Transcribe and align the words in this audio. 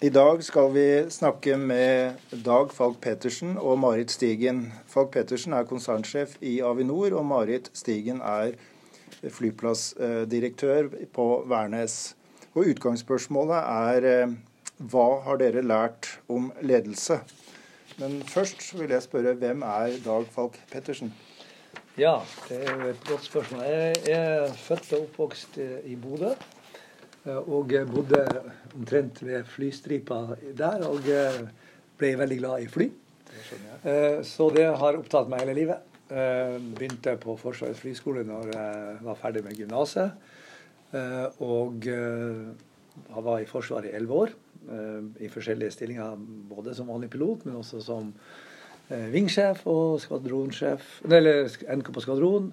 I 0.00 0.08
dag 0.08 0.38
skal 0.40 0.70
vi 0.72 0.82
snakke 1.12 1.58
med 1.60 2.14
Dag 2.40 2.70
Falk 2.72 3.02
Pettersen 3.04 3.58
og 3.60 3.74
Marit 3.82 4.08
Stigen. 4.14 4.62
Falk 4.88 5.10
Pettersen 5.12 5.52
er 5.52 5.66
konsernsjef 5.68 6.38
i 6.40 6.54
Avinor, 6.64 7.12
og 7.18 7.26
Marit 7.28 7.66
Stigen 7.76 8.22
er 8.24 8.54
flyplassdirektør 9.20 10.88
på 11.12 11.26
Værnes. 11.52 12.14
Og 12.54 12.70
Utgangsspørsmålet 12.72 13.58
er 13.60 14.06
eh, 14.08 14.32
hva 14.88 15.04
har 15.26 15.36
dere 15.42 15.60
lært 15.68 16.08
om 16.32 16.48
ledelse? 16.64 17.18
Men 18.00 18.22
først 18.24 18.70
vil 18.78 18.94
jeg 18.96 19.04
spørre 19.04 19.34
hvem 19.42 19.66
er 19.68 19.98
Dag 20.06 20.24
Falk 20.32 20.56
Pettersen? 20.72 21.12
Ja, 22.00 22.22
det 22.48 22.62
er 22.62 22.72
jo 22.72 22.88
et 22.94 23.04
godt 23.04 23.28
spørsmål. 23.28 23.68
Jeg 23.68 24.16
er 24.16 24.56
født 24.64 24.94
og 24.96 25.04
oppvokst 25.10 25.60
i 25.60 25.98
Bodø. 26.00 26.32
Eh, 27.26 27.36
og 27.36 27.72
bodde 27.92 28.22
omtrent 28.74 29.20
ved 29.26 29.44
flystripa 29.44 30.22
der, 30.56 30.86
og 30.88 31.08
eh, 31.10 31.42
ble 32.00 32.14
veldig 32.16 32.38
glad 32.40 32.64
i 32.64 32.68
fly. 32.70 32.90
Det 33.84 34.26
så 34.26 34.48
det 34.52 34.66
har 34.66 34.98
opptatt 34.98 35.28
meg 35.30 35.44
hele 35.44 35.54
livet. 35.56 35.86
Begynte 36.10 37.12
på 37.22 37.36
Forsvarets 37.38 37.78
flyskole 37.78 38.24
når 38.26 38.48
jeg 38.50 38.96
var 39.06 39.18
ferdig 39.20 39.44
med 39.44 39.54
gymnaset. 39.54 40.16
Og 41.46 41.86
jeg 41.86 43.22
var 43.28 43.38
i 43.38 43.46
Forsvaret 43.46 43.86
i 43.86 43.94
elleve 43.94 44.24
år, 44.24 44.32
i 45.22 45.30
forskjellige 45.30 45.76
stillinger. 45.76 46.18
Både 46.50 46.74
som 46.74 46.90
vanlig 46.90 47.12
pilot, 47.14 47.46
men 47.46 47.60
også 47.62 47.78
som 47.86 48.10
vingsjef 48.90 49.62
og 49.70 50.00
skvadronsjef, 50.02 50.90
eller 51.06 51.46
NK 51.78 51.92
på 51.94 52.04
skvadron. 52.04 52.50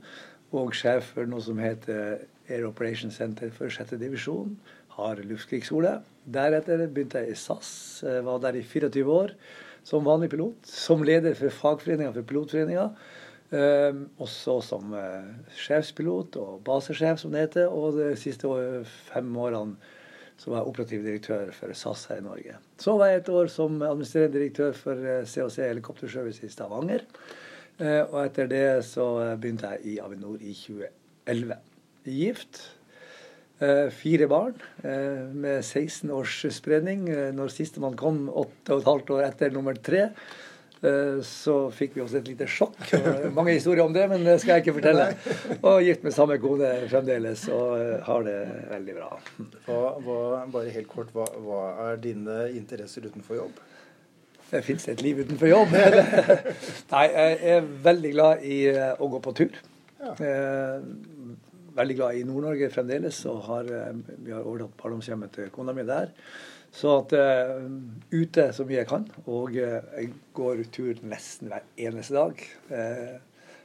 Og 0.54 0.78
sjef 0.78 1.16
for 1.18 1.28
noe 1.28 1.42
som 1.44 1.58
heter 1.60 2.22
Air 2.50 2.68
Operation 2.68 3.12
Center 3.12 3.52
for 3.54 3.70
6. 3.70 3.98
divisjon. 4.02 4.58
Har 4.98 5.20
luftkrigsskole. 5.30 6.00
Deretter 6.26 6.88
begynte 6.88 7.22
jeg 7.22 7.36
i 7.36 7.40
SAS. 7.40 7.72
Var 8.04 8.44
der 8.44 8.58
i 8.58 8.64
24 8.66 9.06
år 9.14 9.34
som 9.88 10.08
vanlig 10.08 10.32
pilot. 10.34 10.68
Som 10.68 11.06
leder 11.08 11.38
for 11.38 11.54
fagforeninga 11.54 12.12
for 12.16 12.28
pilotforeninga. 12.28 12.90
Um, 13.48 14.02
også 14.20 14.58
som 14.68 14.92
uh, 14.92 15.24
sjefspilot 15.56 16.36
og 16.42 16.58
basesjef, 16.68 17.22
som 17.22 17.32
det 17.32 17.46
heter. 17.46 17.72
Og 17.72 17.96
de 17.96 18.10
siste 18.20 18.50
fem 19.08 19.30
årene 19.40 19.78
så 20.38 20.52
var 20.52 20.60
jeg 20.60 20.74
operativ 20.74 21.06
direktør 21.06 21.54
for 21.56 21.74
SAS 21.74 22.04
her 22.12 22.20
i 22.20 22.26
Norge. 22.26 22.58
Så 22.78 22.98
var 23.00 23.10
jeg 23.10 23.24
et 23.24 23.32
år 23.34 23.48
som 23.50 23.80
administrerende 23.80 24.38
direktør 24.38 24.76
for 24.78 25.08
COC 25.26 25.58
eh, 25.64 25.72
Helikopterservice 25.72 26.46
i 26.46 26.52
Stavanger. 26.54 27.08
Og 27.80 28.20
etter 28.24 28.50
det 28.50 28.68
så 28.86 29.08
begynte 29.38 29.70
jeg 29.74 29.96
i 29.96 29.98
Avinor 30.02 30.38
i 30.42 30.54
2011 30.58 31.77
gift. 32.14 32.64
Eh, 33.58 33.88
fire 33.90 34.28
barn 34.30 34.54
eh, 34.84 35.24
med 35.34 35.64
16 35.66 36.12
års 36.14 36.44
spredning. 36.54 37.08
Eh, 37.10 37.32
når 37.34 37.50
sistemann 37.50 37.96
kom 37.98 38.28
åtte 38.30 38.76
og 38.76 38.84
et 38.84 38.90
halvt 38.92 39.16
år 39.16 39.24
etter 39.32 39.56
nummer 39.56 39.78
tre, 39.78 40.12
så 41.26 41.54
fikk 41.74 41.96
vi 41.96 42.04
oss 42.04 42.12
et 42.14 42.28
lite 42.30 42.46
sjokk. 42.46 42.92
Mange 43.34 43.56
historier 43.56 43.82
om 43.82 43.96
det, 43.96 44.04
men 44.12 44.22
det 44.22 44.36
skal 44.38 44.60
jeg 44.60 44.68
ikke 44.68 44.76
fortelle. 44.76 45.08
Og 45.66 45.82
gift 45.82 46.04
med 46.06 46.14
samme 46.14 46.36
kone 46.38 46.70
fremdeles 46.84 47.48
og 47.50 48.04
har 48.06 48.28
det 48.28 48.36
veldig 48.70 48.96
bra. 49.00 49.08
Hva, 49.66 49.80
hva, 50.06 50.20
bare 50.54 50.76
helt 50.76 50.92
kort, 50.92 51.10
hva, 51.18 51.26
hva, 51.48 51.64
er 51.88 51.98
dine 52.06 52.38
interesser 52.54 53.10
utenfor 53.10 53.40
jobb? 53.40 53.58
Det 54.52 54.62
fins 54.70 54.86
et 54.94 55.02
liv 55.02 55.24
utenfor 55.26 55.50
jobb. 55.50 55.74
Nei, 56.94 57.06
jeg 57.10 57.42
er 57.56 57.74
veldig 57.90 58.14
glad 58.14 58.46
i 58.46 58.62
å 58.78 59.10
gå 59.18 59.26
på 59.26 59.34
tur. 59.42 59.62
Ja 59.98 60.14
veldig 61.78 61.98
glad 62.00 62.18
i 62.20 62.26
Nord-Norge 62.28 62.70
fremdeles, 62.74 63.24
og 63.32 63.42
har, 63.48 63.72
eh, 63.72 64.04
vi 64.26 64.34
har 64.36 64.46
overtatt 64.46 64.78
barndomshjemmet 64.82 65.34
til 65.38 65.52
kona 65.54 65.76
mi 65.78 65.86
der. 65.88 66.14
Så 66.78 66.92
at 67.00 67.14
uh, 67.16 67.64
ute 68.12 68.50
så 68.54 68.66
mye 68.68 68.82
jeg 68.82 68.90
kan. 68.90 69.06
Og 69.26 69.56
uh, 69.56 69.78
jeg 69.96 70.12
går 70.36 70.66
tur 70.74 71.00
nesten 71.08 71.50
hver 71.50 71.64
eneste 71.88 72.14
dag. 72.18 72.44
Uh, 72.70 73.16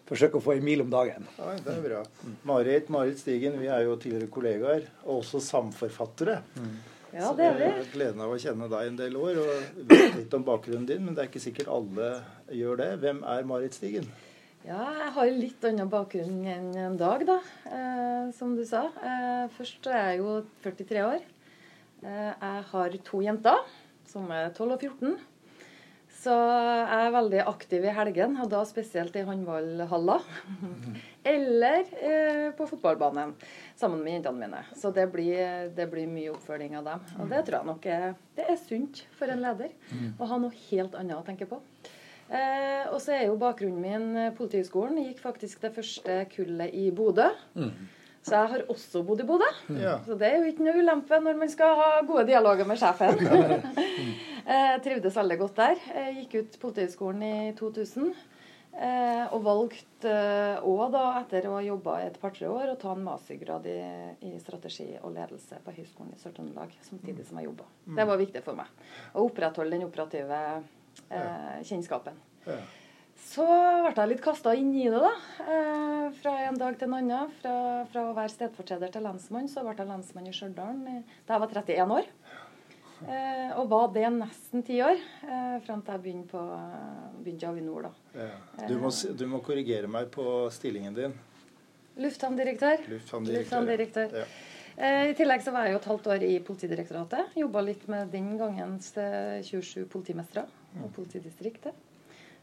forsøker 0.08 0.38
å 0.38 0.44
få 0.44 0.54
en 0.56 0.64
mil 0.64 0.84
om 0.84 0.92
dagen. 0.92 1.26
Ja, 1.36 1.50
det 1.58 1.74
er 1.74 1.82
bra. 1.84 2.00
Marit, 2.48 2.88
Marit 2.94 3.20
Stigen, 3.20 3.58
vi 3.60 3.68
er 3.72 3.84
jo 3.86 3.98
tidligere 4.00 4.30
kollegaer, 4.32 4.88
og 5.04 5.20
også 5.20 5.42
samforfattere. 5.44 6.40
Mm. 6.56 6.74
Ja, 7.12 7.30
det 7.36 7.44
er 7.44 7.56
vi. 7.58 7.62
Så 7.62 7.68
jeg 7.68 7.76
har 7.76 7.94
gleden 7.94 8.24
av 8.24 8.32
å 8.32 8.40
kjenne 8.40 8.68
deg 8.72 8.88
en 8.88 9.00
del 9.02 9.16
år 9.20 9.40
og 9.42 9.80
vet 9.90 10.14
litt 10.16 10.36
om 10.38 10.44
bakgrunnen 10.46 10.88
din, 10.88 11.02
men 11.04 11.16
det 11.16 11.26
er 11.26 11.32
ikke 11.32 11.44
sikkert 11.44 11.72
alle 11.74 12.12
gjør 12.56 12.80
det. 12.80 12.92
Hvem 13.02 13.20
er 13.34 13.48
Marit 13.48 13.76
Stigen? 13.76 14.08
Ja, 14.62 14.82
jeg 14.94 15.10
har 15.16 15.30
litt 15.34 15.64
annen 15.66 15.88
bakgrunn 15.90 16.44
enn 16.46 16.68
en 16.78 16.94
Dag, 16.98 17.24
da, 17.26 17.40
eh, 17.66 18.30
som 18.36 18.54
du 18.54 18.62
sa. 18.62 18.84
Eh, 19.02 19.48
først 19.56 19.88
er 19.90 20.12
jeg 20.12 20.20
jo 20.20 20.36
43 20.62 21.02
år. 21.02 21.24
Eh, 22.04 22.30
jeg 22.30 22.62
har 22.70 22.96
to 23.02 23.22
jenter, 23.24 23.58
som 24.06 24.30
er 24.30 24.52
12 24.54 24.76
og 24.76 24.78
14. 24.78 25.16
Så 26.22 26.30
jeg 26.30 27.08
er 27.08 27.10
veldig 27.16 27.42
aktiv 27.50 27.82
i 27.82 27.96
helgen, 27.96 28.36
og 28.38 28.52
da 28.52 28.62
spesielt 28.62 29.16
i 29.18 29.24
håndballhalla. 29.26 30.20
Eller 31.34 31.82
eh, 31.98 32.46
på 32.54 32.68
fotballbanen 32.70 33.34
sammen 33.74 34.04
med 34.04 34.20
jentene 34.20 34.46
mine. 34.46 34.62
Så 34.78 34.94
det 34.94 35.08
blir, 35.10 35.72
det 35.74 35.90
blir, 35.90 36.06
mye 36.06 36.30
oppfølging 36.36 36.78
av 36.78 36.86
dem. 36.86 37.10
Og 37.18 37.34
det 37.34 37.42
tror 37.48 37.58
jeg 37.58 37.72
nok 37.72 37.90
er, 37.98 38.08
det 38.38 38.46
er 38.46 38.62
sunt 38.62 39.02
for 39.18 39.26
en 39.26 39.42
leder. 39.42 39.74
Mm. 39.90 40.12
Å 40.22 40.30
ha 40.30 40.42
noe 40.46 40.64
helt 40.70 40.94
annet 40.94 41.18
å 41.18 41.26
tenke 41.26 41.50
på. 41.50 41.58
Eh, 42.28 42.84
og 42.92 43.00
så 43.02 43.16
er 43.16 43.26
jo 43.26 43.40
bakgrunnen 43.40 43.82
min 43.82 44.20
eh, 44.20 44.30
Politihøgskolen. 44.36 45.00
Gikk 45.08 45.22
faktisk 45.22 45.64
det 45.64 45.72
første 45.74 46.22
kullet 46.32 46.74
i 46.78 46.90
Bodø. 46.94 47.28
Mm. 47.58 47.72
Så 48.22 48.36
jeg 48.36 48.50
har 48.52 48.66
også 48.70 49.02
bodd 49.06 49.24
i 49.24 49.26
Bodø. 49.26 49.48
Ja. 49.80 49.96
Så 50.06 50.14
det 50.18 50.28
er 50.28 50.38
jo 50.38 50.50
ikke 50.52 50.66
noe 50.68 50.78
ulempe 50.78 51.18
når 51.24 51.40
man 51.40 51.50
skal 51.50 51.74
ha 51.78 51.88
gode 52.06 52.28
dialoger 52.30 52.68
med 52.68 52.78
sjefen. 52.78 53.18
eh, 54.52 54.76
trivdes 54.84 55.18
veldig 55.18 55.40
godt 55.40 55.58
der. 55.58 55.82
Jeg 55.96 56.20
gikk 56.20 56.36
ut 56.38 56.60
Politihøgskolen 56.62 57.26
i 57.26 57.34
2000. 57.58 58.12
Eh, 58.72 59.24
og 59.36 59.42
valgte 59.44 60.12
òg, 60.64 60.86
da, 60.94 61.02
etter 61.18 61.44
å 61.44 61.58
ha 61.58 61.64
jobba 61.66 61.98
et 62.06 62.14
par-tre 62.22 62.48
år, 62.48 62.70
å 62.72 62.78
ta 62.80 62.94
en 62.94 63.02
mastergrad 63.04 63.66
i, 63.68 63.80
i, 64.24 64.30
strategi 64.40 64.86
og 65.02 65.12
ledelse 65.12 65.58
på 65.60 65.74
Høgskolen 65.76 66.14
i 66.14 66.20
Sør-Trøndelag 66.22 66.72
samtidig 66.86 67.26
som 67.28 67.36
jeg 67.36 67.50
jobba. 67.50 67.66
Mm. 67.84 67.98
Det 67.98 68.06
var 68.08 68.22
viktig 68.22 68.42
for 68.46 68.56
meg. 68.62 68.70
Å 69.12 69.26
opprettholde 69.26 69.76
den 69.76 69.84
operative 69.84 70.38
eh, 71.08 71.58
kjennskapen. 71.68 72.18
Ja. 72.46 72.60
Så 73.22 73.44
ble 73.46 73.92
jeg 73.94 74.10
litt 74.10 74.24
kasta 74.24 74.52
inn 74.58 74.72
i 74.74 74.88
det, 74.90 75.00
da. 75.00 75.12
Eh, 75.46 76.06
fra 76.20 76.34
en 76.48 76.58
dag 76.58 76.78
til 76.78 76.90
en 76.90 76.98
annen. 76.98 77.34
Fra, 77.40 77.54
fra 77.92 78.06
å 78.10 78.16
være 78.16 78.34
stedfortreder 78.34 78.92
til 78.92 79.06
lensmann, 79.06 79.48
så 79.50 79.64
ble 79.64 79.76
jeg 79.78 79.88
lensmann 79.88 80.28
i 80.28 80.34
Stjørdal 80.36 80.80
da 80.82 81.36
jeg 81.36 81.44
var 81.44 81.54
31 81.62 81.94
år. 82.00 82.10
Eh, 83.02 83.50
og 83.58 83.66
var 83.70 83.88
det 83.96 84.06
nesten 84.14 84.62
ti 84.66 84.76
år, 84.84 85.00
eh, 85.26 85.58
fram 85.66 85.82
til 85.82 85.96
jeg 85.96 86.02
begynte 86.04 86.30
på 86.30 86.42
begynte 87.24 87.48
Avinor. 87.48 87.88
da. 87.88 87.92
Ja. 88.14 88.68
Du, 88.68 88.76
må, 88.78 88.90
du, 88.90 89.26
må, 89.26 89.42
korrigere 89.42 89.90
meg 89.90 90.10
på 90.14 90.24
stillingen 90.54 90.94
din. 90.94 91.16
Lufthavndirektør. 91.98 92.86
Lufthavndirektør. 92.88 93.42
Lufthavndirektør. 93.42 94.16
Ja. 94.22 94.26
Eh, 94.76 95.10
I 95.10 95.16
tillegg 95.18 95.42
så 95.44 95.52
var 95.52 95.66
jeg 95.66 95.74
jo 95.74 95.82
et 95.82 95.90
halvt 95.90 96.10
år 96.14 96.26
i 96.28 96.38
Politidirektoratet. 96.46 97.34
Jobba 97.42 97.64
litt 97.66 97.88
med 97.90 98.12
den 98.14 98.36
gangens 98.40 98.94
27 98.94 99.86
politimestere 99.90 100.46
og 100.80 100.92
politidistriktet. 100.96 101.76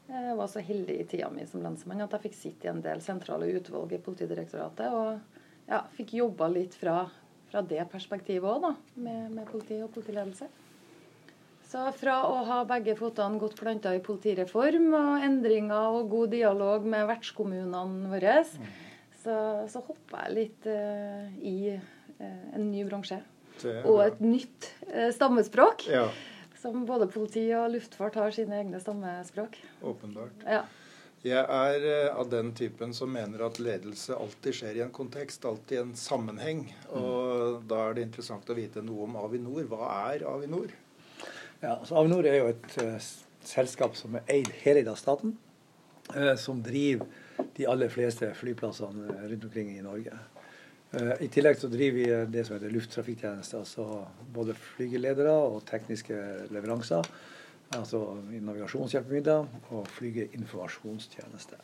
Jeg 0.09 0.38
var 0.40 0.47
så 0.50 0.62
heldig 0.66 0.95
i 0.97 1.06
tida 1.06 1.28
mi 1.29 1.44
som 1.45 1.62
lensmann 1.62 2.01
at 2.01 2.16
jeg 2.16 2.23
fikk 2.23 2.38
sitte 2.38 2.66
i 2.66 2.72
en 2.72 2.81
del 2.81 3.01
sentrale 3.06 3.50
utvalg 3.59 3.91
i 3.94 4.01
Politidirektoratet. 4.01 4.90
Og 4.90 5.69
ja, 5.69 5.84
fikk 5.94 6.16
jobba 6.17 6.47
litt 6.50 6.73
fra, 6.78 7.03
fra 7.51 7.62
det 7.62 7.84
perspektivet 7.91 8.50
òg, 8.50 8.63
da, 8.63 8.73
med, 8.97 9.28
med, 9.35 9.45
politi 9.51 9.78
og 9.85 9.91
politiledelse. 9.94 10.50
Så 11.69 11.84
fra 11.94 12.16
å 12.25 12.39
ha 12.47 12.63
begge 12.66 12.95
fotene 12.97 13.38
godt 13.38 13.53
planta 13.59 13.94
i 13.94 14.01
politireform 14.01 14.88
og 14.97 15.25
endringer 15.28 16.00
og 16.00 16.09
god 16.09 16.34
dialog 16.34 16.88
med 16.89 17.06
vertskommunene 17.12 18.09
våre, 18.09 18.39
så, 19.22 19.35
så 19.69 19.84
hoppa 19.85 20.25
jeg 20.25 20.38
litt 20.39 20.66
uh, 20.66 21.29
i 21.45 21.75
uh, 21.75 22.47
en 22.57 22.72
ny 22.72 22.81
bransje. 22.89 23.19
Og 23.84 24.01
et 24.07 24.23
nytt 24.23 24.72
uh, 24.89 25.12
stammespråk. 25.13 25.85
Ja. 25.91 26.07
Som 26.59 26.83
både 26.85 27.07
politi 27.07 27.45
og 27.56 27.71
luftfart 27.71 28.17
har 28.19 28.35
sine 28.35 28.57
egne 28.59 28.81
stammespråk. 28.83 29.56
Åpenbart. 29.81 30.44
Ja. 30.44 30.65
Jeg 31.23 31.44
er 31.44 31.85
eh, 31.88 32.09
av 32.15 32.29
den 32.31 32.53
typen 32.56 32.94
som 32.95 33.11
mener 33.11 33.41
at 33.44 33.57
ledelse 33.59 34.15
alltid 34.15 34.56
skjer 34.56 34.77
i 34.77 34.83
en 34.85 34.94
kontekst, 34.95 35.44
alltid 35.47 35.75
i 35.75 35.81
en 35.81 35.95
sammenheng. 36.00 36.61
Og 36.95 37.65
da 37.67 37.81
er 37.89 37.97
det 37.97 38.06
interessant 38.07 38.47
å 38.47 38.56
vite 38.56 38.83
noe 38.83 39.07
om 39.07 39.17
Avinor. 39.19 39.65
Hva 39.67 39.89
er 40.13 40.23
Avinor? 40.27 40.71
Ja, 41.59 41.73
altså 41.75 42.00
Avinor 42.00 42.27
er 42.27 42.39
jo 42.39 42.51
et 42.53 42.77
uh, 42.79 42.95
selskap 43.44 44.00
som 44.00 44.15
er 44.15 44.31
eid 44.31 44.47
heleid 44.62 44.88
av 44.88 45.00
staten. 45.00 45.35
Uh, 46.13 46.38
som 46.39 46.63
driver 46.63 47.07
de 47.57 47.67
aller 47.67 47.91
fleste 47.91 48.31
flyplassene 48.39 49.19
rundt 49.27 49.47
omkring 49.50 49.73
i 49.75 49.83
Norge. 49.83 50.15
Eh, 50.91 51.12
I 51.25 51.30
tillegg 51.30 51.59
så 51.62 51.69
driver 51.69 51.97
vi 52.00 52.31
det 52.33 52.45
som 52.45 52.56
heter 52.56 52.74
lufttrafikktjeneste, 52.74 53.62
altså 53.62 53.86
både 54.33 54.56
flygeledere 54.57 55.33
og 55.51 55.62
tekniske 55.69 56.18
leveranser. 56.53 57.06
Altså 57.77 58.01
navigasjonshjelpemidler 58.33 59.45
og 59.77 59.86
flygeinformasjonstjeneste. 60.00 61.59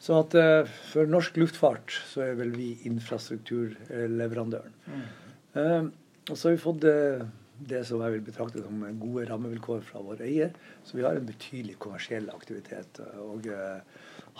Så 0.00 0.20
at 0.22 0.36
uh, 0.38 0.68
for 0.92 1.10
norsk 1.10 1.36
luftfart 1.42 1.92
så 2.08 2.22
er 2.24 2.38
vel 2.38 2.54
vi 2.54 2.68
infrastrukturleverandøren. 2.88 4.76
Mm. 4.86 5.90
Og 6.30 6.38
så 6.38 6.46
har 6.46 6.54
vi 6.54 6.62
fått 6.62 6.86
det 6.86 7.82
som 7.84 8.00
jeg 8.00 8.14
vil 8.14 8.22
betrakte 8.24 8.62
som 8.62 8.86
gode 9.02 9.26
rammevilkår 9.28 9.82
fra 9.84 10.00
vår 10.06 10.22
eier. 10.24 10.54
Så 10.86 10.96
vi 10.96 11.04
har 11.04 11.18
en 11.18 11.26
betydelig 11.26 11.74
kommersiell 11.82 12.30
aktivitet. 12.32 13.02
Og 13.26 13.50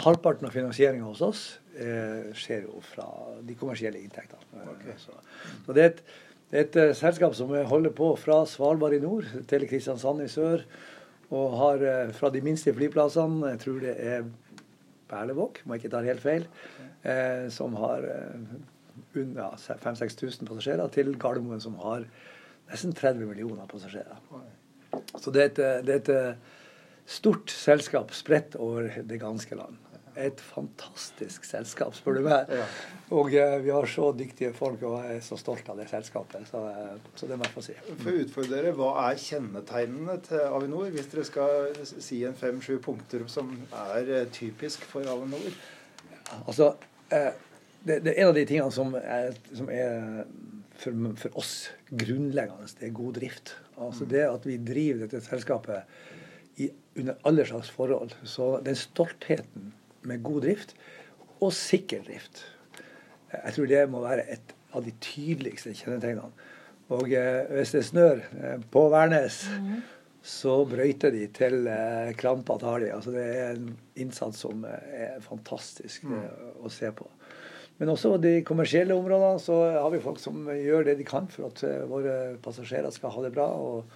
halvparten 0.05 0.49
av 0.49 0.55
finansieringa 0.55 1.06
hos 1.08 1.23
oss 1.25 1.43
eh, 1.76 2.31
skjer 2.37 2.67
jo 2.69 2.81
fra 2.85 3.06
de 3.47 3.56
kommersielle 3.58 4.00
inntektene. 4.00 4.64
Okay. 4.75 4.97
Så, 5.00 5.17
så, 5.67 5.76
det 5.76 5.82
er 5.82 5.93
et, 5.93 6.02
det 6.50 6.58
er 6.58 6.67
et 6.67 6.79
uh, 6.81 6.94
selskap 6.99 7.37
som 7.38 7.52
holder 7.70 7.94
på 7.94 8.08
fra 8.19 8.41
Svalbard 8.49 8.97
i 8.97 9.02
nord 9.02 9.29
til 9.50 9.69
Kristiansand 9.70 10.25
i 10.25 10.31
sør. 10.31 10.64
Og 11.31 11.52
har 11.61 11.82
fra 12.19 12.26
de 12.35 12.41
minste 12.43 12.73
flyplassene, 12.75 13.52
jeg 13.52 13.61
tror 13.62 13.76
det 13.85 13.93
er 14.02 14.25
Berlevåg, 15.12 15.61
må 15.62 15.76
jeg 15.76 15.85
ikke 15.85 15.93
ta 15.93 16.00
helt 16.03 16.25
feil, 16.25 16.46
som 17.55 17.76
har 17.79 18.03
under 19.14 19.43
ja, 19.43 19.76
5000-6000 19.85 20.49
passasjerer, 20.49 20.88
til 20.94 21.14
Gardermoen, 21.19 21.61
som 21.62 21.76
har 21.82 22.06
nesten 22.70 22.94
30 22.94 23.26
millioner 23.26 23.69
passasjerer. 23.70 24.19
Så 25.19 25.31
det 25.35 25.43
er, 25.43 25.50
et, 25.50 25.61
det 25.87 25.94
er 25.94 26.00
et 26.00 26.12
eh, 26.14 26.58
stort 27.11 27.50
selskap 27.55 28.14
spredt 28.14 28.56
over 28.58 28.91
det 29.06 29.20
ganske 29.23 29.55
land. 29.58 29.79
Et 30.20 30.43
fantastisk 30.44 31.46
selskap, 31.49 31.94
spør 31.96 32.19
du 32.19 32.22
meg. 32.26 32.50
Ja. 32.52 32.67
Og 33.17 33.32
eh, 33.34 33.56
vi 33.64 33.72
har 33.72 33.88
så 33.90 34.11
dyktige 34.17 34.52
folk, 34.56 34.82
og 34.87 34.99
jeg 35.00 35.19
er 35.19 35.25
så 35.25 35.38
stolt 35.40 35.69
av 35.72 35.81
det 35.81 35.88
selskapet. 35.90 36.46
Så, 36.50 36.61
uh, 36.61 37.11
så 37.17 37.28
det 37.31 37.38
må 37.40 37.49
jeg 37.49 37.55
få 37.56 37.64
si. 37.64 37.76
For 37.90 38.12
å 38.12 38.22
utfordre 38.25 38.56
dere, 38.56 38.75
Hva 38.76 38.93
er 39.06 39.20
kjennetegnene 39.25 40.19
til 40.28 40.44
Avinor, 40.46 40.90
hvis 40.94 41.11
dere 41.12 41.26
skal 41.28 41.82
si 41.90 42.22
en 42.28 42.37
fem-sju 42.38 42.76
punkter 42.84 43.25
som 43.32 43.52
er 43.94 44.12
eh, 44.20 44.28
typisk 44.34 44.84
for 44.90 45.08
Avinor? 45.11 45.50
Altså, 46.44 46.75
det, 47.11 47.96
det, 48.05 48.12
er 48.12 48.22
en 48.22 48.31
av 48.31 48.37
de 48.37 48.46
tingene 48.46 48.70
som 48.75 48.94
er, 49.00 49.34
som 49.56 49.70
er 49.72 50.28
for, 50.81 51.17
for, 51.25 51.40
oss 51.40 51.55
grunnleggende. 51.90 52.69
Det 52.78 52.88
er 52.88 52.96
god 52.96 53.19
drift. 53.19 53.56
Altså 53.81 54.06
Det 54.08 54.22
at 54.28 54.46
vi 54.46 54.56
driver 54.61 55.05
dette 55.06 55.22
selskapet 55.25 56.61
i, 56.61 56.70
under 56.99 57.19
alle 57.26 57.46
slags 57.49 57.70
forhold. 57.75 58.14
Så 58.25 58.52
den 58.64 58.76
stoltheten 58.78 59.72
med 60.06 60.25
god 60.25 60.43
drift 60.47 60.75
og 61.41 61.52
sikker 61.56 62.02
drift, 62.06 62.44
jeg 63.31 63.55
tror 63.56 63.70
det 63.70 63.85
må 63.91 64.02
være 64.02 64.26
et 64.32 64.55
av 64.75 64.85
de 64.85 64.93
tydeligste 65.02 65.73
kjennetegnene. 65.76 66.49
Og 66.91 67.12
eh, 67.14 67.47
hvis 67.55 67.75
det 67.76 67.85
snør 67.87 68.19
eh, 68.19 68.62
på 68.75 68.82
Værnes, 68.91 69.44
mm. 69.62 69.76
så 70.26 70.56
brøyter 70.67 71.14
de 71.14 71.29
til 71.35 71.69
eh, 71.70 72.11
krampa 72.19 72.56
tar 72.58 72.82
de. 72.82 72.91
Altså 72.97 73.14
det 73.14 73.26
er 73.31 73.55
en 73.55 73.70
innsats 74.02 74.43
som 74.43 74.67
er 74.67 75.20
fantastisk 75.23 76.08
mm. 76.11 76.19
å 76.67 76.73
se 76.75 76.91
på. 76.91 77.06
Men 77.81 77.94
også 77.94 78.19
de 78.20 78.43
kommersielle 78.44 78.93
områdene 78.93 79.41
så 79.41 79.56
har 79.73 79.88
vi 79.94 80.03
folk 80.05 80.19
som 80.20 80.44
gjør 80.53 80.85
det 80.91 80.99
de 80.99 81.06
kan 81.08 81.31
for 81.32 81.49
at 81.49 81.62
eh, 81.64 81.87
våre 81.88 82.17
passasjerer 82.44 82.93
skal 82.93 83.14
ha 83.14 83.23
det 83.25 83.32
bra 83.32 83.46
og, 83.56 83.94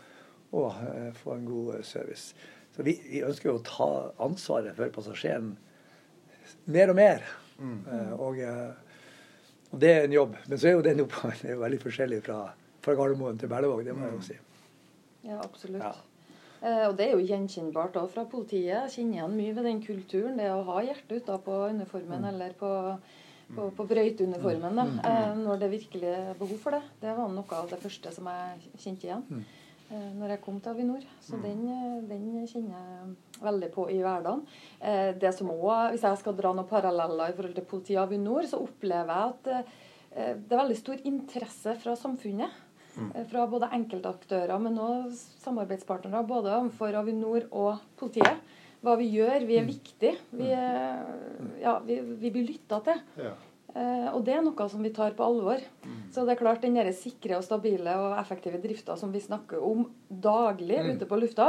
og 0.57 0.79
eh, 0.89 1.11
få 1.19 1.35
en 1.35 1.45
god 1.45 1.75
eh, 1.77 1.83
service. 1.85 2.33
Så 2.73 2.87
vi, 2.87 2.97
vi, 3.11 3.21
ønsker 3.27 3.51
jo 3.51 3.59
å 3.59 3.67
ta 3.67 3.91
ansvaret 4.25 4.73
for 4.79 4.89
passasjeren 4.95 5.53
mer 6.77 6.93
og 6.93 6.99
mer. 6.99 7.29
Mm. 7.59 7.79
Og, 8.19 8.41
og, 9.71 9.81
det 9.81 9.93
er 9.93 10.09
en 10.09 10.17
jobb. 10.17 10.37
Men 10.49 10.61
så 10.61 10.71
er 10.71 10.77
jo 10.77 10.87
den 10.87 11.05
jobben 11.05 11.37
er 11.45 11.55
jo 11.55 11.61
veldig 11.63 11.83
forskjellig 11.83 12.23
fra, 12.25 12.41
fra 12.85 12.97
Gardermoen 12.99 13.39
til 13.41 13.53
Berlevåg, 13.53 13.85
det 13.87 13.97
må 13.97 14.09
jeg 14.09 14.19
jo 14.19 14.25
si. 14.31 14.39
Ja, 15.25 15.41
absolutt. 15.41 15.83
Ja. 15.83 15.95
Eh, 16.65 16.87
og 16.89 16.97
det 16.99 17.09
er 17.09 17.17
jo 17.17 17.27
gjenkjennbart 17.27 17.97
òg 18.01 18.09
fra 18.13 18.27
politiet. 18.29 18.73
Jeg 18.73 18.95
kjenner 18.97 19.21
igjen 19.21 19.37
mye 19.39 19.57
ved 19.57 19.69
den 19.69 19.85
kulturen. 19.85 20.41
Det 20.41 20.49
å 20.53 20.65
ha 20.69 20.81
hjertet 20.87 21.23
utapå 21.25 21.61
uniformen 21.75 22.25
mm. 22.25 22.31
eller 22.33 22.57
på 22.61 22.73
på, 23.55 23.67
på 23.77 23.87
brøyteuniformen 23.89 24.79
da, 24.79 24.87
mm. 24.89 25.01
eh, 25.05 25.35
når 25.43 25.61
det 25.63 25.71
virkelig 25.75 26.11
er 26.11 26.33
behov 26.39 26.57
for 26.63 26.77
det. 26.77 26.83
Det 27.03 27.13
var 27.17 27.33
noe 27.33 27.59
av 27.59 27.69
det 27.71 27.81
første 27.83 28.13
som 28.15 28.31
jeg 28.31 28.73
kjente 28.81 29.09
igjen 29.09 29.25
mm. 29.29 29.43
eh, 29.43 29.61
når 29.91 30.35
jeg 30.35 30.43
kom 30.45 30.59
til 30.63 30.73
Avinor. 30.73 31.07
Så 31.23 31.37
mm. 31.37 31.43
den, 31.45 31.63
eh, 31.75 31.97
den, 32.09 32.27
kjenner 32.49 32.81
jeg 32.81 33.41
veldig 33.45 33.71
på 33.75 33.87
i 33.93 34.01
hverdagen. 34.03 34.45
det 35.21 35.33
som 35.37 35.51
også, 35.51 35.91
Hvis 35.93 36.05
jeg 36.07 36.21
skal 36.23 36.37
dra 36.39 36.53
noen 36.55 36.69
paralleller 36.69 37.31
i 37.31 37.37
forhold 37.37 37.55
til 37.55 37.69
politiet 37.69 37.99
og 37.99 38.07
Avinor, 38.07 38.47
så 38.49 38.63
opplever 38.63 39.13
jeg 39.13 39.33
at 39.35 39.67
det 40.15 40.55
er 40.55 40.61
veldig 40.61 40.77
stor 40.79 41.01
interesse 41.05 41.75
fra 41.83 41.97
samfunnet. 41.99 42.61
Fra 43.27 43.47
både 43.51 43.73
enkeltaktører, 43.75 44.59
men 44.63 44.79
også 44.79 45.43
samarbeidspartnere, 45.43 46.23
både 46.27 46.61
for 46.79 46.95
Avinor 46.95 47.49
og 47.51 47.83
politiet 47.99 48.39
hva 48.85 48.95
vi 49.01 49.09
gjør. 49.17 49.43
Vi 49.49 49.57
er 49.59 49.65
mm. 49.65 49.73
viktige. 49.73 50.15
Vi, 50.31 50.53
ja, 51.65 51.75
vi, 51.83 51.99
vi 52.23 52.31
blir 52.31 52.47
lytta 52.53 52.79
til. 52.87 53.03
Ja. 53.19 53.35
Eh, 53.75 54.09
og 54.15 54.21
det 54.23 54.37
er 54.37 54.43
noe 54.47 54.67
som 54.71 54.85
vi 54.87 54.93
tar 54.95 55.17
på 55.19 55.25
alvor. 55.27 55.63
Mm. 55.83 55.95
Så 56.15 56.23
det 56.23 56.37
er 56.37 56.39
klart 56.39 56.63
den 56.63 56.77
der 56.79 56.93
sikre 56.95 57.41
og 57.41 57.43
stabile 57.47 57.97
og 57.99 58.13
effektive 58.21 58.61
drifta 58.63 58.95
som 58.99 59.11
vi 59.11 59.23
snakker 59.23 59.65
om 59.67 59.89
daglig 60.07 60.79
mm. 60.79 60.91
ute 60.95 61.09
på 61.11 61.19
lufta 61.19 61.49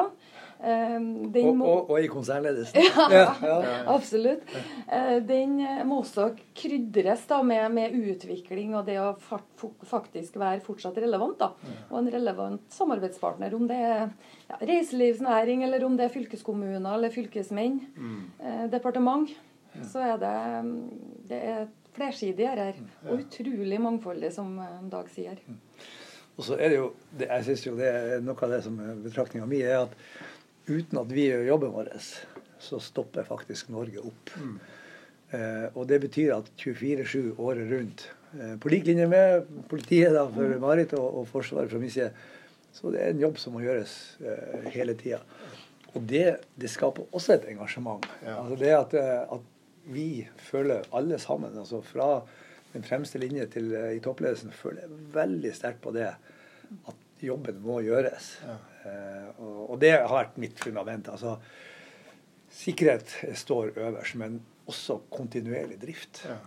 eh, 0.57 0.95
og, 0.98 1.51
må, 1.54 1.68
og, 1.69 1.92
og, 1.94 2.00
i 2.01 2.10
konsernledelsen. 2.10 2.81
ja, 3.13 3.27
ja, 3.45 3.60
absolutt. 3.94 4.42
Eh, 4.89 5.19
den 5.27 5.60
må 5.86 6.01
også 6.01 6.31
krydres 6.57 7.27
da 7.30 7.44
med, 7.45 7.68
med, 7.77 7.94
utvikling 8.16 8.74
og 8.74 8.89
det 8.89 8.98
å 9.04 9.13
faktisk 9.22 10.42
være 10.42 10.66
fortsatt 10.66 10.98
relevant. 11.06 11.38
da, 11.45 11.77
Og 11.92 12.01
en 12.01 12.12
relevant 12.18 12.66
samarbeidspartner. 12.74 13.54
Om 13.54 13.69
det 13.69 13.81
er 13.86 14.06
ja, 14.50 14.63
reiselivsnæring, 14.63 15.62
eller 15.69 15.86
om 15.86 15.94
det 15.94 16.10
er 16.10 16.18
fylkeskommuner 16.18 16.89
eller 16.98 17.13
fylkesmenn, 17.13 17.83
mm. 17.94 18.22
eh, 18.42 18.68
departement, 18.74 19.30
så 19.86 20.01
er 20.10 20.22
det, 20.22 20.38
det 21.30 21.45
er 21.54 21.66
flersidig 21.96 22.48
her. 22.48 22.80
Og 23.06 23.24
utrolig 23.24 23.82
mangfoldig, 23.82 24.32
som 24.36 24.56
eh, 24.62 24.82
Dag 24.92 25.10
sier. 25.14 25.40
Mm. 25.48 25.60
Og 26.36 26.44
så 26.44 26.58
er 26.60 26.74
det 26.74 26.80
jo, 26.80 26.88
det, 27.16 27.30
jeg 27.30 27.48
synes 27.48 27.66
jo 27.66 27.76
det 27.80 27.90
er 27.90 28.24
Noe 28.24 28.36
av 28.44 28.56
det 28.56 28.62
som 28.66 28.80
er 28.84 28.98
betraktninga 29.06 29.48
mi, 29.50 29.62
er 29.64 29.86
at 29.86 29.94
uten 30.68 31.00
at 31.00 31.14
vi 31.14 31.30
gjør 31.30 31.46
jobben 31.52 31.76
vår, 31.76 31.92
så 32.66 32.82
stopper 32.82 33.28
faktisk 33.28 33.72
Norge 33.74 34.04
opp. 34.04 34.34
Mm. 34.42 34.58
Eh, 35.36 35.68
og 35.74 35.88
det 35.90 36.02
betyr 36.04 36.36
at 36.36 36.52
24-7 36.60 37.36
året 37.40 37.72
rundt, 37.72 38.08
eh, 38.36 38.56
på 38.60 38.72
lik 38.74 38.88
linje 38.90 39.08
med 39.10 39.48
politiet 39.72 40.16
da, 40.16 40.26
for 40.28 40.56
mm. 40.56 40.62
Marit 40.64 40.96
og, 40.98 41.22
og 41.22 41.30
Forsvaret 41.32 41.72
fra 41.72 41.82
min 41.82 41.94
side, 41.94 42.12
så 42.76 42.92
det 42.92 43.02
er 43.02 43.14
en 43.14 43.24
jobb 43.24 43.40
som 43.40 43.56
må 43.56 43.64
gjøres 43.64 43.96
eh, 44.20 44.72
hele 44.76 44.98
tida. 45.00 45.22
Og 45.96 46.04
det, 46.04 46.26
det, 46.60 46.70
skaper 46.70 47.08
også 47.16 47.38
et 47.38 47.46
engasjement. 47.54 48.04
Ja. 48.26 48.42
Altså 48.42 48.58
det 48.60 48.72
at, 48.76 48.96
eh, 49.00 49.36
at 49.38 49.52
vi 49.86 50.26
føler 50.38 50.88
alle 50.96 51.20
sammen, 51.22 51.58
altså 51.58 51.82
fra 51.86 52.10
den 52.76 52.84
fremste 52.84 53.22
linje 53.22 53.48
til 53.56 53.72
eh, 53.76 53.94
i 53.98 54.02
toppledelsen, 54.04 54.54
føler 54.56 54.90
veldig 55.16 55.54
sterkt 55.56 55.84
på 55.84 55.94
det 55.96 56.10
at 56.12 57.24
jobben 57.24 57.62
må 57.64 57.80
gjøres. 57.86 58.34
Ja. 58.46 58.58
Eh, 58.90 59.30
og, 59.38 59.62
og, 59.70 59.78
det 59.82 59.94
har 59.96 60.12
vært 60.12 60.42
mitt 60.42 60.60
fundament. 60.62 61.10
altså 61.12 61.38
Sikkerhet 62.56 63.12
står 63.36 63.74
øverst, 63.75 64.15
men 64.20 64.42
også 64.70 65.01
kontinuerlig 65.12 65.80
drift. 65.82 66.24
Ja. 66.27 66.38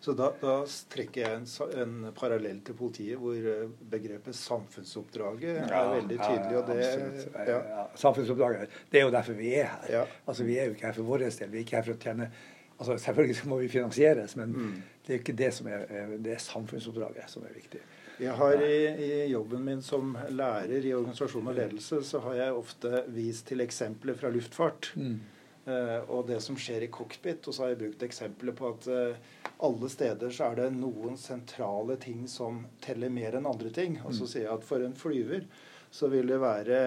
Så 0.00 0.14
da, 0.14 0.28
da, 0.38 0.60
trekker 0.92 1.24
jeg 1.24 1.38
en, 1.40 1.46
en, 1.82 1.94
parallell 2.16 2.60
til 2.64 2.76
politiet, 2.78 3.18
hvor 3.18 3.34
eh, 3.34 3.64
begrepet 3.90 4.36
samfunnsoppdraget 4.38 5.56
er 5.64 5.72
ja, 5.74 5.80
veldig 5.96 6.18
tydelig. 6.20 6.60
og 6.60 6.70
det, 6.70 7.48
ja. 7.50 7.86
Samfunnsoppdraget, 7.98 8.76
det 8.92 9.00
er 9.00 9.08
jo 9.08 9.14
derfor 9.14 9.38
vi 9.38 9.50
er 9.58 9.72
her. 9.72 10.14
Altså 10.24 10.46
Vi 10.46 10.58
er 10.58 10.70
jo 10.70 10.76
ikke 10.76 10.86
her 10.90 11.00
for 11.00 11.10
vår 11.10 11.26
del, 11.26 11.50
vi 11.50 11.60
er 11.60 11.66
ikke 11.66 11.80
her 11.80 11.90
for 11.90 11.98
å 11.98 12.02
tjene 12.06 12.30
Altså, 12.78 12.98
selvfølgelig 13.04 13.36
må 13.50 13.58
vi 13.58 13.68
finansieres, 13.68 14.36
men 14.36 14.52
mm. 14.52 14.74
det 15.06 15.14
er 15.14 15.18
ikke 15.18 15.38
det 15.38 15.48
som 15.54 15.66
er, 15.66 15.86
det 16.18 16.32
er 16.32 16.42
samfunnsoppdraget 16.42 17.30
som 17.32 17.42
er 17.42 17.54
viktig. 17.54 17.80
Jeg 18.18 18.34
har 18.34 18.62
i, 18.66 18.78
i, 19.06 19.10
jobben 19.30 19.64
min 19.64 19.82
som 19.82 20.16
lærer 20.34 20.86
i 20.86 20.94
organisasjon 20.94 21.46
og 21.46 21.54
ledelse, 21.54 22.02
så 22.04 22.20
har 22.22 22.34
jeg 22.34 22.52
ofte 22.52 23.02
vist 23.14 23.46
til 23.46 23.62
eksempler 23.62 24.18
fra 24.18 24.30
luftfart. 24.34 24.92
Mm. 24.98 25.20
Uh, 25.68 26.00
og 26.08 26.28
det 26.30 26.40
som 26.40 26.56
skjer 26.56 26.86
i 26.86 26.90
cockpit. 26.92 27.44
Og 27.44 27.54
så 27.54 27.64
har 27.64 27.74
jeg 27.74 27.82
brukt 27.82 28.04
eksempler 28.06 28.56
på 28.56 28.72
at 28.72 28.88
uh, 28.88 29.48
alle 29.68 29.90
steder 29.92 30.32
så 30.32 30.50
er 30.50 30.62
det 30.62 30.68
noen 30.78 31.18
sentrale 31.20 31.98
ting 32.00 32.24
som 32.30 32.62
teller 32.84 33.12
mer 33.12 33.36
enn 33.36 33.48
andre 33.50 33.72
ting. 33.74 33.98
Og 34.04 34.14
så 34.14 34.24
mm. 34.24 34.30
sier 34.32 34.46
jeg 34.46 34.54
at 34.54 34.68
for 34.68 34.84
en 34.84 34.96
flyver 34.96 35.44
så 35.90 36.08
vil 36.12 36.28
det 36.28 36.38
være 36.40 36.78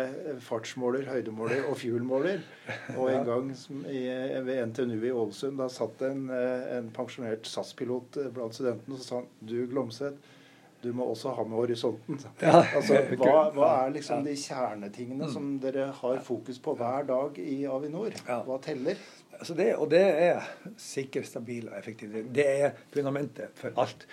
fartsmåler, 0.45 1.07
høydemåler 1.09 1.65
og 1.69 1.77
fuelmåler. 1.81 2.43
Og 2.99 3.09
en 3.09 3.25
gang 3.25 3.49
i, 3.89 4.03
ved 4.45 4.61
NTNU 4.71 4.99
i 4.99 5.13
Ålesund, 5.13 5.57
da 5.61 5.69
satt 5.71 6.03
en, 6.05 6.27
eh, 6.35 6.67
en 6.77 6.91
pensjonert 6.93 7.49
SAS-pilot 7.49 8.21
eh, 8.21 8.29
blant 8.35 8.55
studentene 8.55 8.97
og 8.97 9.01
så 9.01 9.07
sa 9.07 9.21
han, 9.21 9.31
du 9.41 9.57
Glomseth, 9.71 10.37
du 10.81 10.89
må 10.97 11.05
også 11.11 11.33
ha 11.37 11.45
med 11.47 11.59
horisonten. 11.59 12.19
Ja. 12.41 12.63
Altså, 12.63 13.01
hva, 13.21 13.35
hva, 13.55 13.69
er 13.83 13.95
liksom 13.95 14.25
de 14.25 14.35
kjernetingene 14.39 15.27
mm. 15.27 15.33
som 15.33 15.51
dere 15.61 15.91
har 15.97 16.21
fokus 16.25 16.59
på 16.63 16.75
hver 16.79 17.07
dag 17.09 17.37
i 17.41 17.61
Avinor? 17.69 18.15
Hva 18.25 18.57
teller? 18.63 18.99
Altså 19.37 19.55
det, 19.57 19.71
og 19.77 19.89
det 19.89 20.01
er 20.01 20.49
sikker, 20.77 21.25
stabil 21.25 21.69
og 21.69 21.77
effektiv. 21.77 22.13
Det 22.33 22.45
er 22.45 22.75
fundamentet 22.93 23.55
for 23.57 23.73
alt. 23.81 24.05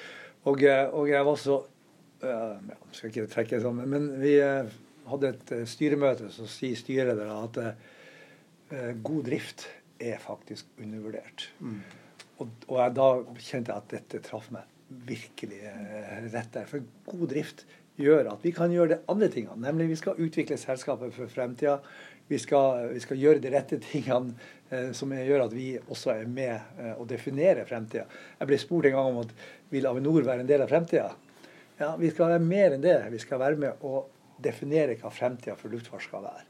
Og, 0.49 0.63
og 0.65 1.09
jeg 1.11 1.27
var 1.27 1.41
så 1.41 1.59
ja, 2.23 2.39
skal 2.93 3.13
ikke 3.13 3.27
trekke 3.31 3.61
sånn, 3.63 3.83
men 3.91 4.09
vi 4.23 4.35
uh, 4.43 4.69
hadde 5.09 5.33
et 5.35 5.53
eh, 5.55 5.67
styremøte, 5.69 6.31
så 6.35 6.49
sier 6.51 6.79
styrelederen 6.79 7.45
at 7.47 7.61
uh, 8.73 8.91
god 9.05 9.23
drift 9.29 9.69
er 10.03 10.19
faktisk 10.23 10.73
undervurdert. 10.81 11.49
Mm. 11.61 11.79
Og, 12.39 12.51
og 12.69 12.75
jeg, 12.81 12.97
da 12.99 13.09
kjente 13.39 13.73
jeg 13.73 13.77
at 13.77 13.95
dette 13.95 14.23
traff 14.27 14.51
meg 14.55 14.67
virkelig 14.89 15.61
uh, 15.69 16.29
rett 16.33 16.53
der. 16.55 16.69
For 16.71 16.85
god 17.11 17.29
drift 17.33 17.67
gjør 17.99 18.31
at 18.33 18.45
vi 18.47 18.53
kan 18.55 18.73
gjøre 18.73 18.95
de 18.95 19.01
andre 19.11 19.29
tingene. 19.33 19.59
Nemlig 19.63 19.89
vi 19.93 19.99
skal 20.01 20.21
utvikle 20.23 20.59
selskapet 20.61 21.15
for 21.15 21.31
fremtida. 21.33 21.79
Vi 22.29 22.39
skal, 22.39 22.91
vi 22.93 23.01
skal 23.01 23.21
gjøre 23.21 23.43
de 23.43 23.53
rette 23.53 23.79
tingene 23.81 24.35
eh, 24.71 24.91
som 24.97 25.13
gjør 25.17 25.47
at 25.47 25.55
vi 25.57 25.71
også 25.81 26.13
er 26.13 26.27
med 26.29 26.53
eh, 26.53 26.93
definerer 26.93 27.09
definere 27.15 27.65
fremtida. 27.69 28.05
Jeg 28.39 28.51
ble 28.51 28.59
spurt 28.61 28.89
en 28.91 28.99
gang 28.99 29.09
om 29.15 29.23
at 29.23 29.33
vil 29.73 29.89
Avinor 29.89 30.27
være 30.27 30.45
en 30.45 30.51
del 30.51 30.63
av 30.65 30.71
fremtida. 30.71 31.09
Ja, 31.79 31.95
vi 31.97 32.11
skal 32.11 32.35
være 32.35 32.45
mer 32.45 32.77
enn 32.77 32.85
det. 32.85 32.99
Vi 33.15 33.23
skal 33.23 33.41
være 33.41 33.57
med 33.57 33.87
og 33.87 34.11
definere 34.43 34.99
hva 35.01 35.11
fremtida 35.15 35.57
for 35.59 35.73
luftfart 35.73 36.05
skal 36.05 36.27
være. 36.29 36.45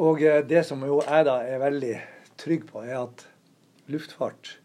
Og 0.00 0.24
eh, 0.24 0.40
det 0.48 0.64
som 0.66 0.82
jo 0.86 1.02
jeg 1.04 1.28
da 1.28 1.36
er 1.44 1.62
veldig 1.62 1.94
trygg 2.40 2.66
på, 2.72 2.82
er 2.86 3.02
at 3.04 3.26
luftfart 3.92 4.56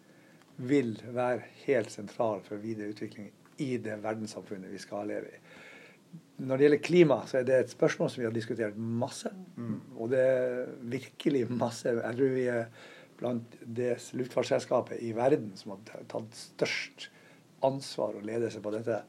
vil 0.57 0.95
være 1.11 1.43
helt 1.65 1.91
sentral 1.91 2.41
for 2.45 2.61
videre 2.63 2.93
utvikling 2.93 3.31
i 3.63 3.75
det 3.81 3.97
verdenssamfunnet 4.03 4.71
vi 4.71 4.81
skal 4.81 5.07
leve 5.09 5.31
i. 5.31 5.39
Når 6.45 6.57
det 6.57 6.65
gjelder 6.65 6.83
klima, 6.83 7.17
så 7.27 7.39
er 7.39 7.47
det 7.47 7.55
et 7.59 7.71
spørsmål 7.71 8.09
som 8.11 8.21
vi 8.21 8.27
har 8.27 8.35
diskutert 8.35 8.77
masse. 8.77 9.31
Mm. 9.55 9.79
Og 9.95 10.11
det 10.11 10.19
er 10.19 10.69
virkelig 10.91 11.45
masse. 11.51 11.91
Jeg 11.91 12.17
tror 12.17 12.33
vi 12.35 12.47
er 12.51 12.65
blant 13.19 13.55
det 13.77 13.93
luftfartsselskapet 14.19 15.03
i 15.03 15.13
verden 15.15 15.53
som 15.59 15.75
har 15.75 16.03
tatt 16.11 16.35
størst 16.35 17.09
ansvar 17.63 18.19
og 18.19 18.27
ledelse 18.27 18.61
på 18.63 18.73
dette. 18.75 18.99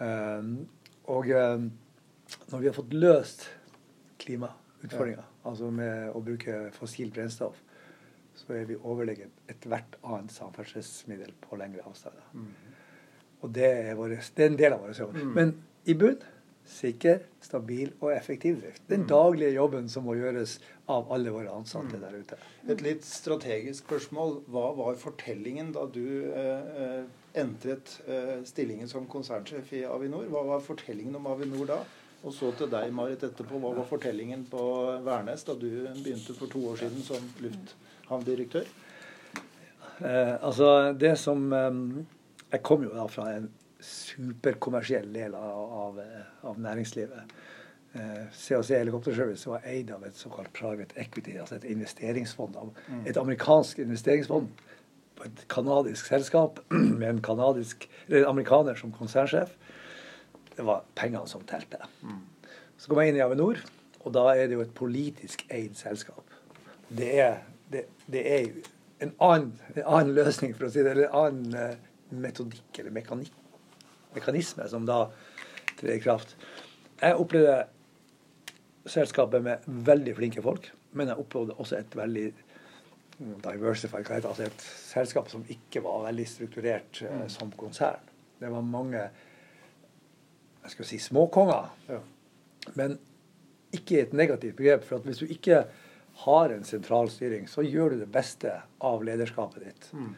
Um, 0.00 0.66
og 1.10 1.30
um, 1.30 1.70
når 2.50 2.62
vi 2.62 2.70
har 2.70 2.76
fått 2.76 2.94
løst 2.94 3.46
klimautfordringa, 4.22 5.26
altså 5.46 5.70
med 5.74 6.10
å 6.14 6.22
bruke 6.24 6.62
fossilt 6.76 7.14
brennstoff, 7.14 7.58
så 8.40 8.56
er 8.56 8.66
vi 8.68 8.78
overlegent 8.80 9.52
ethvert 9.52 9.96
annet 10.00 10.32
samferdselsmiddel 10.34 11.32
på 11.44 11.58
lengre 11.60 11.84
avstander. 11.88 12.26
Mm. 12.32 12.50
Og 13.40 13.54
det 13.56 13.68
er, 13.68 13.94
våre, 13.98 14.20
det 14.20 14.44
er, 14.44 14.52
en 14.52 14.60
del 14.60 14.76
av 14.76 14.84
vår 14.84 14.98
jobb. 14.98 15.16
Mm. 15.16 15.32
Men 15.36 15.56
i 15.88 15.96
bunn 15.96 16.20
sikker, 16.70 17.24
stabil 17.42 17.90
og 18.00 18.12
effektiv 18.14 18.60
drift. 18.60 18.82
Den 18.88 19.04
mm. 19.04 19.08
daglige 19.10 19.54
jobben 19.56 19.88
som 19.90 20.04
må 20.06 20.14
gjøres 20.18 20.58
av 20.90 21.08
alle 21.12 21.32
våre 21.34 21.54
ansatte 21.54 21.98
mm. 21.98 22.02
der 22.04 22.18
ute. 22.20 22.38
Et 22.70 22.84
litt 22.84 23.06
strategisk 23.06 23.86
spørsmål. 23.86 24.36
Hva 24.50 24.68
var 24.78 25.00
fortellingen 25.00 25.72
da 25.76 25.86
du 25.90 26.04
eh, 26.30 26.76
eh 26.84 27.16
entret 27.40 27.92
eh, 28.10 28.40
stillingen 28.42 28.88
som 28.90 29.04
konsernsjef 29.06 29.68
i 29.78 29.84
Avinor? 29.86 30.24
Hva 30.32 30.40
var 30.48 30.64
fortellingen 30.66 31.14
om 31.14 31.28
Avinor 31.30 31.68
da? 31.68 31.76
Og 32.26 32.34
så 32.34 32.50
til 32.58 32.68
deg, 32.72 32.90
Marit, 32.92 33.22
etterpå. 33.24 33.60
Hva 33.62 33.70
var 33.76 33.86
fortellingen 33.88 34.42
på 34.50 34.62
Værnes 35.06 35.46
da 35.46 35.54
du 35.54 35.70
begynte 36.02 36.34
for 36.36 36.50
to 36.52 36.64
år 36.72 36.82
siden 36.82 37.06
som 37.06 37.30
lufthavndirektør? 38.10 38.66
Eh, 40.00 40.34
altså, 40.42 40.92
det 40.92 41.18
som 41.18 41.52
eh, 41.52 42.04
Jeg 42.52 42.62
kom 42.62 42.82
jo 42.82 42.90
da 42.90 43.06
fra 43.06 43.30
en 43.36 43.50
superkommersiell 43.80 45.12
del 45.14 45.34
av, 45.34 45.60
av, 45.72 46.00
av 46.42 46.58
næringslivet. 46.58 47.30
Eh, 47.94 48.26
CAC 48.34 48.72
Helikopterservice 48.74 49.48
var 49.48 49.62
eid 49.64 49.90
av 49.90 50.04
et 50.04 50.16
såkalt 50.16 50.52
private 50.52 50.98
equity, 50.98 51.38
altså 51.38 51.56
et 51.56 51.64
investeringsfond. 51.70 52.56
Mm. 52.88 53.06
Et 53.06 53.16
amerikansk 53.16 53.78
investeringsfond 53.78 54.48
på 55.16 55.24
et 55.28 55.44
canadisk 55.48 56.06
selskap 56.06 56.60
med 57.00 57.08
en, 57.08 57.22
kanadisk, 57.22 57.88
en 58.08 58.26
amerikaner 58.26 58.74
som 58.74 58.92
konsernsjef 58.92 59.54
det 60.56 60.66
var 60.66 60.82
pengene 60.98 61.28
som 61.30 61.40
telte. 61.48 61.78
Mm. 62.02 62.18
Så 62.76 62.90
kom 62.90 62.98
jeg 63.00 63.12
inn 63.12 63.20
i 63.20 63.24
Avinor, 63.24 63.62
og 64.02 64.12
da 64.12 64.26
er 64.34 64.50
det 64.50 64.58
jo 64.58 64.64
et 64.64 64.74
politisk 64.76 65.46
eid 65.48 65.78
selskap. 65.78 66.26
Det 66.90 67.08
er, 67.22 67.38
det, 68.12 68.22
er 68.26 68.48
en, 69.04 69.12
annen, 69.18 69.52
en, 69.74 69.84
annen, 69.84 70.14
løsning, 70.16 70.54
for 70.56 70.68
å 70.68 70.72
si 70.72 70.84
det, 70.84 70.94
eller 70.94 71.08
en 71.08 71.18
annen 71.20 71.56
uh, 71.56 71.88
metodikk 72.20 72.82
eller 72.82 72.94
mekanik, 72.94 73.32
mekanisme 74.14 74.66
som 74.70 74.86
da 74.88 75.04
trer 75.78 75.96
i 75.96 76.02
kraft. 76.02 76.36
Jeg 77.00 77.16
opplevde 77.16 77.62
selskapet 78.90 79.44
med 79.44 79.66
veldig 79.86 80.14
flinke 80.18 80.44
folk, 80.44 80.70
men 80.98 81.12
jeg 81.12 81.22
opplevde 81.22 81.56
også 81.62 81.78
et 81.78 81.96
veldig 81.96 82.28
diversified, 83.44 84.24
altså 84.24 84.46
et 84.46 84.62
selskap 84.64 85.28
som 85.30 85.44
ikke 85.52 85.82
var 85.84 86.06
veldig 86.08 86.26
strukturert 86.28 87.02
uh, 87.06 87.26
som 87.32 87.52
konsern. 87.56 88.08
Det 88.40 88.48
var 88.48 88.64
mange 88.64 89.02
jeg 90.60 90.74
skal 90.74 90.88
si 90.88 90.98
småkonger. 91.00 91.68
Ja. 91.88 92.00
Men 92.76 92.98
ikke 93.72 94.02
et 94.02 94.12
negativt 94.12 94.56
begrep. 94.56 94.84
For 94.84 95.00
at 95.00 95.06
hvis 95.08 95.22
du 95.22 95.26
ikke 95.26 95.64
har 96.24 96.54
en 96.54 96.64
sentralstyring, 96.66 97.46
så 97.48 97.64
gjør 97.64 97.94
du 97.94 98.02
det 98.02 98.10
beste 98.12 98.56
av 98.84 99.04
lederskapet 99.06 99.64
ditt. 99.66 99.92
Mm. 99.92 100.10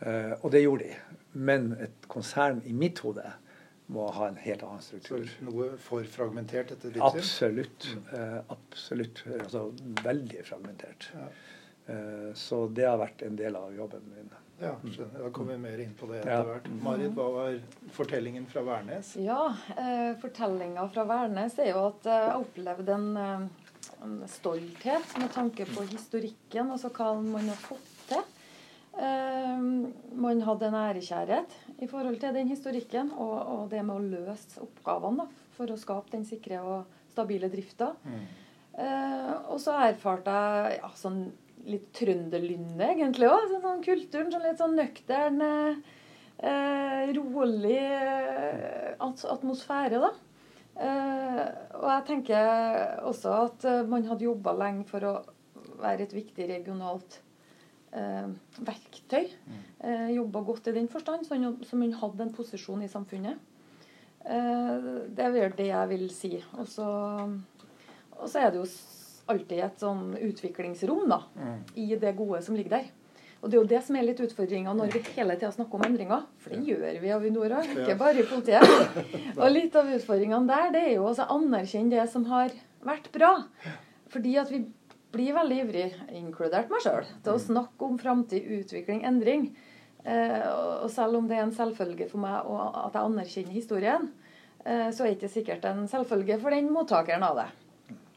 Uh, 0.00 0.34
og 0.40 0.50
det 0.54 0.64
gjorde 0.64 0.88
de. 0.88 1.20
Men 1.32 1.72
et 1.80 2.08
konsern 2.10 2.62
i 2.66 2.74
mitt 2.76 3.02
hode 3.04 3.26
må 3.90 4.06
ha 4.14 4.28
en 4.30 4.38
helt 4.40 4.62
annen 4.66 4.82
struktur. 4.84 5.24
Så 5.28 5.46
noe 5.48 5.72
for 5.82 6.06
fragmentert 6.08 6.74
etter 6.76 6.94
ditt 6.94 7.02
syn? 7.02 7.22
Absolutt. 7.24 7.88
Mm. 7.94 8.04
Uh, 8.12 8.36
absolutt. 8.56 9.24
Altså 9.40 9.64
veldig 10.04 10.44
fragmentert. 10.46 11.10
Ja. 11.16 11.30
Uh, 11.90 12.30
så 12.38 12.64
det 12.70 12.86
har 12.86 13.00
vært 13.00 13.24
en 13.26 13.38
del 13.40 13.58
av 13.58 13.74
jobben 13.74 14.06
min. 14.14 14.30
Ja, 14.60 14.74
skjønner. 14.84 15.22
Da 15.24 15.30
kommer 15.32 15.56
vi 15.56 15.62
mer 15.62 15.80
inn 15.80 15.92
på 15.96 16.06
det 16.10 16.20
etter 16.20 16.44
hvert. 16.44 16.66
Marit, 16.84 17.14
hva 17.16 17.26
var 17.32 17.54
fortellingen 17.96 18.44
fra 18.50 18.60
Værnes? 18.66 19.14
Ja, 19.16 19.54
eh, 19.72 20.10
fortellinga 20.20 20.84
fra 20.92 21.06
Værnes 21.08 21.56
er 21.64 21.70
jo 21.72 21.86
at 21.86 22.08
jeg 22.10 22.34
opplevde 22.42 22.92
en, 22.98 23.48
en, 24.04 24.20
stolthet 24.28 25.16
med 25.20 25.32
tanke 25.34 25.66
på 25.68 25.84
historikken, 25.90 26.70
altså 26.70 26.92
hva 26.94 27.12
man 27.20 27.50
har 27.50 27.58
fått 27.60 27.90
til. 28.10 28.22
Eh, 29.00 29.66
man 30.20 30.42
hadde 30.44 30.70
en 30.70 30.78
ærekjærhet 30.80 31.56
i 31.78 31.88
forhold 31.90 32.18
til 32.20 32.34
den 32.36 32.50
historikken 32.50 33.12
og, 33.16 33.36
og 33.38 33.62
det 33.72 33.84
med 33.86 33.96
å 33.96 34.24
løse 34.26 34.60
oppgavene 34.64 35.24
da, 35.24 35.44
for 35.56 35.70
å 35.70 35.78
skape 35.78 36.12
den 36.16 36.26
sikre 36.28 36.62
og 36.64 36.98
stabile 37.12 37.50
drifta. 37.52 37.92
Mm. 38.04 38.24
Eh, 38.80 39.32
og 39.50 39.60
så 39.62 39.76
erfarte 39.90 40.34
jeg 40.34 40.80
ja, 40.80 40.90
sånn 40.98 41.22
litt 41.68 41.90
trønderlynne, 41.96 42.92
egentlig 42.94 43.28
òg. 43.28 43.48
Sånn, 43.50 43.64
sånn, 43.64 43.82
kulturen. 43.84 44.30
Sånn 44.32 44.46
litt 44.46 44.60
sånn 44.60 44.76
nøktern, 44.78 45.42
eh, 46.40 47.12
rolig 47.16 47.78
eh, 47.78 48.94
atmosfære, 49.00 50.00
da. 50.00 50.12
Eh, 50.80 51.42
og 51.76 51.88
jeg 51.90 52.04
tenker 52.08 53.02
også 53.08 53.34
at 53.46 53.66
eh, 53.68 53.82
man 53.88 54.06
hadde 54.08 54.24
jobba 54.24 54.54
lenge 54.56 54.86
for 54.88 55.04
å 55.04 55.14
være 55.80 56.06
et 56.06 56.14
viktig 56.16 56.46
regionalt 56.48 57.18
eh, 57.96 58.30
verktøy. 58.64 59.28
Eh, 59.84 60.06
jobba 60.16 60.44
godt 60.46 60.70
i 60.70 60.76
den 60.76 60.88
forstand, 60.92 61.26
så 61.28 61.36
man 61.80 61.96
hadde 62.00 62.26
en 62.26 62.34
posisjon 62.36 62.84
i 62.84 62.90
samfunnet. 62.92 63.46
det 64.20 65.24
er 65.24 65.30
vel 65.32 65.54
det 65.56 65.70
jeg 65.70 65.88
vil 65.88 66.08
si. 66.12 66.32
Og 66.60 66.66
så, 66.68 66.86
og 68.18 68.26
så 68.28 68.42
er 68.42 68.50
det 68.52 68.60
jo 68.60 68.66
alltid 69.32 69.62
et 69.64 69.80
sånn 69.80 70.10
utviklingsrom 70.18 71.06
da, 71.08 71.22
mm. 71.36 71.60
i 71.80 71.86
det 71.96 72.12
gode 72.18 72.42
som 72.44 72.56
ligger 72.58 72.80
der. 72.80 72.90
Og 73.40 73.48
Det 73.48 73.56
er 73.56 73.62
jo 73.62 73.68
det 73.70 73.80
som 73.86 73.96
er 73.96 74.04
litt 74.04 74.20
utfordringa 74.20 74.72
når 74.76 74.90
vi 74.92 75.00
hele 75.16 75.36
tida 75.38 75.52
snakker 75.54 75.78
om 75.78 75.86
endringer. 75.86 76.26
For 76.42 76.52
det 76.52 76.60
gjør 76.68 76.98
vi 77.00 77.08
i 77.08 77.14
Avinor 77.14 77.54
òg, 77.60 77.70
ikke 77.72 77.96
bare 78.00 78.20
i 78.20 78.26
politiet. 78.28 78.98
Og 79.40 79.46
litt 79.48 79.78
av 79.80 79.88
utfordringene 79.88 80.50
der 80.50 80.74
det 80.74 80.82
er 80.90 80.92
jo 80.98 81.06
å 81.08 81.30
anerkjenne 81.38 81.94
det 81.94 82.04
som 82.12 82.26
har 82.28 82.52
vært 82.84 83.08
bra. 83.14 83.32
Fordi 84.12 84.36
at 84.42 84.52
vi 84.52 84.64
blir 85.14 85.34
veldig 85.34 85.58
ivrig, 85.64 85.88
inkludert 86.20 86.70
meg 86.70 86.84
sjøl, 86.84 87.08
til 87.24 87.32
å 87.32 87.38
mm. 87.40 87.46
snakke 87.46 87.86
om 87.86 87.96
framtid, 87.98 88.46
utvikling, 88.60 89.02
endring. 89.08 89.48
Eh, 90.04 90.44
og 90.84 90.90
selv 90.92 91.18
om 91.18 91.26
det 91.28 91.38
er 91.38 91.46
en 91.46 91.56
selvfølge 91.56 92.06
for 92.12 92.22
meg 92.22 92.36
at 92.44 92.94
jeg 92.94 93.08
anerkjenner 93.08 93.56
historien, 93.56 94.06
eh, 94.64 94.88
så 94.92 95.04
er 95.04 95.10
det 95.10 95.16
ikke 95.18 95.32
sikkert 95.32 95.66
en 95.70 95.82
selvfølge 95.90 96.38
for 96.42 96.54
den 96.54 96.70
mottakeren 96.72 97.26
av 97.26 97.40
det. 97.42 97.48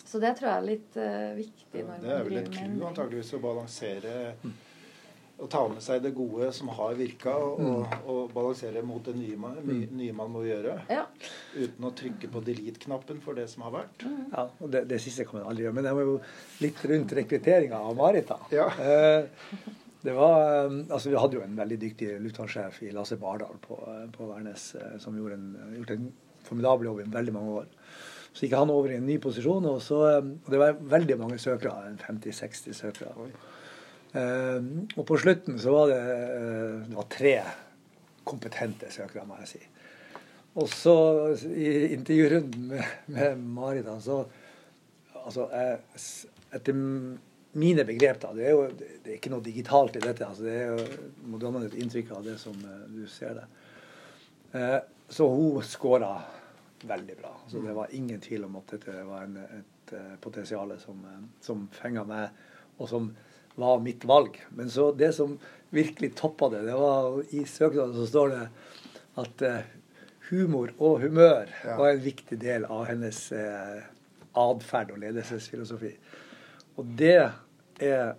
Så 0.04 0.20
det 0.22 0.36
tror 0.38 0.52
jeg 0.52 0.60
er 0.60 0.66
litt 0.68 0.98
uh, 1.00 1.32
viktig. 1.34 1.80
Ja, 1.80 1.96
det 2.04 2.12
er 2.14 2.26
vel 2.28 2.40
et 2.44 2.50
ku 2.54 2.84
antageligvis 2.86 3.32
å 3.34 3.40
balansere 3.42 4.12
og 5.44 5.50
ta 5.52 5.62
med 5.68 5.84
seg 5.84 6.02
det 6.04 6.14
gode 6.16 6.50
som 6.56 6.72
har 6.78 6.96
virka, 6.98 7.34
og, 7.36 7.60
mm. 7.60 8.08
og, 8.08 8.22
balansere 8.34 8.84
mot 8.88 9.04
det 9.06 9.16
nye 9.18 9.38
man, 9.40 9.60
mm. 9.60 9.84
nye 10.00 10.16
man 10.16 10.32
må 10.34 10.46
gjøre. 10.48 10.78
Ja. 10.92 11.04
Uten 11.58 11.88
å 11.90 11.94
trykke 12.00 12.32
på 12.32 12.44
delete-knappen 12.48 13.22
for 13.24 13.38
det 13.40 13.50
som 13.52 13.66
har 13.68 13.76
vært. 13.76 14.08
Mm. 14.08 14.26
Ja, 14.32 14.48
og 14.48 14.74
det, 14.74 14.86
det 14.92 15.00
siste 15.04 15.28
kan 15.28 15.42
man 15.42 15.52
aldri 15.52 15.68
gjøre. 15.68 15.78
Men 15.80 15.90
jeg 15.90 16.00
var 16.00 16.10
jo 16.10 16.18
litt 16.64 16.84
rundt 16.94 17.16
rekrutteringa 17.20 17.82
av 17.90 17.98
Marit. 18.00 18.32
da. 18.32 18.40
Ja. 18.54 18.70
Uh, 18.80 19.80
det 20.04 20.12
var, 20.18 20.42
eh, 20.44 20.74
altså 20.92 21.14
Vi 21.14 21.16
hadde 21.16 21.38
jo 21.38 21.44
en 21.46 21.54
veldig 21.56 21.78
dyktig 21.80 22.10
lufthavnsjef 22.20 22.82
i 22.84 22.90
Lasse 22.92 23.16
Bardal 23.16 23.56
på, 23.64 23.78
på 24.12 24.26
Værnes, 24.28 24.66
som 25.00 25.16
gjorde 25.16 25.38
en, 25.40 25.54
gjort 25.78 25.94
en 25.96 26.10
formidabel 26.44 26.90
jobb 26.90 27.00
i 27.06 27.06
veldig 27.14 27.36
mange 27.38 27.54
år. 27.62 27.70
Så 28.34 28.48
gikk 28.48 28.56
han 28.58 28.72
over 28.74 28.92
i 28.92 28.98
en 28.98 29.06
ny 29.06 29.20
posisjon, 29.22 29.66
og, 29.70 29.80
så, 29.86 30.00
eh, 30.10 30.22
og 30.26 30.50
det 30.50 30.62
var 30.62 30.80
veldig 30.96 31.20
mange 31.22 31.38
søkere. 31.42 31.94
50-60 32.02 32.80
søkere. 32.80 33.14
Um, 33.14 33.36
og 34.14 35.06
på 35.10 35.18
slutten 35.18 35.58
så 35.60 35.74
var 35.74 35.88
det, 35.90 36.00
eh, 36.00 36.74
det 36.88 36.98
var 36.98 37.10
tre 37.10 37.36
kompetente 38.24 38.92
søkere, 38.94 39.26
må 39.26 39.40
jeg 39.42 39.48
si. 39.56 39.62
Og 40.62 40.70
så 40.70 40.96
i 41.50 41.96
intervjurunden 41.96 42.68
med, 42.70 42.84
med 43.10 43.42
Marit, 43.42 43.90
så 44.04 44.24
altså, 45.24 45.48
jeg, 45.50 45.80
Etter 46.54 46.78
mine 47.58 47.86
begrep, 47.86 48.20
da 48.22 48.30
Det 48.38 48.46
er 48.46 48.52
jo 48.54 48.68
det 48.78 49.10
er 49.10 49.16
ikke 49.18 49.32
noe 49.34 49.42
digitalt 49.42 49.96
i 49.98 50.04
dette. 50.04 50.26
altså 50.28 50.46
det 50.46 50.54
er 50.54 50.68
jo, 50.70 51.08
må 51.26 51.40
danne 51.42 51.66
et 51.66 51.80
inntrykk 51.82 52.12
av 52.14 52.28
det 52.28 52.38
som 52.42 52.54
du 52.94 53.08
ser 53.10 53.40
det. 53.40 53.48
Eh, 54.54 54.80
så 55.10 55.28
hun 55.30 55.66
skåra 55.66 56.14
veldig 56.86 57.18
bra. 57.18 57.34
Så 57.50 57.66
det 57.66 57.74
var 57.74 57.90
ingen 57.98 58.22
tvil 58.22 58.46
om 58.46 58.62
at 58.62 58.76
dette 58.76 59.02
var 59.10 59.26
en, 59.26 59.38
et 59.42 59.94
potensial 60.22 60.78
som, 60.80 61.02
som 61.42 61.66
fenga 61.74 62.06
meg, 62.06 62.30
og 62.78 62.90
som 62.90 63.10
var 63.56 63.80
mitt 63.84 64.06
valg. 64.06 64.40
Men 64.50 64.70
så 64.70 64.92
det 64.92 65.14
som 65.18 65.38
virkelig 65.74 66.14
toppa 66.16 66.50
det, 66.54 66.66
det 66.68 66.76
var 66.78 67.22
i 67.34 67.46
søknaden 67.46 67.96
så 67.98 68.08
står 68.10 68.34
det 68.34 68.44
at 69.24 69.46
uh, 69.46 69.72
humor 70.30 70.74
og 70.78 71.02
humør 71.02 71.50
ja. 71.64 71.78
var 71.78 71.94
en 71.94 72.04
viktig 72.04 72.38
del 72.42 72.66
av 72.66 72.86
hennes 72.90 73.20
uh, 73.34 73.82
atferd 74.38 74.94
og 74.94 75.02
ledelsesfilosofi. 75.04 75.94
Og 76.78 76.94
det 76.98 77.18
er 77.82 78.14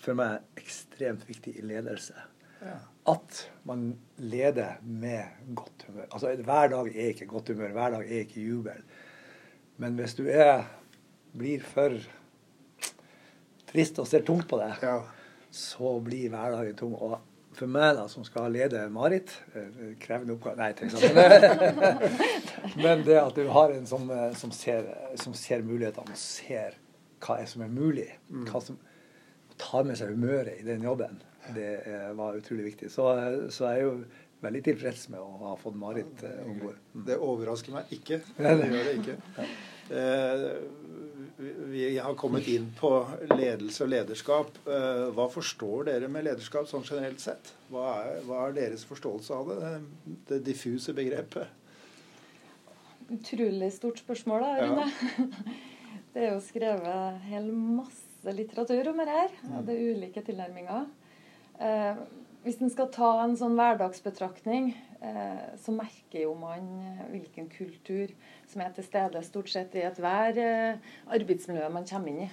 for 0.00 0.16
meg 0.16 0.44
ekstremt 0.60 1.24
viktig 1.28 1.56
i 1.60 1.64
ledelse. 1.66 2.16
Ja. 2.64 2.78
At 3.12 3.42
man 3.68 3.90
leder 4.16 4.78
med 4.80 5.52
godt 5.56 5.84
humør. 5.88 6.06
Altså 6.10 6.32
Hver 6.36 6.70
dag 6.72 6.88
er 6.88 7.10
ikke 7.12 7.28
godt 7.28 7.52
humør, 7.52 7.74
hver 7.76 7.96
dag 7.98 8.08
er 8.08 8.24
ikke 8.24 8.44
jubel. 8.44 8.84
Men 9.76 9.98
hvis 9.98 10.14
du 10.16 10.24
er, 10.30 10.64
blir 11.36 11.60
for 11.60 11.98
trist 13.74 14.00
og 14.02 14.08
ser 14.08 14.24
tungt 14.26 14.48
på 14.50 14.58
det, 14.60 14.72
ja. 14.82 14.98
så 15.50 15.96
blir 16.04 16.32
hverdagen 16.32 16.78
tung. 16.78 16.94
Og 16.94 17.18
for 17.54 17.70
meg, 17.70 17.92
da, 17.98 18.06
som 18.10 18.24
skal 18.26 18.50
lede 18.54 18.80
Marit 18.90 19.30
eh, 19.54 19.92
Krevende 20.02 20.34
oppgave 20.34 20.58
Nei, 20.58 20.72
til. 20.74 20.90
Men 22.84 23.04
det 23.06 23.20
at 23.20 23.36
du 23.38 23.46
har 23.54 23.74
en 23.74 23.86
som, 23.86 24.08
eh, 24.10 24.32
som, 24.38 24.54
ser, 24.54 24.88
som 25.20 25.36
ser 25.38 25.62
mulighetene 25.66 26.18
ser 26.18 26.80
hva 27.24 27.38
som 27.48 27.62
er 27.64 27.70
mulig, 27.72 28.08
mm. 28.28 28.48
hva 28.50 28.60
som 28.60 28.80
tar 29.60 29.86
med 29.86 29.96
seg 29.96 30.10
humøret 30.12 30.58
i 30.58 30.66
den 30.66 30.82
jobben, 30.84 31.22
det 31.54 31.70
var 32.16 32.36
utrolig 32.36 32.70
viktig. 32.72 32.90
Så, 32.92 33.06
så 33.52 33.68
jeg 33.70 33.82
er 33.82 33.84
jo 33.84 33.94
veldig 34.44 34.62
tilfreds 34.66 35.06
med 35.12 35.22
å 35.22 35.38
ha 35.44 35.54
fått 35.60 35.76
Marit 35.78 36.24
eh, 36.26 36.40
om 36.44 36.58
bord. 36.60 36.80
Mm. 36.94 37.04
Det 37.08 37.18
overrasker 37.28 37.76
meg 37.76 37.94
ikke. 37.96 38.20
Det 38.44 38.70
gjør 38.70 38.88
det 38.88 38.96
ikke. 39.00 39.46
Eh, 39.94 40.44
vi 41.36 41.98
har 41.98 42.14
kommet 42.14 42.46
inn 42.48 42.68
på 42.78 42.90
ledelse 43.34 43.84
og 43.84 43.90
lederskap. 43.90 44.58
Eh, 44.70 45.04
hva 45.16 45.26
forstår 45.32 45.88
dere 45.90 46.08
med 46.12 46.26
lederskap 46.28 46.68
sånn 46.70 46.86
generelt 46.86 47.22
sett? 47.22 47.52
Hva 47.72 47.88
er, 48.04 48.20
hva 48.28 48.46
er 48.46 48.56
deres 48.58 48.86
forståelse 48.86 49.38
av 49.38 49.50
det? 49.50 49.74
Det 50.30 50.40
diffuse 50.46 50.94
begrepet? 50.94 51.50
Utrolig 53.10 53.70
stort 53.74 54.00
spørsmål, 54.00 54.46
da, 54.46 54.56
Rune. 54.64 54.88
Ja. 54.88 55.60
Det 56.14 56.22
er 56.22 56.36
jo 56.36 56.42
skrevet 56.46 57.24
hel 57.26 57.48
masse 57.50 58.32
litteratur 58.36 58.92
om 58.92 59.00
det 59.02 59.08
her. 59.08 59.32
Og 59.48 59.64
det 59.66 59.74
er 59.74 59.96
ulike 59.96 60.22
tilnærminger. 60.22 60.84
Eh, 61.58 62.02
hvis 62.44 62.60
en 62.62 62.70
skal 62.70 62.86
ta 62.94 63.08
en 63.24 63.34
sånn 63.40 63.56
hverdagsbetraktning, 63.58 64.68
så 65.60 65.74
merker 65.74 66.24
jo 66.24 66.34
man 66.38 66.68
eh, 66.80 67.04
hvilken 67.12 67.48
kultur 67.52 68.12
som 68.50 68.62
er 68.64 68.74
til 68.76 68.86
stede 68.86 69.22
stort 69.26 69.50
sett 69.52 69.74
i 69.76 69.84
ethver 69.86 70.40
eh, 70.40 70.92
arbeidsmiljø 71.16 71.68
man 71.72 71.88
kommer 71.88 72.12
inn 72.12 72.22
i. 72.26 72.30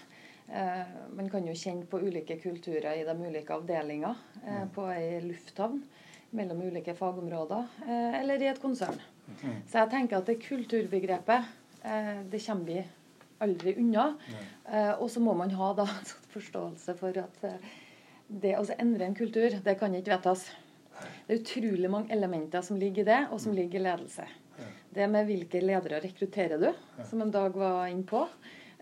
Eh, 0.52 0.94
man 1.18 1.30
kan 1.32 1.48
jo 1.48 1.58
kjenne 1.58 1.88
på 1.90 2.02
ulike 2.04 2.40
kulturer 2.44 2.94
i 3.00 3.08
de 3.08 3.18
ulike 3.18 3.56
avdelinger 3.56 4.24
eh, 4.46 4.64
på 4.76 4.88
ei 4.94 5.20
lufthavn 5.26 5.84
mellom 6.32 6.62
ulike 6.64 6.94
fagområder, 6.96 7.66
eller 7.92 8.40
i 8.40 8.48
et 8.48 8.60
konsern. 8.64 8.96
Så 9.68 9.82
jeg 9.82 9.90
tenker 9.92 10.22
at 10.22 10.30
det 10.30 10.38
kulturbegrepet, 10.40 11.50
det 12.32 12.40
kommer 12.46 12.70
vi 12.70 12.78
aldri 13.42 13.76
unna. 13.82 14.14
Eh, 14.70 14.94
og 15.02 15.10
så 15.12 15.22
må 15.24 15.34
man 15.38 15.54
ha 15.58 15.72
da 15.78 15.88
forståelse 16.36 16.98
for 17.00 17.22
at 17.24 17.46
eh, 17.48 17.72
det 18.42 18.56
å 18.58 18.66
endre 18.78 19.08
en 19.10 19.18
kultur, 19.18 19.58
det 19.64 19.78
kan 19.80 19.96
ikke 19.98 20.14
vedtas. 20.16 20.46
Det 21.28 21.34
er 21.34 21.42
utrolig 21.42 21.92
mange 21.92 22.14
elementer 22.14 22.64
som 22.66 22.80
ligger 22.80 23.06
i 23.06 23.10
det, 23.12 23.20
og 23.32 23.42
som 23.42 23.56
ligger 23.56 23.80
i 23.80 23.86
ledelse. 23.86 24.28
Det 24.92 25.08
med 25.08 25.30
hvilke 25.30 25.62
ledere 25.64 26.02
rekrutterer 26.04 26.60
du, 26.60 26.72
som 27.08 27.22
en 27.24 27.32
dag 27.32 27.56
var 27.56 27.88
inne 27.88 28.04
på. 28.08 28.26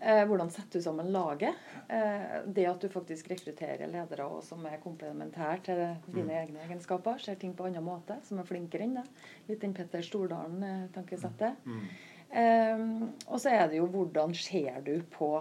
Eh, 0.00 0.22
hvordan 0.24 0.48
setter 0.50 0.80
du 0.80 0.82
sammen 0.82 1.10
laget? 1.12 1.54
Eh, 1.88 2.38
det 2.46 2.64
at 2.66 2.80
du 2.80 2.88
faktisk 2.88 3.28
rekrutterer 3.30 3.90
ledere 3.90 4.28
som 4.42 4.64
er 4.66 4.80
komplementære 4.80 5.58
til 5.66 5.82
dine 6.06 6.30
mm. 6.30 6.36
egne 6.38 6.62
egenskaper. 6.64 7.20
Ser 7.20 7.36
ting 7.40 7.52
på 7.56 7.66
en 7.68 7.76
annen 7.76 7.84
måte, 7.84 8.16
som 8.24 8.40
er 8.40 8.48
flinkere 8.48 8.86
enn 8.86 8.96
deg. 8.96 9.10
Litt 9.50 9.60
den 9.60 9.76
Petter 9.76 10.04
Stordalen-tankesettet. 10.06 11.60
Mm. 11.68 11.84
Um, 12.30 13.08
og 13.26 13.40
så 13.42 13.50
er 13.50 13.64
det 13.68 13.80
jo 13.80 13.88
hvordan 13.90 14.32
ser 14.38 14.80
du 14.86 15.00
på 15.10 15.32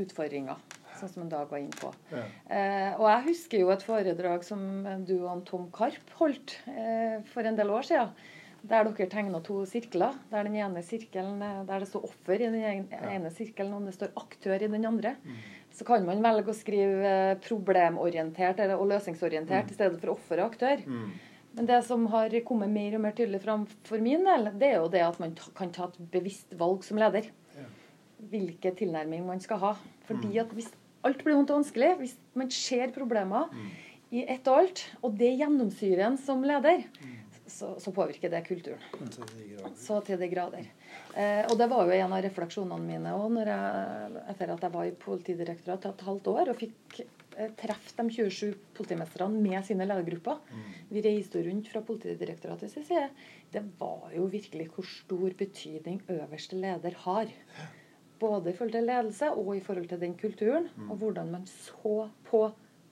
utfordringer, 0.00 0.58
sånn 1.00 1.12
som 1.14 1.30
dag 1.32 1.50
var 1.50 1.62
inne 1.62 1.76
på. 1.80 1.92
Ja. 2.12 2.26
Eh, 2.56 2.90
og 2.98 3.06
jeg 3.08 3.26
husker 3.30 3.64
jo 3.64 3.72
et 3.74 3.86
foredrag 3.86 4.44
som 4.46 4.60
du 5.08 5.16
og 5.20 5.46
Tom 5.48 5.70
Karp 5.74 6.12
holdt 6.20 6.58
eh, 6.70 7.18
for 7.32 7.46
en 7.46 7.58
del 7.58 7.72
år 7.74 7.88
siden. 7.88 8.12
Der 8.60 8.84
dere 8.84 9.08
tegna 9.08 9.40
to 9.40 9.62
sirkler. 9.64 10.16
Der 10.30 10.44
den 10.44 10.58
ene 10.60 10.82
sirkelen, 10.84 11.40
der 11.40 11.80
det 11.80 11.88
står 11.88 12.04
offer 12.10 12.36
i 12.36 12.50
den 12.52 12.84
ene 12.92 13.32
sirkelen, 13.32 13.72
og 13.72 13.88
det 13.88 13.94
står 13.96 14.12
aktør 14.20 14.60
i 14.60 14.68
den 14.68 14.84
andre. 14.84 15.14
Mm. 15.24 15.38
Så 15.72 15.86
kan 15.88 16.04
man 16.04 16.20
velge 16.24 16.52
å 16.52 16.56
skrive 16.56 17.14
problemorientert 17.46 18.60
eller, 18.60 18.76
og 18.76 18.90
løsningsorientert 18.90 19.70
mm. 19.70 19.72
i 19.72 19.78
stedet 19.78 20.00
for 20.02 20.12
offer 20.12 20.42
og 20.42 20.50
aktør. 20.52 20.84
Mm. 20.84 21.10
Men 21.56 21.66
det 21.66 21.80
som 21.86 22.04
har 22.12 22.34
kommet 22.46 22.70
mer 22.70 22.94
og 22.98 23.04
mer 23.06 23.14
tydelig 23.16 23.40
fram 23.42 23.64
for 23.88 24.02
min 24.02 24.26
del, 24.26 24.52
det 24.60 24.74
er 24.74 24.78
jo 24.78 24.90
det 24.92 25.02
at 25.02 25.18
man 25.22 25.32
kan 25.56 25.72
ta 25.74 25.88
et 25.88 25.98
bevisst 26.12 26.52
valg 26.58 26.84
som 26.86 27.00
leder. 27.00 27.30
Hvilken 28.30 28.76
tilnærming 28.76 29.24
man 29.26 29.40
skal 29.40 29.62
ha. 29.62 29.72
Fordi 30.04 30.34
mm. 30.34 30.40
at 30.44 30.52
hvis 30.54 30.68
alt 31.06 31.24
blir 31.24 31.38
vondt 31.38 31.52
og 31.52 31.62
vanskelig, 31.62 31.94
hvis 32.00 32.16
man 32.38 32.50
ser 32.54 32.92
problemer 32.94 33.48
mm. 33.52 33.70
i 34.18 34.24
ett 34.26 34.50
og 34.50 34.64
alt, 34.64 34.84
og 35.02 35.16
det 35.20 35.32
gjennomsyrer 35.40 36.06
en 36.08 36.18
som 36.20 36.44
leder, 36.46 36.84
mm. 37.00 37.16
så, 37.46 37.72
så, 37.82 37.92
påvirker 37.94 38.32
det 38.32 38.42
kulturen. 38.48 39.72
Så 39.78 40.00
til 40.06 40.20
de 40.20 40.28
grader. 40.32 40.68
Eh, 41.14 41.44
og 41.48 41.56
det 41.58 41.70
var 41.70 41.86
jo 41.86 41.96
en 41.96 42.16
av 42.18 42.24
refleksjonene 42.26 42.84
mine 42.84 43.14
òg 43.16 43.40
etter 43.40 44.52
at 44.54 44.68
jeg 44.68 44.74
var 44.76 44.86
i 44.86 44.94
Politidirektoratet 45.06 45.94
et 45.94 46.06
halvt 46.06 46.30
år 46.34 46.52
og 46.52 46.60
fikk 46.60 47.02
Eh, 47.40 47.50
treffe 47.56 47.94
de 47.96 48.10
27 48.10 48.54
politimestrene 48.76 49.40
med 49.40 49.64
sine 49.64 49.86
ledergrupper. 49.86 50.40
Mm. 50.50 50.64
Vi 50.90 51.02
reiste 51.06 51.42
rundt 51.46 51.68
fra 51.72 51.80
Politidirektoratets 51.86 52.74
side. 52.74 53.06
Det 53.52 53.62
var 53.78 54.10
jo 54.16 54.26
virkelig 54.28 54.66
hvor 54.74 54.88
stor 54.88 55.36
betydning 55.38 56.02
øverste 56.10 56.58
leder 56.60 56.96
har. 57.06 57.30
Både 58.20 58.50
i 58.50 58.56
forhold 58.56 58.74
til 58.76 58.88
ledelse 58.88 59.30
og 59.32 59.54
i 59.56 59.62
forhold 59.64 59.88
til 59.88 60.00
den 60.00 60.16
kulturen. 60.18 60.68
Mm. 60.76 60.90
Og 60.90 61.00
hvordan 61.00 61.30
man 61.32 61.46
så 61.48 62.08
på 62.28 62.42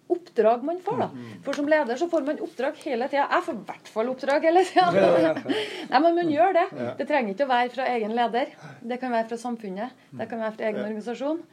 oppdrag 0.09 0.65
man 0.65 0.81
får. 0.81 0.99
da. 1.03 1.09
Mm. 1.13 1.29
For 1.45 1.59
som 1.59 1.69
leder 1.69 2.01
så 2.01 2.09
får 2.09 2.25
man 2.27 2.41
oppdrag 2.45 2.81
hele 2.85 3.09
tida. 3.13 3.27
Jeg 3.29 3.45
får 3.45 3.59
i 3.59 3.65
hvert 3.69 3.93
fall 3.93 4.13
oppdrag 4.15 4.49
hele 4.49 4.65
tida. 4.65 5.35
Nei, 5.93 6.01
men 6.01 6.17
man 6.17 6.33
gjør 6.33 6.57
det. 6.57 6.67
Det 7.01 7.09
trenger 7.11 7.35
ikke 7.35 7.49
å 7.49 7.53
være 7.53 7.75
fra 7.77 7.89
egen 7.95 8.17
leder. 8.17 8.57
Det 8.81 9.01
kan 9.03 9.13
være 9.15 9.29
fra 9.29 9.41
samfunnet. 9.41 10.07
Det 10.11 10.29
kan 10.31 10.41
være 10.45 10.57
fra 10.57 10.71
egen 10.71 10.83
organisasjon. 10.87 11.45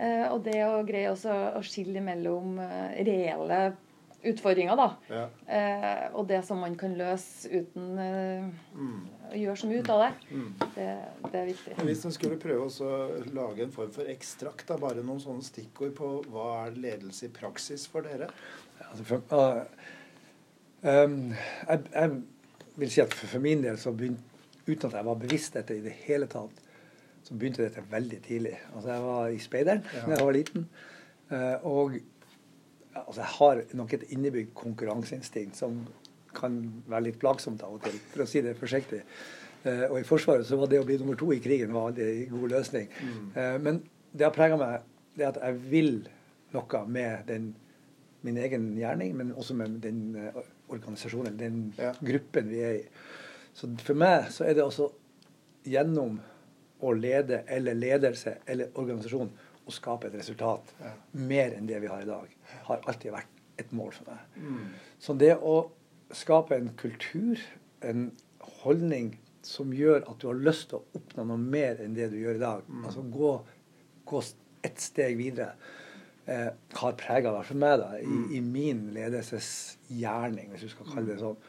Eh, 0.00 0.26
og 0.30 0.40
det 0.46 0.56
å 0.64 0.80
greie 0.88 1.12
også 1.12 1.36
å 1.58 1.62
skille 1.66 2.00
mellom 2.04 2.56
eh, 2.64 3.00
reelle 3.04 3.60
utfordringer, 4.22 4.76
da, 4.76 4.86
ja. 5.08 5.22
Eh, 5.46 6.06
og 6.12 6.26
det 6.28 6.42
som 6.44 6.60
man 6.60 6.74
kan 6.78 6.92
løse 6.98 7.48
uten 7.48 7.94
mm. 7.96 8.96
å 9.30 9.38
gjøre 9.40 9.56
så 9.56 9.70
mye 9.70 9.80
ut 9.80 9.92
av 9.94 10.02
det, 10.04 10.10
mm. 10.28 10.48
det, 10.74 10.88
det, 11.24 11.32
er 11.40 11.46
viktig. 11.48 11.76
Hvis 11.88 12.04
en 12.04 12.16
skulle 12.16 12.40
prøve 12.40 12.66
å 12.68 12.90
lage 13.36 13.64
en 13.64 13.72
form 13.74 13.92
for 13.94 14.10
ekstrakt, 14.12 14.66
da, 14.68 14.76
bare 14.80 15.04
noen 15.06 15.22
sånne 15.22 15.46
stikkord 15.46 15.94
på 15.96 16.10
hva 16.28 16.50
er 16.66 16.76
ledelse 16.76 17.30
i 17.30 17.32
praksis 17.32 17.86
for 17.90 18.04
dere? 18.08 18.28
Altså 18.90 19.06
for, 19.08 19.24
uh, 19.32 19.88
um, 20.84 21.32
jeg, 21.32 21.86
jeg, 21.94 22.20
vil 22.80 22.92
si 22.92 23.04
at 23.04 23.16
for, 23.16 23.32
for 23.32 23.44
min 23.44 23.64
del 23.64 23.80
så 23.80 23.94
begynte 23.96 24.28
uten 24.66 24.90
at 24.90 25.00
jeg 25.00 25.08
var 25.08 25.18
bevisst 25.18 25.56
dette 25.56 25.76
i 25.76 25.82
det 25.84 25.96
hele 26.04 26.28
tatt, 26.30 26.60
så 27.24 27.36
begynte 27.36 27.64
dette 27.64 27.82
veldig 27.90 28.20
tidlig. 28.24 28.54
Altså 28.74 28.92
Jeg 28.92 29.02
var 29.04 29.28
i 29.28 29.42
speideren 29.42 29.84
ja. 29.94 30.06
jeg 30.12 30.24
var 30.24 30.36
liten. 30.36 30.66
Uh, 31.30 31.66
og 31.68 32.00
altså 32.94 33.20
jeg 33.22 33.32
har 33.36 33.62
nok 33.78 33.94
et 33.96 34.06
innebygd 34.14 34.54
konkurranseinstinkt 34.58 35.58
som 35.58 35.82
kan 36.34 36.56
være 36.90 37.08
litt 37.08 37.20
plagsomt 37.22 37.62
av 37.66 37.76
og 37.76 37.84
til, 37.84 37.96
for 38.12 38.24
å 38.24 38.28
si 38.30 38.42
det 38.44 38.56
forsiktig. 38.58 39.02
Uh, 39.64 39.86
og 39.90 39.96
i 40.00 40.06
Forsvaret 40.06 40.46
så 40.48 40.56
var 40.60 40.70
det 40.70 40.80
å 40.80 40.86
bli 40.88 40.96
nummer 41.00 41.18
to 41.20 41.32
i 41.34 41.40
krigen 41.42 41.74
var 41.74 41.90
aldri 41.90 42.06
en 42.24 42.36
god 42.36 42.54
løsning. 42.54 42.86
Mm. 43.00 43.24
Uh, 43.34 43.56
men 43.62 43.82
det 44.12 44.26
har 44.26 44.34
prega 44.34 44.58
meg, 44.60 44.86
det 45.18 45.26
at 45.26 45.40
jeg 45.42 45.58
vil 45.72 45.92
noe 46.54 46.84
med 46.90 47.26
den, 47.28 47.50
min 48.26 48.38
egen 48.40 48.72
gjerning, 48.78 49.12
men 49.18 49.34
også 49.38 49.54
med 49.58 49.78
den 49.84 50.00
organisasjonen, 50.70 51.36
den 51.38 51.60
ja. 51.78 51.92
gruppen 52.04 52.50
vi 52.50 52.62
er 52.64 52.78
i. 52.80 52.82
Så 53.54 53.70
for 53.84 53.98
meg 53.98 54.30
så 54.34 54.46
er 54.46 54.56
det 54.58 54.64
også 54.64 54.88
gjennom 55.68 56.18
å 56.80 56.92
lede 56.96 57.42
eller 57.50 57.76
ledelse 57.76 58.38
eller 58.48 58.72
organisasjon 58.78 59.30
å 59.70 59.74
skape 59.74 60.10
et 60.10 60.18
resultat 60.18 60.74
mer 61.16 61.54
enn 61.56 61.68
det 61.70 61.80
vi 61.82 61.90
har 61.90 62.02
i 62.02 62.08
dag, 62.08 62.32
har 62.68 62.82
alltid 62.90 63.14
vært 63.14 63.40
et 63.60 63.72
mål 63.76 63.92
for 63.94 64.10
meg. 64.10 64.38
Mm. 64.40 64.64
Så 65.02 65.16
det 65.20 65.34
å 65.36 65.56
skape 66.16 66.58
en 66.58 66.72
kultur, 66.80 67.40
en 67.86 68.10
holdning 68.62 69.14
som 69.46 69.72
gjør 69.72 70.02
at 70.04 70.20
du 70.20 70.28
har 70.28 70.40
lyst 70.40 70.70
til 70.70 70.80
å 70.80 70.98
oppnå 70.98 71.26
noe 71.30 71.40
mer 71.40 71.80
enn 71.84 71.94
det 71.96 72.10
du 72.12 72.18
gjør 72.20 72.40
i 72.40 72.42
dag, 72.42 72.66
mm. 72.66 72.82
altså 72.88 73.04
gå, 73.12 73.32
gå 74.08 74.22
ett 74.66 74.82
steg 74.82 75.16
videre, 75.20 75.54
eh, 76.26 76.50
har 76.82 76.98
prega 77.00 77.32
for 77.38 77.60
meg 77.60 77.78
da, 77.80 77.94
i, 78.00 78.08
mm. 78.08 78.26
i, 78.36 78.42
min 78.44 78.84
ledelsesgjerning, 78.96 80.52
hvis 80.52 80.68
du 80.68 80.74
skal 80.74 80.90
kalle 80.92 81.08
det 81.08 81.20
sånn. 81.22 81.40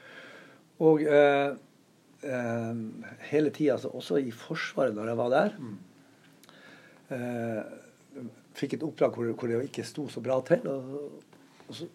Og 0.81 1.03
eh, 1.03 1.51
eh, 2.23 2.83
hele 3.31 3.53
tida, 3.53 3.77
altså 3.77 3.91
også 3.97 4.21
i 4.21 4.31
Forsvaret 4.35 4.95
når 4.97 5.11
jeg 5.11 5.19
var 5.19 5.33
der 5.35 5.57
mm. 5.59 5.75
eh, 7.17 7.79
Fikk 8.57 8.77
et 8.77 8.85
oppdrag 8.85 9.15
hvor, 9.15 9.31
hvor, 9.33 9.51
det 9.51 9.69
ikke 9.69 9.87
sto 9.87 10.07
så 10.11 10.23
bra 10.23 10.37
til. 10.47 10.67
Og, 10.67 11.41
og 11.67 11.77
så, 11.77 11.87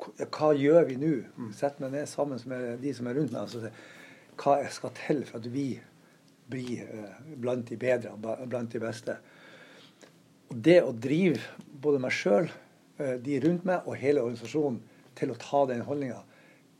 hva 0.00 0.52
gjør 0.56 0.86
vi 0.88 0.98
nå? 1.00 1.12
Mm. 1.36 1.50
Sett 1.56 1.80
meg 1.82 1.94
ned 1.94 2.08
sammen 2.08 2.40
med 2.50 2.80
de 2.84 2.94
som 2.96 3.10
er 3.10 3.18
rundt 3.18 3.34
meg. 3.34 3.42
og 3.42 3.50
så 3.50 3.72
Hva 4.40 4.60
skal 4.72 4.94
til 4.96 5.24
for 5.28 5.40
at 5.42 5.50
vi 5.52 5.68
blir 6.50 6.86
eh, 6.86 7.34
blant 7.38 7.68
de 7.68 7.78
bedre, 7.78 8.14
blant 8.20 8.72
de 8.72 8.82
beste? 8.82 9.18
Og 10.50 10.58
det 10.66 10.80
å 10.82 10.94
drive 10.94 11.42
både 11.82 12.00
meg 12.02 12.14
sjøl, 12.14 12.48
eh, 12.98 13.16
de 13.22 13.38
rundt 13.44 13.66
meg 13.68 13.86
og 13.86 13.98
hele 14.00 14.24
organisasjonen 14.24 14.80
til 15.18 15.34
å 15.34 15.38
ta 15.40 15.66
den 15.70 15.84
holdninga, 15.86 16.22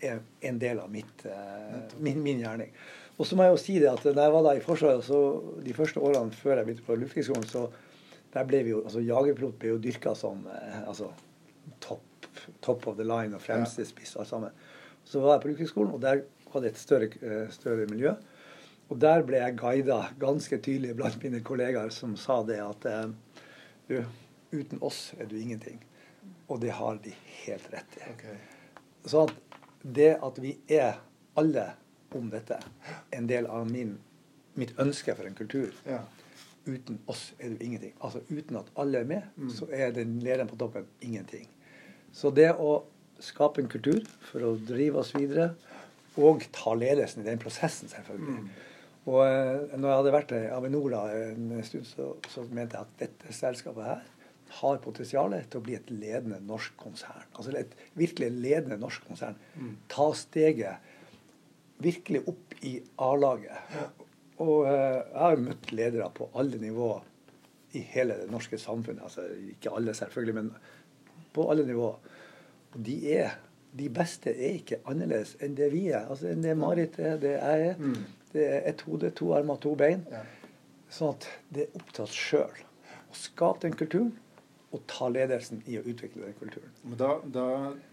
er 0.01 0.23
en 0.49 0.59
del 0.61 0.79
av 0.81 0.89
mitt, 0.89 1.27
uh, 1.29 1.77
min, 2.01 2.23
min, 2.25 2.39
gjerning. 2.41 2.71
Og 3.21 3.27
så 3.29 3.37
må 3.37 3.45
jeg 3.45 3.53
jo 3.53 3.61
si 3.61 3.75
det 3.83 3.91
at 3.91 4.07
da 4.07 4.25
jeg 4.25 4.33
var 4.33 4.47
da 4.47 4.55
i 4.57 4.63
Forsvaret, 4.65 5.05
så 5.05 5.19
de 5.61 5.75
første 5.77 6.01
årene 6.01 6.33
før 6.33 6.57
jeg 6.57 6.69
begynte 6.69 6.87
på 6.87 6.97
Luftkrigsskolen, 6.97 7.45
så 7.45 7.67
der 8.35 8.47
ble 8.47 8.63
vi 8.67 8.75
jo, 8.75 8.83
altså 8.85 9.03
Jagerpilot 9.05 9.59
ble 9.59 9.75
jo 9.75 9.81
dyrka 9.83 10.15
som 10.19 10.45
uh, 10.47 10.83
altså, 10.89 11.11
top, 11.83 12.29
top, 12.63 12.87
of 12.87 12.99
the 12.99 13.07
line 13.07 13.35
og 13.37 13.43
fremste 13.43 13.87
spiss 13.89 14.17
alt 14.17 14.31
sammen. 14.31 14.55
Så 15.05 15.23
var 15.23 15.37
jeg 15.37 15.43
på 15.43 15.51
Luftkrigsskolen, 15.51 15.95
og 15.97 16.03
der 16.05 16.23
var 16.53 16.65
det 16.65 16.75
et 16.75 16.81
større, 16.83 17.11
uh, 17.23 17.51
større 17.55 17.89
miljø. 17.91 18.15
Og 18.91 18.99
der 19.03 19.23
ble 19.27 19.39
jeg 19.39 19.59
guida 19.59 20.01
ganske 20.19 20.59
tydelig 20.59 20.97
blant 20.99 21.19
mine 21.23 21.43
kollegaer 21.47 21.93
som 21.95 22.17
sa 22.19 22.41
det 22.43 22.59
at 22.59 22.89
du, 23.87 24.01
uten 24.51 24.81
oss 24.83 25.13
er 25.19 25.31
du 25.31 25.37
ingenting. 25.39 25.79
Og 26.51 26.59
det 26.63 26.73
har 26.75 26.99
de 27.05 27.13
helt 27.45 27.69
rett 27.71 28.01
i. 28.01 28.09
Okay. 28.17 28.35
Så 29.07 29.29
at 29.29 29.35
det 29.83 30.17
at 30.23 30.41
vi 30.43 30.57
er 30.67 30.99
alle 31.39 31.69
om 32.15 32.31
dette, 32.31 32.59
en 33.11 33.27
del 33.27 33.47
av 33.47 33.71
min, 33.71 33.95
mitt 34.59 34.75
ønske 34.83 35.15
for 35.15 35.29
en 35.29 35.37
kultur. 35.39 35.71
Ja. 35.87 36.03
Uten 36.71 37.01
oss 37.11 37.31
er 37.39 37.55
det 37.55 37.67
ingenting. 37.67 37.95
Altså 37.99 38.23
uten 38.31 38.61
at 38.61 38.71
alle 38.79 39.03
er 39.03 39.09
med, 39.11 39.27
mm. 39.37 39.51
så 39.57 39.69
er 39.75 39.95
den 39.97 40.19
lederen 40.23 40.51
på 40.51 40.59
toppen 40.61 40.87
ingenting. 41.03 41.49
Så 42.15 42.33
det 42.35 42.53
å 42.55 42.81
skape 43.21 43.63
en 43.63 43.71
kultur 43.71 44.03
for 44.31 44.47
å 44.47 44.55
drive 44.69 45.03
oss 45.03 45.13
videre, 45.17 45.53
og 46.21 46.43
ta 46.55 46.75
ledelsen 46.75 47.23
i 47.23 47.29
den 47.29 47.41
prosessen, 47.41 47.91
selvfølgelig. 47.91 48.41
Mm. 48.41 48.71
Og 49.11 49.21
eh, 49.25 49.77
når 49.79 49.87
jeg 49.87 49.99
hadde 50.01 50.15
vært 50.15 50.33
i 50.37 50.41
Avinor 50.53 50.97
en 50.99 51.53
stund, 51.65 51.87
så, 51.89 52.09
så 52.29 52.45
mente 52.51 52.77
jeg 52.77 52.87
at 52.87 52.97
dette 53.01 53.37
selskapet 53.37 53.87
her 53.87 54.03
har 54.61 54.81
potensial 54.83 55.35
til 55.47 55.61
å 55.61 55.65
bli 55.65 55.77
et 55.79 55.91
ledende 55.95 56.41
norsk 56.43 56.75
konsern. 56.81 57.27
Altså 57.37 57.55
et 57.59 57.75
virkelig 57.99 58.33
ledende 58.35 58.81
norsk 58.83 59.05
konsern. 59.07 59.39
Mm. 59.55 59.77
Ta 59.93 60.11
steget 60.19 60.91
virkelig 61.81 62.25
opp 62.29 62.57
i 62.67 62.75
A-laget. 63.01 63.57
Og 64.41 64.65
uh, 64.65 64.73
jeg 64.73 65.21
har 65.21 65.45
møtt 65.45 65.71
ledere 65.75 66.09
på 66.17 66.31
alle 66.39 66.61
nivåer 66.61 67.07
i 67.77 67.85
hele 67.93 68.17
det 68.23 68.31
norske 68.33 68.59
samfunnet. 68.59 69.05
Altså 69.07 69.29
ikke 69.53 69.73
alle, 69.77 69.95
selvfølgelig, 69.95 70.35
men 70.35 70.51
på 71.37 71.47
alle 71.53 71.67
nivåer. 71.69 72.17
Og 72.71 72.83
de 72.87 72.97
er 73.19 73.39
de 73.79 73.87
beste 73.95 74.33
er 74.33 74.57
ikke 74.59 74.81
annerledes 74.91 75.37
enn 75.43 75.55
det 75.59 75.71
vi 75.75 75.85
er. 75.93 76.09
Altså 76.11 76.31
enn 76.31 76.43
det 76.43 76.57
Marit 76.59 76.99
er, 76.99 77.21
det 77.23 77.37
jeg 77.37 77.69
er. 77.69 77.77
Mm. 77.79 78.01
Det 78.33 78.47
er 78.47 78.67
ett 78.71 78.83
hode, 78.87 79.13
to 79.15 79.31
armer, 79.37 79.61
to 79.63 79.77
bein. 79.79 80.03
Ja. 80.11 80.25
Sånn 80.91 81.15
at 81.15 81.29
det 81.55 81.67
er 81.67 81.79
opp 81.79 81.93
til 81.95 82.07
oss 82.07 82.17
sjøl 82.17 82.65
å 83.11 83.19
skape 83.19 83.63
den 83.67 83.77
kulturen 83.79 84.11
og 84.71 84.83
ta 84.87 85.09
ledelsen 85.11 85.63
i 85.67 85.81
å 85.81 85.83
utvikle 85.83 86.23
den 86.23 86.35
kulturen. 86.39 86.71
Men 86.85 86.99
da, 87.01 87.09
da 87.35 87.47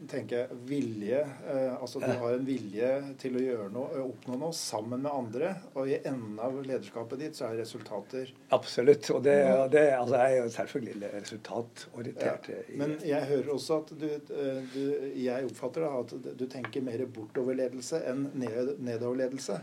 tenker 0.10 0.44
jeg 0.44 0.58
vilje. 0.70 1.24
Eh, 1.50 1.72
altså 1.74 2.02
Du 2.04 2.12
har 2.22 2.36
en 2.36 2.46
vilje 2.46 2.90
til 3.18 3.40
å 3.40 3.42
gjøre 3.42 3.70
noe, 3.74 4.04
oppnå 4.04 4.38
noe 4.38 4.54
sammen 4.54 5.02
med 5.02 5.10
andre. 5.10 5.56
Og 5.74 5.90
i 5.90 5.98
enden 5.98 6.38
av 6.44 6.60
lederskapet 6.62 7.24
ditt 7.24 7.40
så 7.40 7.48
er 7.48 7.58
det 7.58 7.66
resultater 7.66 8.30
Absolutt. 8.54 9.10
Og 9.16 9.26
det, 9.26 9.40
det 9.74 9.88
altså 9.98 10.22
jeg 10.22 10.36
er 10.36 10.44
jo 10.44 10.54
selvfølgelig 10.60 11.12
resultatorientert. 11.16 12.52
Ja. 12.54 12.62
Men 12.84 12.96
jeg 13.10 13.32
hører 13.34 13.52
også 13.58 13.82
at 13.82 13.96
du, 13.98 14.08
eh, 14.14 14.62
du 14.76 15.12
Jeg 15.18 15.50
oppfatter 15.50 15.88
da 15.88 15.92
at 16.04 16.16
du 16.38 16.46
tenker 16.46 16.86
mer 16.86 17.08
bortoverledelse 17.18 18.06
enn 18.06 18.28
ned, 18.38 18.76
nedoverledelse. 18.78 19.58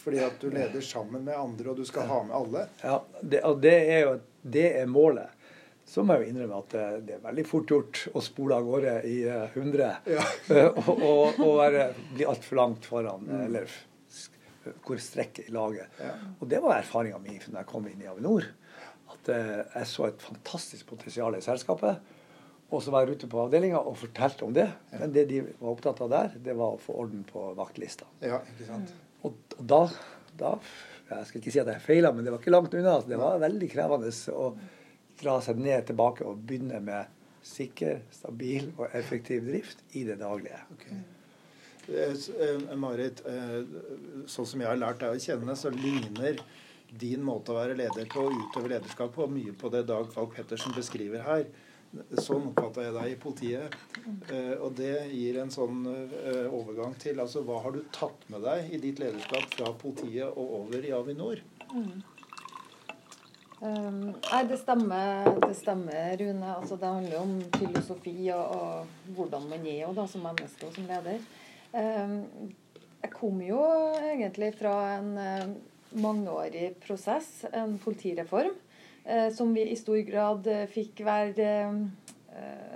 Fordi 0.00 0.24
at 0.24 0.40
du 0.40 0.48
leder 0.52 0.80
sammen 0.84 1.28
med 1.28 1.36
andre, 1.36 1.70
og 1.70 1.76
du 1.76 1.84
skal 1.88 2.08
ha 2.08 2.24
med 2.24 2.34
alle. 2.36 2.66
Ja, 2.80 2.98
det, 3.20 3.44
og 3.44 3.60
det 3.60 3.76
er 3.92 4.06
jo 4.08 4.20
det 4.44 4.66
er 4.80 4.88
målet 4.88 5.43
så 5.84 6.02
må 6.02 6.16
jeg 6.16 6.24
jo 6.24 6.32
innrømme 6.32 6.60
at 6.62 6.76
det 7.04 7.16
er 7.18 7.24
veldig 7.24 7.44
fort 7.46 7.70
gjort 7.70 8.04
å 8.16 8.22
spole 8.24 8.56
av 8.56 8.64
gårde 8.66 8.94
i 9.08 9.18
100 9.28 9.90
ja. 10.08 10.22
og, 10.80 10.94
og, 10.94 11.42
og 11.44 11.50
være, 11.60 11.90
bli 12.14 12.28
altfor 12.28 12.60
langt 12.60 12.88
foran, 12.88 13.26
mm. 13.28 13.42
eller 13.48 13.74
hvor 14.84 15.00
strekket 15.00 15.48
i 15.48 15.54
laget. 15.54 15.92
Ja. 16.00 16.14
Og 16.40 16.48
det 16.48 16.60
var 16.64 16.78
erfaringa 16.78 17.20
mi 17.22 17.36
da 17.36 17.60
jeg 17.60 17.68
kom 17.68 17.86
inn 17.88 18.02
i 18.02 18.08
Avinor. 18.08 18.46
At 19.12 19.30
eh, 19.32 19.60
jeg 19.60 19.90
så 19.90 20.08
et 20.08 20.24
fantastisk 20.24 20.88
potensial 20.88 21.36
i 21.36 21.42
selskapet. 21.44 22.12
Og 22.72 22.82
så 22.82 22.92
var 22.94 23.04
jeg 23.04 23.18
ute 23.18 23.30
på 23.30 23.42
avdelinga 23.44 23.82
og 23.84 23.98
fortalte 24.00 24.46
om 24.46 24.54
det. 24.56 24.66
Men 24.96 25.12
det 25.14 25.26
de 25.30 25.42
var 25.44 25.74
opptatt 25.74 26.00
av 26.04 26.10
der, 26.12 26.38
det 26.46 26.56
var 26.58 26.74
å 26.74 26.80
få 26.80 26.96
orden 27.04 27.22
på 27.28 27.50
vaktlista. 27.58 28.08
Ja, 28.24 28.40
ikke 28.54 28.68
sant? 28.70 28.94
Og, 29.24 29.36
og 29.58 29.68
da, 29.68 29.82
da, 30.40 30.56
Jeg 31.10 31.28
skal 31.28 31.40
ikke 31.40 31.52
si 31.52 31.60
at 31.60 31.68
jeg 31.70 31.84
feila, 31.84 32.10
men 32.16 32.24
det 32.24 32.32
var 32.32 32.40
ikke 32.40 32.54
langt 32.54 32.74
unna. 32.74 32.96
Det 33.04 33.20
var 33.20 33.38
veldig 33.42 33.68
krevende. 33.70 34.10
og 34.32 34.58
dra 35.20 35.40
seg 35.44 35.60
ned 35.62 35.86
tilbake 35.88 36.24
og 36.26 36.42
begynne 36.46 36.80
med 36.84 37.10
sikker, 37.44 38.00
stabil 38.12 38.70
og 38.78 38.88
effektiv 38.96 39.44
drift 39.48 39.84
i 39.92 40.04
det 40.08 40.18
daglige. 40.22 40.60
Okay. 40.76 41.02
Eh, 41.88 42.76
Marit, 42.80 43.20
eh, 43.28 43.60
sånn 44.26 44.46
som 44.48 44.62
jeg 44.62 44.70
har 44.70 44.80
lært 44.80 45.02
deg 45.02 45.12
å 45.12 45.20
kjenne, 45.20 45.56
så 45.56 45.72
ligner 45.74 46.40
din 46.94 47.24
måte 47.26 47.52
å 47.52 47.58
være 47.58 47.76
leder 47.76 48.08
på 48.08 48.24
og 48.24 48.38
utøve 48.38 48.72
lederskap 48.72 49.12
på 49.16 49.26
mye 49.28 49.52
på 49.58 49.70
det 49.72 49.84
Dag 49.90 50.08
Falk 50.14 50.36
Pettersen 50.36 50.74
beskriver 50.76 51.24
her. 51.26 51.44
Sånn 52.18 52.48
oppfatta 52.48 52.82
jeg 52.82 52.94
deg 52.96 53.10
i 53.12 53.18
politiet. 53.22 53.76
Eh, 54.32 54.54
og 54.56 54.72
det 54.78 54.94
gir 55.12 55.38
en 55.42 55.52
sånn 55.52 55.84
overgang 56.48 56.96
til 56.98 57.20
altså 57.22 57.44
Hva 57.46 57.60
har 57.62 57.76
du 57.76 57.84
tatt 57.94 58.24
med 58.32 58.42
deg 58.42 58.72
i 58.74 58.80
ditt 58.82 59.02
lederskap 59.02 59.46
fra 59.52 59.70
politiet 59.78 60.26
og 60.32 60.56
over 60.64 60.88
i 60.88 60.94
Avinor? 60.96 61.44
Mm. 61.70 62.02
Um, 63.64 64.10
nei, 64.12 64.42
det 64.44 64.58
stemmer, 64.60 65.30
det 65.40 65.54
stemmer, 65.56 66.18
Rune. 66.20 66.48
Altså, 66.52 66.76
det 66.76 66.90
handler 66.90 67.22
om 67.22 67.38
filosofi 67.56 68.28
og, 68.34 68.50
og 68.58 69.14
hvordan 69.16 69.46
man 69.48 69.64
er 69.64 69.94
da, 69.96 70.04
som 70.10 70.26
menneske 70.26 70.68
og 70.68 70.74
som 70.76 70.90
leder. 70.90 71.24
Um, 71.72 72.50
jeg 73.00 73.12
kom 73.14 73.40
jo 73.40 73.62
egentlig 74.02 74.50
fra 74.58 74.74
en 74.98 75.10
uh, 75.16 75.56
mangeårig 75.96 76.74
prosess, 76.84 77.46
en 77.56 77.78
politireform, 77.80 78.52
uh, 79.08 79.30
som 79.32 79.56
vi 79.56 79.64
i 79.72 79.80
stor 79.80 80.02
grad 80.12 80.44
uh, 80.44 80.66
fikk 80.68 81.00
være 81.08 81.50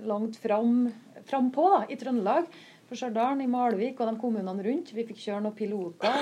langt 0.06 0.36
fram, 0.38 0.84
fram 1.26 1.48
på 1.50 1.64
da, 1.72 1.78
i 1.90 1.96
Trøndelag 1.98 2.44
for 2.86 2.96
Stjørdal, 2.96 3.40
i 3.42 3.48
Malvik 3.50 3.98
og 3.98 4.06
de 4.06 4.20
kommunene 4.20 4.62
rundt. 4.62 4.92
Vi 4.94 5.04
fikk 5.08 5.18
kjøre 5.24 5.40
noen 5.42 5.56
piloter 5.58 6.20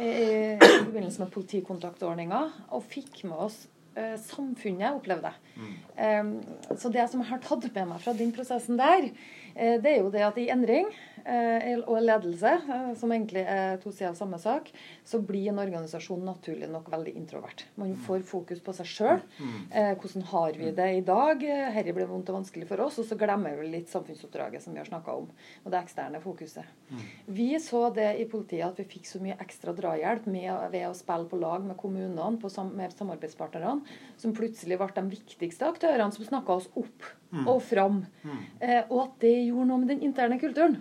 i, 0.00 0.08
i 0.56 0.56
forbindelse 0.56 1.20
med 1.20 1.34
politikontaktordninga, 1.34 2.40
og 2.72 2.88
fikk 2.88 3.20
med 3.28 3.44
oss 3.44 3.66
Eh, 4.00 4.16
samfunnet 4.24 4.96
opplevde. 4.96 5.32
Mm. 5.60 6.36
så 6.78 6.88
det 6.88 7.02
som 7.10 7.20
jeg 7.20 7.28
har 7.28 7.40
tatt 7.44 7.66
med 7.74 7.90
meg 7.90 8.00
fra 8.00 8.14
den 8.16 8.30
prosessen 8.32 8.78
der, 8.80 9.10
eh, 9.54 9.76
det 9.82 9.90
er 9.90 9.98
jo 9.98 10.12
det 10.14 10.22
at 10.24 10.38
i 10.40 10.48
endring 10.48 10.88
Eh, 11.26 11.78
og 11.86 12.00
ledelse, 12.02 12.48
eh, 12.48 12.92
som 12.96 13.12
egentlig 13.12 13.44
er 13.44 13.76
to 13.82 13.92
sider 13.92 14.10
av 14.10 14.16
samme 14.16 14.38
sak, 14.40 14.70
så 15.10 15.18
blir 15.26 15.48
en 15.50 15.58
organisasjon 15.58 16.22
naturlig 16.22 16.68
nok 16.70 16.86
veldig 16.92 17.16
introvert. 17.18 17.64
Man 17.80 17.96
får 18.06 18.22
fokus 18.28 18.60
på 18.62 18.74
seg 18.76 18.86
sjøl. 18.86 19.22
Mm. 19.40 19.56
Eh, 19.70 19.90
hvordan 19.98 20.26
har 20.30 20.58
vi 20.60 20.70
det 20.76 20.88
i 20.94 21.02
dag? 21.06 21.42
Dette 21.42 21.94
blir 21.96 22.06
vondt 22.06 22.30
og 22.30 22.38
vanskelig 22.38 22.68
for 22.68 22.84
oss. 22.84 23.00
Og 23.02 23.08
så 23.08 23.18
glemmer 23.18 23.58
vi 23.58 23.72
litt 23.72 23.90
samfunnsoppdraget 23.90 24.62
som 24.62 24.76
vi 24.76 24.82
har 24.82 24.86
snakka 24.86 25.16
om, 25.18 25.26
og 25.64 25.72
det 25.72 25.80
eksterne 25.80 26.22
fokuset. 26.22 26.68
Mm. 26.90 27.02
Vi 27.40 27.48
så 27.62 27.82
det 27.96 28.12
i 28.22 28.28
politiet 28.30 28.68
at 28.68 28.78
vi 28.78 28.86
fikk 28.92 29.08
så 29.10 29.22
mye 29.22 29.38
ekstra 29.42 29.74
drahjelp 29.76 30.28
med, 30.30 30.52
ved 30.70 30.86
å 30.88 30.94
spille 30.96 31.26
på 31.30 31.40
lag 31.42 31.66
med 31.66 31.78
kommunene, 31.80 32.30
på, 32.40 32.52
med 32.70 32.94
samarbeidspartnerne, 32.94 33.96
som 34.20 34.36
plutselig 34.36 34.78
ble 34.78 34.90
de 34.94 35.06
viktigste 35.16 35.66
aktørene 35.66 36.14
som 36.14 36.28
snakka 36.28 36.60
oss 36.60 36.70
opp 36.78 37.08
mm. 37.32 37.48
og 37.48 37.58
fram. 37.66 38.04
Mm. 38.22 38.38
Eh, 38.60 38.82
og 38.86 39.02
at 39.08 39.18
det 39.26 39.34
gjorde 39.40 39.68
noe 39.72 39.82
med 39.82 39.92
den 39.96 40.06
interne 40.06 40.38
kulturen. 40.38 40.78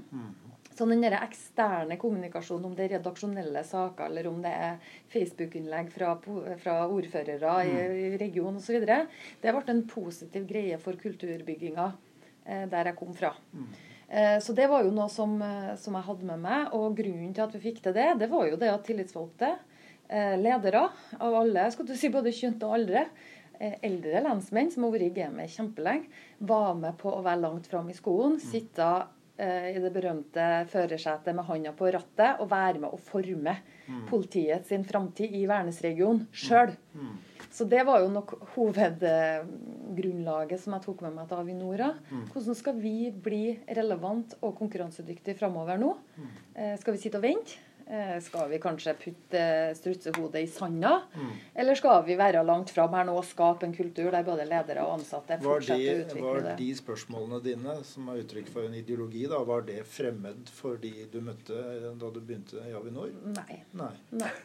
Mm. 0.79 0.85
Så 0.85 0.87
den 0.87 1.03
der 1.03 1.17
eksterne 1.19 1.97
kommunikasjonen, 1.99 2.69
om 2.69 2.75
det 2.75 2.85
er 2.87 2.95
redaksjonelle 2.97 3.63
saker, 3.67 4.07
eller 4.07 4.29
om 4.29 4.39
det 4.43 4.53
er 4.53 4.95
Facebook-innlegg 5.11 5.91
fra, 5.91 6.13
fra, 6.61 6.75
ordførere 6.87 7.55
i, 7.65 7.73
mm. 7.75 7.97
i 7.99 8.17
regionen 8.21 8.61
osv., 8.61 8.79
det 9.41 9.53
ble 9.55 9.63
en 9.73 9.85
positiv 9.89 10.47
greie 10.47 10.79
for 10.79 10.99
kulturbygginga 10.99 11.91
eh, 12.45 12.65
der 12.71 12.91
jeg 12.91 12.99
kom 12.99 13.11
fra. 13.17 13.33
Mm. 13.51 13.71
Eh, 14.07 14.37
så 14.41 14.55
det 14.55 14.69
var 14.71 14.85
jo 14.87 14.93
noe 14.95 15.09
som, 15.11 15.35
eh, 15.43 15.73
som, 15.79 15.97
jeg 15.99 16.07
hadde 16.07 16.29
med 16.31 16.45
meg. 16.45 16.71
Og 16.77 16.95
grunnen 16.97 17.33
til 17.35 17.45
at 17.45 17.57
vi 17.57 17.65
fikk 17.67 17.83
til 17.83 17.97
det, 17.97 18.13
det 18.23 18.31
var 18.31 18.47
jo 18.47 18.61
det 18.61 18.71
at 18.71 18.87
tillitsvalgte, 18.87 19.51
eh, 20.07 20.37
ledere 20.39 20.87
av 21.19 21.41
alle, 21.43 21.67
skal 21.75 21.91
du 21.91 21.93
si 21.99 22.11
både 22.13 22.33
kjønn 22.33 22.57
og 22.63 22.79
aldre, 22.79 23.09
Eh, 23.59 23.73
eldre 23.83 24.21
lensmenn 24.23 24.69
som 24.71 24.85
har 24.85 24.93
vært 24.93 25.09
i 25.09 25.15
gamet 25.17 25.51
kjempelenge, 25.51 26.07
var 26.47 26.77
med 26.79 26.95
på 26.99 27.11
å 27.11 27.19
være 27.25 27.41
langt 27.41 27.65
fram 27.67 27.89
i 27.91 27.95
skolen. 27.97 28.37
Mm. 28.37 28.43
Sitte 28.53 28.85
i 29.39 29.79
det 29.79 29.91
berømte 29.95 30.45
førersetet 30.71 31.35
med 31.35 31.47
hånda 31.47 31.71
på 31.77 31.85
rattet 31.95 32.31
og 32.43 32.51
være 32.51 32.79
med 32.83 32.89
å 32.91 32.99
forme 32.99 33.53
mm. 33.87 34.05
politiet 34.09 34.67
sin 34.67 34.83
framtid 34.87 35.29
i 35.35 35.47
Værnesregionen 35.49 36.27
sjøl. 36.35 36.71
Mm. 36.93 37.15
Så 37.49 37.65
det 37.65 37.81
var 37.87 37.99
jo 38.03 38.09
nok 38.13 38.33
hovedgrunnlaget 38.53 40.61
som 40.61 40.73
jeg 40.75 40.83
tok 40.85 41.01
med 41.05 41.13
meg 41.15 41.25
til 41.29 41.39
Avinora. 41.41 41.89
Mm. 42.11 42.25
Hvordan 42.33 42.55
skal 42.59 42.75
vi 42.77 43.11
bli 43.11 43.59
relevant 43.79 44.29
og 44.43 44.57
konkurransedyktige 44.59 45.39
framover 45.39 45.77
nå? 45.81 45.91
Mm. 46.19 46.29
Eh, 46.53 46.75
skal 46.81 46.93
vi 46.95 47.01
sitte 47.01 47.19
og 47.21 47.25
vente? 47.25 47.51
Eh, 47.89 48.19
skal 48.21 48.49
vi 48.49 48.59
kanskje 48.61 48.93
putte 48.93 49.43
strutsehodet 49.73 50.43
i 50.43 50.47
sanda? 50.47 50.91
Mm. 51.15 51.29
Eller 51.55 51.75
skal 51.75 52.03
vi 52.05 52.13
være 52.19 52.43
langt 52.45 52.69
fram 52.69 52.93
her 52.93 53.07
nå 53.07 53.15
og 53.17 53.23
skape 53.25 53.65
en 53.65 53.71
kultur 53.73 54.11
der 54.13 54.25
både 54.27 54.43
ledere 54.45 54.83
og 54.85 54.99
ansatte 54.99 55.39
fortsetter 55.41 55.95
å 55.95 56.03
utvikle 56.03 56.25
var 56.27 56.37
det? 56.37 56.51
Var 56.51 56.59
de 56.59 56.67
spørsmålene 56.77 57.39
dine, 57.47 57.77
som 57.89 58.11
er 58.13 58.19
uttrykk 58.21 58.51
for 58.53 58.67
en 58.67 58.75
ideologi, 58.77 59.23
da, 59.31 59.39
var 59.47 59.65
det 59.65 59.79
fremmed 59.89 60.51
for 60.53 60.77
de 60.83 60.91
du 61.09 61.17
møtte 61.25 61.63
da 62.03 62.11
du 62.13 62.19
begynte 62.19 62.61
i 62.61 62.75
Avinor? 62.77 63.09
Nei. 63.33 63.63
Nei. 63.81 63.95
Nei. 64.21 64.29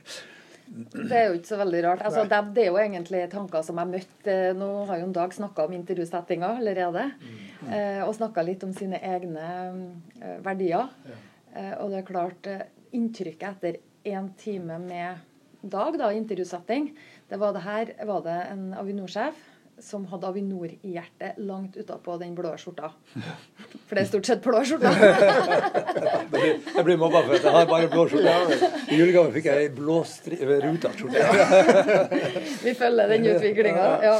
Det 0.64 1.12
er 1.12 1.26
jo 1.28 1.34
ikke 1.36 1.50
så 1.50 1.58
veldig 1.60 1.80
rart. 1.84 2.02
Altså, 2.08 2.22
det, 2.24 2.38
det, 2.56 2.62
er 2.62 2.70
jo 2.70 2.78
egentlig 2.80 3.18
tanker 3.28 3.60
som 3.66 3.76
jeg 3.82 3.90
møtte 3.90 4.36
Nå 4.56 4.68
har 4.88 5.02
jo 5.02 5.10
en 5.10 5.12
Dag 5.12 5.34
snakka 5.36 5.66
om 5.68 5.74
intervjusettinga 5.76 6.54
allerede. 6.62 7.02
Mm. 7.20 7.34
Mm. 7.68 7.74
og 8.06 8.14
snakka 8.16 8.46
litt 8.48 8.64
om 8.64 8.72
sine 8.72 8.96
egne 9.04 9.44
eh, 10.22 10.38
verdier. 10.40 10.88
Ja. 11.04 11.18
Eh, 11.54 11.74
og 11.78 11.92
det 11.92 12.00
er 12.00 12.06
klart 12.08 12.48
eh, 12.50 12.62
inntrykket 12.94 13.48
etter 13.56 13.80
én 14.04 14.32
time 14.38 14.78
med 14.82 15.30
Dag, 15.64 15.94
da, 15.96 16.10
intervjusetting, 16.12 16.90
det 17.30 17.38
var 17.40 17.54
det 17.56 17.62
her 17.64 17.92
var 18.04 18.20
det 18.26 18.34
en 18.52 18.66
Avinor-sjef 18.76 19.38
som 19.82 20.04
hadde 20.06 20.28
Avinor 20.28 20.70
i 20.70 20.92
hjertet 20.94 21.38
langt 21.42 21.76
utapå 21.76 22.16
den 22.20 22.34
blå 22.34 22.52
skjorta. 22.58 22.90
For 23.86 23.96
det 23.96 24.04
er 24.04 24.08
stort 24.08 24.28
sett 24.28 24.42
blå 24.44 24.62
skjorta. 24.64 24.92
jeg 26.76 26.84
blir 26.86 26.98
mobba 27.00 27.24
for 27.26 27.36
at 27.36 27.44
jeg 27.44 27.54
har 27.54 27.66
bare 27.68 27.88
blå 27.92 28.06
skjorte. 28.08 28.70
I 28.88 28.98
julegave 28.98 29.34
fikk 29.34 29.48
jeg 29.50 29.66
ei 29.66 29.72
blå 29.74 29.98
ruta 30.64 30.92
skjorte. 30.94 31.26
Vi 32.64 32.74
følger 32.78 33.12
den 33.12 33.28
utviklinga. 33.34 33.88
Ja. 34.04 34.14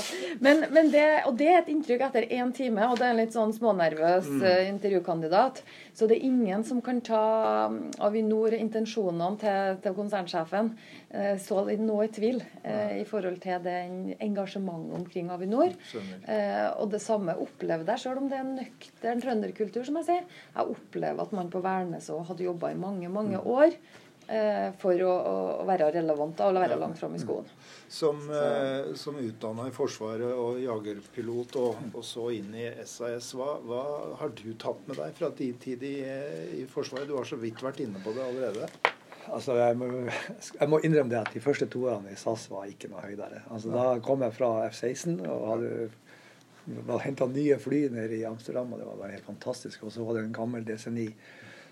Men, 0.45 0.67
men 0.75 0.91
det, 0.93 1.07
og 1.29 1.39
det 1.39 1.49
er 1.51 1.63
et 1.63 1.71
inntrykk 1.73 2.05
etter 2.09 2.29
én 2.29 2.53
time, 2.57 2.91
og 2.91 2.99
det 3.01 3.09
er 3.09 3.15
en 3.15 3.23
litt 3.23 3.37
sånn 3.37 3.55
smånervøs 3.57 4.29
mm. 4.29 4.43
Eh, 4.45 4.69
intervjukandidat. 4.69 5.63
Så 5.95 6.09
det 6.11 6.19
er 6.19 6.27
ingen 6.27 6.65
som 6.67 6.81
kan 6.85 6.99
ta 7.05 7.23
um, 7.71 7.79
Avinor, 8.03 8.53
intensjonene 8.59 9.39
til, 9.41 9.79
til 9.85 9.97
konsernsjefen, 9.97 10.75
eh, 11.15 11.35
så 11.41 11.63
nå 11.81 11.97
i 12.05 12.11
tvil 12.15 12.41
eh, 12.63 13.01
i 13.01 13.05
forhold 13.09 13.41
til 13.45 13.63
den 13.65 14.15
engasjementet 14.19 14.99
omkring 14.99 15.33
Avinor. 15.35 15.75
Eh, 15.95 16.69
og 16.79 16.91
det 16.95 17.03
samme 17.05 17.37
opplevde 17.41 17.95
jeg, 17.95 18.05
selv 18.05 18.23
om 18.23 18.31
det 18.31 18.39
er 18.39 18.47
en 18.47 18.57
nøktern 18.61 19.23
trønderkultur, 19.25 19.85
som 19.87 20.01
jeg 20.01 20.11
sier. 20.11 20.25
Jeg 20.55 20.79
opplever 20.79 21.25
at 21.25 21.37
man 21.37 21.53
på 21.53 21.63
Værnes 21.65 22.11
hadde 22.11 22.49
jobba 22.49 22.73
i 22.73 22.81
mange, 22.81 23.11
mange 23.13 23.39
mm. 23.39 23.53
år 23.55 23.77
eh, 24.29 24.71
for 24.81 25.05
å, 25.05 25.13
å, 25.13 25.67
være 25.69 25.91
relevant 25.99 26.41
og 26.45 26.59
være 26.59 26.79
langt 26.81 26.99
fram 27.01 27.15
i 27.17 27.21
mm. 27.21 27.25
skoen. 27.25 27.51
Som, 27.95 28.25
eh, 28.35 28.95
som 28.99 29.19
utdanna 29.21 29.69
i 29.69 29.75
Forsvaret 29.75 30.33
og 30.33 30.59
jagerpilot, 30.63 31.59
og, 31.61 31.85
og, 31.93 32.03
så 32.07 32.31
inn 32.37 32.51
i 32.59 32.69
SAS, 32.89 33.33
hva, 33.39 33.55
hva, 33.65 33.85
har 34.21 34.35
du 34.35 34.49
tatt 34.61 34.83
med 34.89 35.01
deg 35.01 35.15
fra 35.19 35.31
din 35.37 35.61
tid 35.63 35.85
i, 35.87 35.97
i 36.63 36.67
Forsvaret? 36.71 37.09
Du 37.11 37.17
har 37.19 37.29
så 37.29 37.41
vidt 37.41 37.63
vært 37.65 37.85
inne 37.85 38.03
på 38.05 38.17
det 38.17 38.27
allerede. 38.27 38.94
Altså, 39.33 39.57
jeg 39.57 39.77
må, 39.81 39.87
jeg 40.61 40.69
må, 40.69 40.81
innrømme 40.85 41.13
det 41.13 41.21
at 41.23 41.33
de 41.33 41.41
første 41.41 41.69
to 41.73 41.87
årene 41.89 42.13
i 42.13 42.19
SAS 42.21 42.49
var 42.53 42.69
ikke 42.69 42.91
noe 42.93 43.05
høydere. 43.05 43.45
Altså, 43.49 43.73
da 43.73 43.87
kom 44.05 44.25
jeg 44.27 44.37
fra 44.37 44.51
F-16 44.69 45.23
og 45.25 45.47
hadde 45.49 46.99
henta 47.05 47.29
nye 47.31 47.57
fly 47.61 47.87
nede 47.93 48.19
i 48.19 48.27
Amsterdam, 48.29 48.73
og 48.73 48.81
det 48.81 48.89
var 48.89 49.01
bare 49.01 49.17
helt 49.17 49.29
fantastisk. 49.29 49.85
Og 49.85 49.95
så 49.95 50.05
var 50.05 50.19
det 50.19 50.27
en 50.27 50.37
gammel 50.37 50.67
DC-9. 50.69 51.09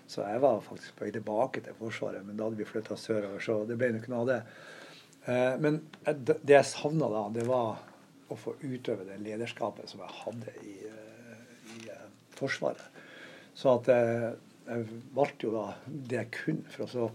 Så 0.09 0.25
jeg 0.25 0.41
var 0.43 0.63
faktisk 0.65 0.97
på 0.97 1.05
vei 1.05 1.13
tilbake 1.15 1.63
til 1.63 1.77
Forsvaret, 1.77 2.25
men 2.25 2.37
da 2.37 2.47
hadde 2.47 2.59
vi 2.59 2.67
flytta 2.67 2.97
sørover, 2.99 3.41
så 3.41 3.61
det 3.69 3.77
ble 3.79 3.93
ikke 3.97 4.11
noe 4.11 4.25
av 4.25 4.31
det. 4.31 4.39
Eh, 5.25 5.53
men 5.63 5.79
det 6.03 6.57
jeg 6.57 6.67
savna 6.67 7.07
da, 7.11 7.27
det 7.33 7.45
var 7.47 7.79
å 8.33 8.37
få 8.39 8.55
utøve 8.61 9.07
det 9.07 9.21
lederskapet 9.23 9.89
som 9.89 10.03
jeg 10.03 10.17
hadde 10.23 10.55
i, 10.65 10.75
eh, 10.89 11.45
i 11.77 11.91
eh, 11.93 12.09
Forsvaret. 12.35 12.83
Så 13.55 13.77
at 13.77 13.89
jeg 13.93 14.85
valgte 15.13 15.45
jo 15.45 15.53
da 15.53 15.65
det 15.85 16.17
jeg 16.17 16.31
kunne 16.33 16.71
for 16.73 16.85
å 16.85 16.89
så 16.89 17.09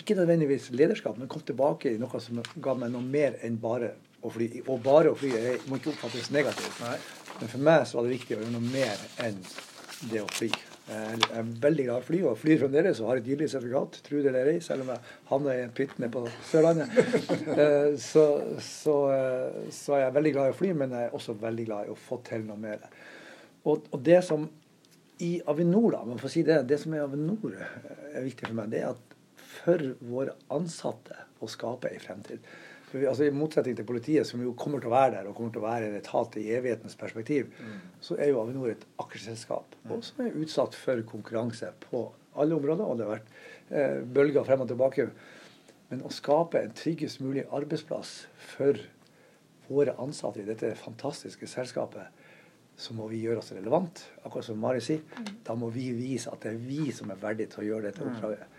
ikke 0.00 0.16
nødvendigvis 0.16 0.70
lederskap, 0.72 1.18
men 1.20 1.28
kom 1.28 1.44
tilbake 1.46 1.92
i 1.92 2.00
noe 2.00 2.20
som 2.22 2.40
ga 2.64 2.74
meg 2.78 2.92
noe 2.94 3.04
mer 3.04 3.36
enn 3.44 3.58
bare 3.60 3.92
å 4.22 4.30
fly. 4.32 4.48
Og 4.66 4.80
bare 4.84 5.12
å 5.12 5.18
fly 5.18 5.32
jeg 5.34 5.62
må 5.68 5.78
ikke 5.78 5.92
oppfattes 5.92 6.30
negativt. 6.34 6.80
Nei. 6.84 6.98
Men 7.40 7.50
for 7.50 7.64
meg 7.68 7.86
så 7.88 7.98
var 7.98 8.06
det 8.06 8.16
viktig 8.16 8.36
å 8.36 8.42
gjøre 8.42 8.54
noe 8.54 8.72
mer 8.72 9.02
enn 9.24 9.40
det 10.10 10.22
å 10.22 10.28
fly. 10.32 10.50
Jeg 10.82 11.26
er 11.30 11.50
veldig 11.62 11.84
glad 11.86 12.00
i 12.00 12.02
å 12.02 12.06
fly, 12.06 12.18
og 12.26 12.38
flyr 12.40 12.58
fremdeles 12.58 13.00
og 13.00 13.12
har 13.12 13.20
et 13.20 13.28
gyldig 13.30 13.46
sertifikat, 13.52 14.00
tro 14.06 14.18
det 14.18 14.32
eller 14.32 14.50
ei, 14.50 14.62
selv 14.64 14.82
om 14.84 14.90
jeg 14.90 15.12
havner 15.28 15.60
i 15.60 15.62
en 15.62 15.74
pytt 15.76 15.94
nede 16.02 16.10
på 16.16 16.24
Sørlandet. 16.50 16.96
Eh, 17.52 17.94
så, 18.00 18.24
så, 18.62 18.96
eh, 19.12 19.70
så, 19.74 19.94
er 19.96 20.06
jeg 20.06 20.14
veldig 20.16 20.32
glad 20.34 20.48
i 20.48 20.54
å 20.54 20.56
fly, 20.56 20.72
men 20.78 20.94
jeg 20.96 21.08
er 21.08 21.16
også 21.16 21.34
veldig 21.38 21.66
glad 21.68 21.86
i 21.86 21.92
å 21.92 21.98
få 21.98 22.18
til 22.26 22.44
noe 22.46 22.58
mer. 22.60 22.82
Og, 23.68 23.86
og 23.92 24.02
det 24.02 24.18
som 24.26 24.46
i 25.22 25.32
Avinor, 25.52 25.90
da, 25.94 26.02
man 26.08 26.20
får 26.22 26.32
si 26.32 26.44
det, 26.46 26.62
det 26.70 26.80
som 26.82 26.94
er 26.96 27.04
Avinor 27.04 27.54
er 27.54 28.24
viktig 28.24 28.48
for 28.48 28.58
meg, 28.58 28.72
det 28.72 28.82
er 28.82 28.90
at 28.90 29.11
for 29.52 29.82
våre 30.00 30.36
ansatte 30.54 31.16
å 31.42 31.48
skape 31.50 31.90
ei 31.92 32.00
fremtid. 32.02 32.44
For, 32.92 33.00
altså, 33.08 33.26
I 33.26 33.34
motsetning 33.34 33.76
til 33.78 33.88
politiet, 33.88 34.28
som 34.28 34.42
jo 34.44 34.52
kommer 34.58 34.82
til 34.82 34.90
å 34.90 34.94
være 34.94 35.14
der 35.16 35.28
og 35.28 35.36
kommer 35.36 35.54
til 35.54 35.62
å 35.62 35.68
være 35.68 35.88
en 35.88 35.98
etat 35.98 36.36
i 36.40 36.48
evighetens 36.56 36.96
perspektiv, 37.00 37.52
mm. 37.56 37.76
så 38.04 38.18
er 38.20 38.32
jo 38.32 38.42
Avinor 38.42 38.72
et 38.74 38.84
aksjeselskap 39.00 39.76
mm. 39.82 39.94
og 39.94 40.02
som 40.04 40.24
er 40.24 40.40
utsatt 40.42 40.76
for 40.76 41.04
konkurranse 41.08 41.70
på 41.86 42.04
alle 42.36 42.58
områder. 42.58 42.84
Og 42.84 42.98
det 42.98 43.06
har 43.06 43.14
vært 43.16 43.32
eh, 43.70 44.02
bølger 44.18 44.48
frem 44.48 44.64
og 44.64 44.72
tilbake. 44.72 45.08
Men 45.92 46.04
å 46.04 46.12
skape 46.12 46.60
en 46.60 46.74
tryggest 46.76 47.20
mulig 47.24 47.46
arbeidsplass 47.52 48.26
for 48.54 48.80
våre 49.72 49.96
ansatte 50.02 50.42
i 50.42 50.46
dette 50.48 50.74
fantastiske 50.76 51.48
selskapet, 51.48 52.20
så 52.76 52.94
må 52.96 53.06
vi 53.10 53.20
gjøre 53.22 53.42
oss 53.42 53.52
relevant. 53.54 54.00
Akkurat 54.24 54.46
som 54.46 54.60
Mari 54.60 54.80
sier. 54.84 55.02
Mm. 55.16 55.32
Da 55.46 55.56
må 55.56 55.68
vi 55.72 55.90
vise 55.96 56.32
at 56.32 56.44
det 56.44 56.54
er 56.54 56.60
vi 56.60 56.92
som 56.94 57.12
er 57.12 57.20
verdige 57.20 57.52
til 57.52 57.64
å 57.64 57.68
gjøre 57.70 57.90
dette 57.90 58.04
mm. 58.04 58.12
oppdraget. 58.12 58.51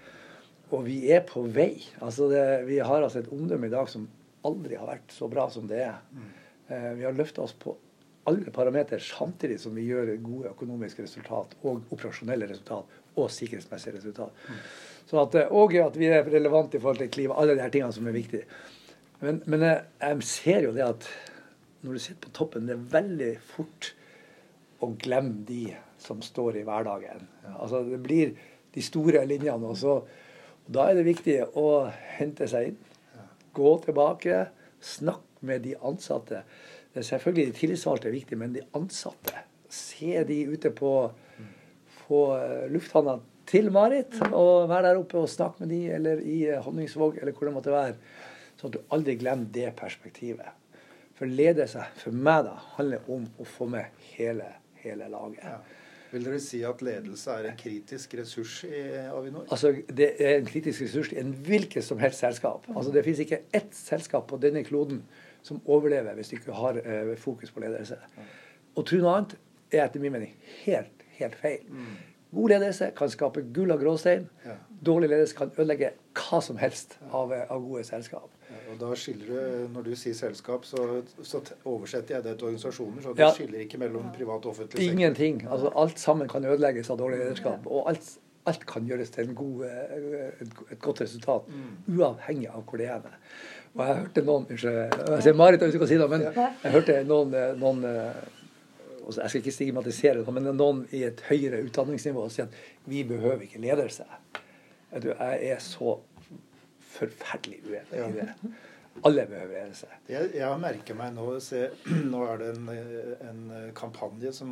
Og 0.73 0.85
vi 0.87 0.99
er 1.13 1.23
på 1.27 1.45
vei. 1.53 1.75
Altså 2.01 2.27
det, 2.31 2.43
vi 2.69 2.79
har 2.81 3.01
altså 3.01 3.21
et 3.21 3.31
omdømme 3.33 3.69
i 3.69 3.73
dag 3.73 3.89
som 3.91 4.07
aldri 4.47 4.77
har 4.79 4.89
vært 4.89 5.13
så 5.13 5.29
bra 5.31 5.47
som 5.51 5.67
det 5.69 5.83
er. 5.85 5.99
Mm. 6.11 6.29
Eh, 6.67 6.91
vi 6.99 7.05
har 7.07 7.15
løfta 7.15 7.43
oss 7.45 7.53
på 7.53 7.75
alle 8.29 8.51
parametere 8.55 9.03
samtidig 9.03 9.59
som 9.59 9.75
vi 9.75 9.85
gjør 9.89 10.13
gode 10.23 10.51
økonomiske 10.53 11.03
resultat 11.03 11.57
og 11.61 11.83
operasjonelle 11.91 12.47
resultat 12.49 13.01
og 13.19 13.31
sikkerhetsmessige 13.31 13.97
resultat. 13.97 14.45
Mm. 14.47 14.61
At, 15.21 15.35
eh, 15.35 15.51
og 15.51 15.75
at 15.77 15.99
vi 15.99 16.09
er 16.09 16.25
relevante 16.25 16.79
i 16.79 16.81
forhold 16.81 17.03
til 17.03 17.11
klima. 17.13 17.37
Alle 17.37 17.57
de 17.57 17.61
her 17.61 17.73
tingene 17.73 17.93
som 17.93 18.07
er 18.07 18.17
viktige. 18.17 18.47
Men, 19.23 19.43
men 19.45 19.61
jeg, 19.63 19.83
jeg, 20.01 20.23
ser 20.27 20.65
jo 20.65 20.73
det 20.75 20.85
at 20.87 21.09
når 21.83 21.93
du 21.93 21.99
sitter 21.99 22.23
på 22.25 22.33
toppen, 22.35 22.67
det 22.67 22.75
er 22.75 22.87
veldig 22.95 23.33
fort 23.45 23.93
å 24.83 24.89
glemme 24.99 25.45
de 25.47 25.67
som 26.01 26.19
står 26.23 26.59
i 26.59 26.65
hverdagen. 26.67 27.27
Altså 27.53 27.83
Det 27.87 27.99
blir 28.03 28.33
de 28.73 28.83
store 28.83 29.23
linjene. 29.27 29.67
og 29.67 29.77
så 29.77 30.01
da 30.65 30.87
er 30.89 30.99
det 30.99 31.07
viktig 31.07 31.37
å 31.59 31.67
hente 32.17 32.47
seg 32.49 32.71
inn, 32.71 32.79
gå 33.53 33.73
tilbake, 33.83 34.45
snakke 34.83 35.47
med 35.47 35.65
de 35.65 35.75
ansatte. 35.83 36.43
Selvfølgelig 36.93 37.49
de 37.49 37.57
tillitsvalgte 37.57 38.09
er 38.09 38.15
viktig, 38.15 38.39
men 38.39 38.55
de 38.55 38.63
ansatte. 38.77 39.43
Se 39.73 40.23
de 40.29 40.39
ute 40.53 40.71
på, 40.75 40.93
på 42.05 42.23
lufthavna 42.71 43.17
til 43.49 43.69
Marit, 43.73 44.15
og 44.31 44.69
være 44.71 44.89
der 44.89 45.01
oppe 45.01 45.19
og 45.19 45.31
snakke 45.31 45.63
med 45.63 45.73
de, 45.73 45.81
eller 45.97 46.21
i 46.23 46.39
eh, 46.47 46.61
Honningsvåg, 46.63 47.19
eller 47.21 47.35
hvor 47.35 47.49
det 47.49 47.55
måtte 47.57 47.73
være. 47.73 47.95
Sånn 48.59 48.71
at 48.71 48.77
du 48.77 48.93
aldri 48.95 49.17
glemmer 49.19 49.49
det 49.53 49.73
perspektivet. 49.77 50.61
For 51.17 51.29
ledelse, 51.29 51.83
for 51.99 52.15
meg, 52.15 52.47
da, 52.47 52.55
handler 52.77 53.09
om 53.13 53.25
å 53.37 53.47
få 53.47 53.67
med 53.69 54.05
hele, 54.13 54.47
hele 54.81 55.09
laget. 55.11 55.73
Vil 56.13 56.25
dere 56.27 56.39
si 56.43 56.59
at 56.67 56.81
ledelse 56.85 57.33
er 57.33 57.49
en 57.49 57.57
kritisk 57.57 58.13
ressurs 58.19 58.59
i 58.67 58.81
Avinor? 59.09 59.47
Altså, 59.49 59.71
Det 59.87 60.11
er 60.21 60.37
en 60.37 60.45
kritisk 60.45 60.85
ressurs 60.85 61.11
i 61.11 61.17
en 61.17 61.33
hvilket 61.33 61.83
som 61.83 61.97
helst 61.99 62.21
selskap. 62.21 62.67
Altså, 62.75 62.91
Det 62.91 63.03
finnes 63.03 63.19
ikke 63.25 63.41
ett 63.53 63.73
selskap 63.73 64.27
på 64.27 64.37
denne 64.37 64.63
kloden 64.63 65.03
som 65.41 65.61
overlever 65.65 66.13
hvis 66.13 66.29
du 66.29 66.35
ikke 66.35 66.53
har 66.53 66.77
uh, 66.77 67.15
fokus 67.17 67.51
på 67.51 67.59
ledelse. 67.59 67.97
Å 68.75 68.83
tro 68.85 68.97
noe 69.01 69.15
annet 69.17 69.35
er 69.73 69.87
etter 69.87 69.99
min 69.99 70.13
mening 70.13 70.35
helt, 70.63 71.03
helt 71.17 71.35
feil. 71.35 71.65
Mm. 71.67 71.95
God 72.33 72.53
ledelse 72.53 72.91
kan 72.97 73.09
skape 73.09 73.43
gull 73.53 73.73
og 73.73 73.81
gråstein. 73.81 74.29
Ja. 74.45 74.57
Dårlig 74.85 75.09
ledelse 75.09 75.37
kan 75.37 75.51
ødelegge 75.57 75.93
hva 76.17 76.39
som 76.43 76.57
helst 76.59 76.97
av, 77.11 77.31
av 77.33 77.61
gode 77.63 77.83
selskap. 77.87 78.31
Og 78.71 78.79
da 78.81 78.89
skiller 78.97 79.29
du, 79.29 79.37
Når 79.73 79.87
du 79.87 79.93
sier 79.99 80.15
selskap, 80.17 80.65
så, 80.65 81.01
så 81.21 81.41
oversetter 81.65 82.17
jeg 82.17 82.25
det 82.25 82.35
til 82.37 82.49
organisasjoner. 82.49 83.01
Så 83.05 83.13
du 83.13 83.23
ja. 83.23 83.31
skiller 83.35 83.63
ikke 83.65 83.79
mellom 83.81 84.11
privat 84.15 84.45
og 84.45 84.53
offentlig 84.53 84.79
sektor. 84.79 84.91
Ingenting. 84.91 85.41
Altså, 85.47 85.71
alt 85.75 85.99
sammen 85.99 86.29
kan 86.29 86.45
ødelegges 86.45 86.91
av 86.93 86.99
dårlig 87.01 87.21
lederskap. 87.21 87.65
Og 87.65 87.89
alt, 87.89 88.13
alt 88.49 88.67
kan 88.69 88.85
gjøres 88.89 89.13
til 89.13 89.33
god, 89.35 89.65
et, 89.65 90.53
et, 90.71 90.79
godt 90.81 91.01
resultat, 91.05 91.49
mm. 91.49 91.97
uavhengig 91.97 92.49
av 92.51 92.63
hvor 92.67 92.81
det 92.81 92.91
er. 92.91 93.09
Og 93.73 93.85
jeg 93.87 93.99
hørte 94.03 94.25
noen 94.27 94.47
Unnskyld, 94.49 94.79
jeg 95.15 95.25
ser 95.25 95.37
Marit, 95.37 95.61
jeg 95.65 95.87
si 95.89 95.97
det, 95.97 96.09
men 96.09 96.27
jeg 96.27 96.73
hørte 96.75 96.99
noen, 97.09 97.37
noen 97.57 97.85
jeg 99.03 99.29
skal 99.29 99.41
ikke 99.41 99.51
stigmatisere 99.51 100.21
det, 100.21 100.33
men 100.33 100.45
noen 100.55 100.85
i 100.95 101.03
et 101.07 101.19
høyere 101.27 101.59
utdanningsnivå 101.65 102.27
sier 102.31 102.47
at 102.47 102.89
vi 102.89 103.03
behøver 103.07 103.43
ikke 103.47 103.61
ledelse. 103.63 104.05
Jeg 104.93 105.49
er 105.49 105.59
så 105.63 105.95
forferdelig 106.93 107.59
uenig 107.65 108.03
i 108.03 108.11
det. 108.19 108.27
Alle 109.03 109.25
behøver 109.25 109.53
ledelse. 109.55 109.87
Jeg, 110.09 110.29
jeg 110.37 110.59
merker 110.61 110.93
meg 110.97 111.13
nå 111.15 111.39
se, 111.41 111.69
Nå 112.13 112.19
er 112.29 112.37
det 112.43 112.49
en, 112.53 112.69
en 113.29 113.41
kampanje 113.77 114.31
som, 114.37 114.49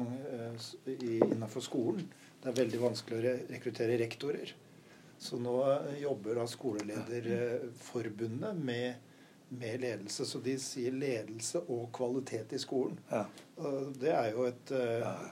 innenfor 0.89 1.61
skolen. 1.65 2.03
Det 2.41 2.47
er 2.49 2.61
veldig 2.63 2.79
vanskelig 2.81 3.15
å 3.19 3.21
rekruttere 3.53 4.01
rektorer. 4.01 4.47
Så 5.21 5.33
nå 5.37 5.55
jobber 6.01 6.35
da 6.41 6.45
Skolelederforbundet 6.49 8.53
med 8.57 8.87
med 9.51 9.81
ledelse. 9.81 10.25
Så 10.25 10.39
de 10.39 10.55
sier 10.59 10.95
ledelse 10.95 11.59
og 11.67 11.89
kvalitet 11.95 12.53
i 12.55 12.59
skolen. 12.59 12.99
Ja. 13.09 13.25
Det 13.99 14.13
er 14.15 14.29
jo 14.31 14.45
et 14.47 14.71
uh, 14.71 15.25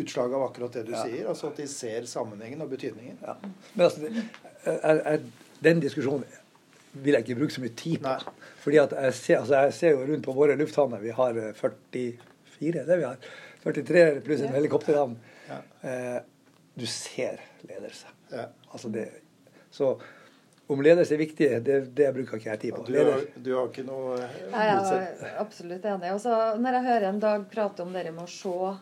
utslag 0.00 0.32
av 0.34 0.46
akkurat 0.48 0.78
det 0.78 0.86
du 0.88 0.94
ja. 0.94 1.02
sier. 1.04 1.28
Altså 1.28 1.50
at 1.50 1.60
de 1.60 1.66
ser 1.68 2.08
sammenhengen 2.08 2.64
og 2.64 2.72
betydningen. 2.72 3.18
Ja. 3.20 3.36
Men 3.74 3.84
altså, 3.88 4.08
er, 4.66 5.00
er, 5.14 5.24
den 5.64 5.80
diskusjonen 5.82 6.26
vil 6.96 7.16
jeg 7.16 7.26
ikke 7.26 7.38
bruke 7.40 7.54
så 7.54 7.62
mye 7.64 7.76
tid 7.76 8.00
på. 8.04 8.12
Nei. 8.12 8.52
Fordi 8.64 8.80
at 8.82 8.94
jeg 8.96 9.14
ser, 9.18 9.40
altså 9.42 9.60
jeg 9.66 9.74
ser, 9.76 9.94
jo 9.94 10.06
rundt 10.08 10.24
på 10.24 10.34
våre 10.36 10.56
lufthavner. 10.58 11.02
Vi 11.02 11.12
har 11.14 11.40
44, 11.60 12.86
det 12.88 12.98
vi 12.98 13.06
har. 13.06 13.30
43 13.66 14.04
pluss 14.26 14.42
en 14.42 14.56
helikopterhavn. 14.56 15.16
Eh, 15.82 16.18
du 16.76 16.86
ser 16.90 17.40
ledelse. 17.68 18.10
Altså 18.72 18.90
det, 18.92 19.06
så 19.70 19.94
om 20.66 20.82
ledelse 20.82 21.14
er 21.14 21.20
viktig, 21.20 21.48
det, 21.62 21.76
det 21.94 22.08
bruker 22.14 22.40
ikke 22.40 22.50
jeg 22.50 22.60
tid 22.64 22.74
på. 22.74 22.82
Ja, 22.90 23.04
du, 23.04 23.10
har, 23.12 23.24
du, 23.36 23.50
har, 23.54 23.68
ikke 23.70 23.84
noe 23.86 24.16
Jeg 24.18 24.72
er 24.72 25.36
absolutt 25.38 25.86
enig. 25.86 26.10
Også 26.16 26.32
når 26.58 26.78
jeg 26.78 26.86
hører 26.88 27.08
en 27.12 27.20
Dag 27.22 27.44
prate 27.52 27.86
om 27.86 27.92
det 27.94 28.02
med 28.10 28.24
å 28.24 28.30
se 28.30 28.72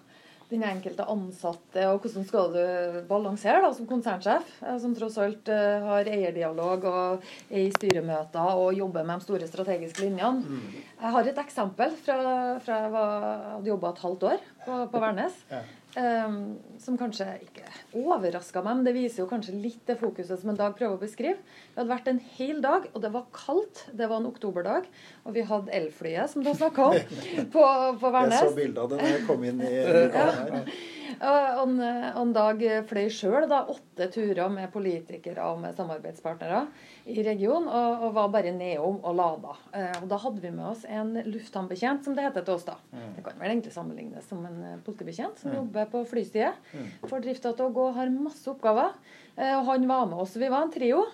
den 0.50 0.64
enkelte 0.66 1.07
ansatte, 1.11 1.85
og 1.90 2.04
hvordan 2.04 2.26
skal 2.28 2.50
du 2.54 2.98
balansere 3.09 3.62
da, 3.64 3.70
som 3.74 3.88
konsernsjef, 3.88 4.50
eh, 4.62 4.76
som 4.83 4.94
tross 4.96 5.16
alt 5.22 5.48
uh, 5.52 5.87
har 5.88 6.11
eierdialog 6.11 6.85
og 6.90 7.24
er 7.48 7.62
i 7.62 7.72
styremøter 7.74 8.61
og 8.61 8.74
jobber 8.76 9.07
med 9.07 9.22
de 9.22 9.28
store 9.28 9.48
strategiske 9.48 10.04
linjene. 10.04 10.44
Mm. 10.44 10.83
Jeg 11.00 11.14
har 11.16 11.30
et 11.30 11.40
eksempel 11.44 11.96
fra, 12.04 12.18
fra 12.64 12.83
jeg 12.85 12.92
var, 12.94 13.16
hadde 13.54 13.72
jobba 13.72 13.94
et 13.94 14.04
halvt 14.04 14.28
år 14.33 14.44
på, 14.66 14.78
på 14.92 15.02
Værnes. 15.07 15.40
Ja. 15.50 15.62
Um, 15.94 16.57
som 16.83 16.96
kanskje 16.98 17.26
ikke 17.44 17.68
overraska 18.00 18.59
meg, 18.64 18.80
men 18.80 18.87
det 18.88 18.96
viser 18.96 19.22
jo 19.22 19.28
kanskje 19.30 19.52
litt 19.54 19.85
det 19.87 19.94
fokuset 20.00 20.40
som 20.40 20.50
en 20.50 20.59
dag 20.59 20.74
prøver 20.74 20.96
å 20.96 21.02
beskrive. 21.02 21.37
Det 21.70 21.78
hadde 21.78 21.92
vært 21.92 22.11
en 22.11 22.18
hel 22.35 22.59
dag, 22.64 22.88
og 22.90 23.04
det 23.04 23.12
var 23.14 23.28
kaldt. 23.37 23.85
Det 23.94 24.09
var 24.11 24.18
en 24.18 24.26
oktoberdag. 24.26 24.88
Og 25.22 25.37
vi 25.37 25.44
hadde 25.46 25.70
elflyet, 25.78 26.33
som 26.33 26.42
du 26.42 26.50
snakka 26.50 26.88
om, 26.90 27.14
på, 27.54 27.62
på 28.00 28.11
Værnes. 28.11 28.40
Jeg 28.40 28.50
så 28.50 28.59
bilde 28.59 28.83
av 28.83 28.90
det 28.90 28.98
da 29.04 29.12
jeg 29.12 29.22
kom 29.28 29.46
inn 29.46 29.62
i 29.62 29.72
lokalen 30.00 30.59
her. 30.59 30.74
Og 31.20 31.74
en 31.79 32.33
dag 32.35 32.62
fløy 32.88 33.07
sjøl 33.12 33.46
åtte 33.46 34.09
turer 34.14 34.50
med 34.53 34.72
politikere 34.72 35.46
og 35.53 35.61
med 35.62 35.77
samarbeidspartnere 35.77 36.64
i 37.05 37.22
regionen, 37.24 37.68
og, 37.68 38.07
og 38.07 38.14
var 38.16 38.31
bare 38.33 38.53
nedom 38.55 39.00
og 39.05 39.16
lada. 39.18 39.57
Eh, 39.77 39.96
og 40.00 40.07
da 40.11 40.18
hadde 40.22 40.40
vi 40.40 40.53
med 40.55 40.66
oss 40.70 40.85
en 40.88 41.12
lufthavnbetjent, 41.29 42.07
som 42.07 42.16
det 42.16 42.24
heter 42.24 42.46
til 42.46 42.57
oss 42.57 42.64
da. 42.68 42.79
Mm. 42.94 43.11
Det 43.16 43.24
kan 43.27 43.42
vel 43.42 43.53
egentlig 43.53 43.74
sammenlignes 43.74 44.31
som 44.31 44.44
en 44.48 44.62
eh, 44.64 44.79
politibetjent 44.87 45.42
som 45.42 45.53
mm. 45.53 45.59
jobber 45.59 45.90
på 45.92 46.05
flyside. 46.14 46.55
Mm. 46.72 46.88
Får 47.11 47.27
drifta 47.27 47.53
til 47.53 47.68
å 47.68 47.74
gå, 47.77 47.90
har 47.98 48.14
masse 48.14 48.48
oppgaver. 48.50 48.96
Eh, 49.37 49.53
og 49.53 49.68
han 49.68 49.87
var 49.90 50.09
med 50.11 50.24
oss. 50.24 50.38
Vi 50.40 50.48
var 50.48 50.64
en 50.64 50.74
trio. 50.74 51.05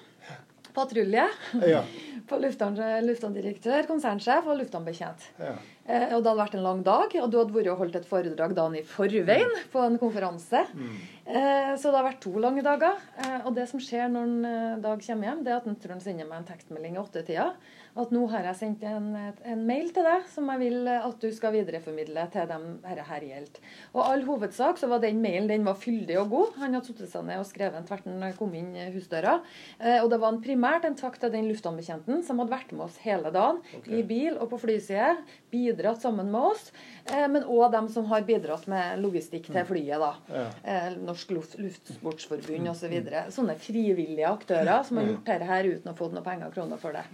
Patrulje. 0.70 1.26
Ja. 1.66 1.82
På 2.30 2.38
lufthavndirektør, 2.40 3.88
konsernsjef 3.90 4.48
og 4.48 4.60
lufthavnbetjent. 4.60 5.26
Ja. 5.40 5.54
Eh, 5.90 6.14
og 6.14 6.22
det 6.22 6.30
hadde 6.30 6.38
vært 6.38 6.56
en 6.58 6.64
lang 6.66 6.84
dag, 6.86 7.16
og 7.18 7.32
du 7.32 7.38
hadde 7.40 7.56
vært 7.56 7.72
og 7.72 7.82
holdt 7.82 7.98
et 7.98 8.08
foredrag 8.08 8.54
dagen 8.56 8.78
i 8.78 8.84
forveien 8.86 9.50
mm. 9.50 9.66
på 9.72 9.82
en 9.82 9.98
konferanse. 10.00 10.62
Mm. 10.70 10.96
Eh, 11.26 11.72
så 11.80 11.90
det 11.90 11.98
har 11.98 12.06
vært 12.06 12.22
to 12.24 12.34
lange 12.42 12.64
dager. 12.66 12.98
Eh, 13.24 13.38
og 13.42 13.54
det 13.58 13.66
som 13.70 13.82
skjer 13.82 14.10
når 14.12 14.30
en 14.30 14.48
eh, 14.48 14.78
Dag 14.80 15.02
kommer 15.04 15.30
hjem, 15.30 15.44
det 15.44 15.52
er 15.52 15.60
at 15.60 15.68
en 15.68 15.78
tror 15.80 15.96
han 15.96 16.04
sender 16.04 16.28
meg 16.30 16.40
en 16.40 16.50
tekstmelding 16.52 16.96
i 16.96 17.02
åttetida 17.02 17.50
at 17.98 18.12
nå 18.14 18.22
har 18.30 18.46
jeg 18.50 18.58
sendt 18.60 18.84
en, 18.86 19.10
en, 19.16 19.62
mail 19.66 19.90
til 19.94 20.06
deg 20.06 20.26
som 20.30 20.48
jeg 20.52 20.62
vil 20.62 20.90
at 20.90 21.16
du 21.22 21.28
skal 21.34 21.54
videreformidle 21.56 22.26
til 22.32 22.48
dem 22.50 22.66
dette 22.84 23.06
her 23.08 23.26
gjelder. 23.26 23.64
Og 23.94 24.02
all 24.04 24.24
hovedsak 24.28 24.78
så 24.80 24.90
var 24.90 25.02
den 25.02 25.20
mailen 25.22 25.48
den 25.50 25.66
var 25.66 25.78
fyldig 25.80 26.18
og 26.20 26.30
god. 26.32 26.58
Han 26.62 26.76
hadde 26.76 26.90
satt 26.90 27.02
seg 27.12 27.26
ned 27.26 27.42
og 27.42 27.48
skrevet 27.48 27.78
den 27.78 27.88
tvert 27.88 28.06
når 28.08 28.26
han 28.28 28.36
kom 28.38 28.54
inn 28.58 28.72
husdøra. 28.94 29.38
Eh, 29.78 29.98
og 30.00 30.10
det 30.12 30.20
var 30.22 30.34
en 30.34 30.42
primært 30.44 30.86
en 30.88 30.98
takk 30.98 31.18
til 31.20 31.32
den 31.34 31.48
luftambetjenten 31.50 32.24
som 32.26 32.42
hadde 32.42 32.54
vært 32.54 32.74
med 32.74 32.86
oss 32.86 32.98
hele 33.04 33.32
dagen 33.34 33.60
okay. 33.78 33.98
i 33.98 34.04
bil 34.06 34.38
og 34.38 34.50
på 34.52 34.60
flyside. 34.66 35.16
Bidratt 35.50 36.02
sammen 36.04 36.30
med 36.32 36.50
oss. 36.52 36.70
Eh, 37.10 37.26
men 37.30 37.46
òg 37.46 37.70
dem 37.74 37.90
som 37.92 38.06
har 38.10 38.26
bidratt 38.28 38.68
med 38.70 39.00
logistikk 39.02 39.50
til 39.50 39.60
mm. 39.60 39.70
flyet. 39.70 39.96
da. 40.00 40.12
Ja. 40.30 40.46
Eh, 40.64 40.90
Norsk 41.00 41.34
Luftsportsforbund 41.34 42.70
osv. 42.70 42.78
Så 42.80 42.88
videre. 42.88 43.26
Sånne 43.28 43.58
frivillige 43.60 44.28
aktører 44.30 44.86
som 44.88 45.00
har 45.00 45.10
gjort 45.10 45.26
dette 45.28 45.48
her 45.50 45.68
uten 45.68 45.92
å 45.92 45.96
få 45.98 46.08
noen 46.08 46.24
penger 46.24 46.48
og 46.48 46.56
kroner 46.56 46.80
for 46.80 46.96
det. 46.96 47.04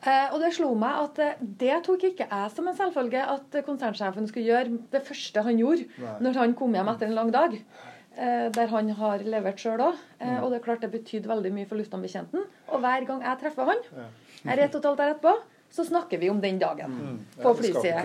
Eh, 0.00 0.32
og 0.32 0.40
det 0.40 0.54
slo 0.56 0.70
meg 0.80 0.96
at 1.04 1.18
eh, 1.20 1.40
det 1.60 1.82
tok 1.84 2.06
ikke 2.08 2.26
jeg 2.30 2.52
som 2.54 2.68
en 2.70 2.76
selvfølge 2.78 3.20
at 3.34 3.56
konsernsjefen 3.66 4.28
skulle 4.30 4.48
gjøre 4.48 4.78
det 4.94 5.02
første 5.04 5.44
han 5.44 5.60
gjorde 5.60 5.84
Nei. 6.00 6.14
når 6.24 6.38
han 6.40 6.54
kom 6.56 6.76
hjem 6.76 6.88
etter 6.94 7.10
en 7.10 7.18
lang 7.18 7.32
dag. 7.34 7.58
Eh, 8.16 8.48
der 8.52 8.72
han 8.72 8.88
har 8.98 9.22
levert 9.22 9.60
sjøl 9.62 9.80
òg. 9.84 10.00
Eh, 10.18 10.38
og 10.42 10.50
det 10.50 10.58
er 10.58 10.64
klart 10.64 10.82
det 10.84 10.90
betydde 10.92 11.30
veldig 11.30 11.52
mye 11.54 11.68
for 11.68 11.78
luftambetjenten. 11.78 12.42
Og 12.72 12.82
hver 12.82 13.06
gang 13.08 13.22
jeg 13.24 13.40
treffer 13.44 13.70
han, 13.70 13.84
er 14.44 14.56
og 14.56 14.64
et 14.64 14.74
halvt 14.74 14.88
år 14.90 15.02
etterpå, 15.04 15.34
så 15.70 15.84
snakker 15.86 16.18
vi 16.18 16.30
om 16.30 16.40
den 16.42 16.58
dagen 16.58 16.90
mm. 16.90 17.18
på 17.42 17.52
flysida. 17.54 18.02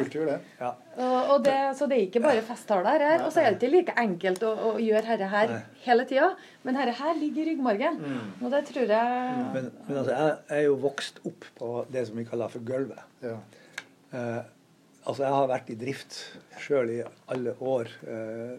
Ja. 0.60 0.72
Og, 1.02 1.40
det, 1.44 1.56
så 1.78 1.88
det 1.90 1.98
er 1.98 2.04
ikke 2.06 2.22
bare 2.22 2.44
festtaler 2.46 3.02
her. 3.02 3.24
Og 3.26 3.32
så 3.34 3.42
er 3.42 3.56
det 3.56 3.58
ikke 3.58 3.72
like 3.74 3.96
enkelt 3.98 4.44
å, 4.46 4.52
å 4.54 4.74
gjøre 4.82 5.16
dette 5.16 5.30
her 5.32 5.54
Nei. 5.56 5.62
hele 5.88 6.06
tida. 6.06 6.28
Men 6.62 6.78
dette 6.78 6.94
her 7.00 7.18
ligger 7.18 7.42
i 7.42 7.48
ryggmargen. 7.50 7.98
Mm. 8.04 8.28
Og 8.38 8.54
det 8.54 8.62
tror 8.70 8.94
jeg 8.94 9.40
Men, 9.56 9.72
men 9.88 10.02
altså, 10.04 10.14
jeg, 10.14 10.36
er 10.60 10.62
jo 10.68 10.76
vokst 10.86 11.24
opp 11.26 11.48
på 11.58 11.72
det 11.90 12.06
som 12.10 12.22
vi 12.22 12.28
kaller 12.30 12.54
for 12.54 12.68
gulvet. 12.70 13.02
Ja. 13.26 13.40
Eh, 14.14 14.42
altså, 15.02 15.26
jeg 15.26 15.34
har 15.40 15.50
vært 15.56 15.74
i 15.74 15.80
drift 15.82 16.20
sjøl 16.62 16.94
i 16.94 17.02
alle 17.34 17.56
år, 17.66 17.90
eh, 18.06 18.54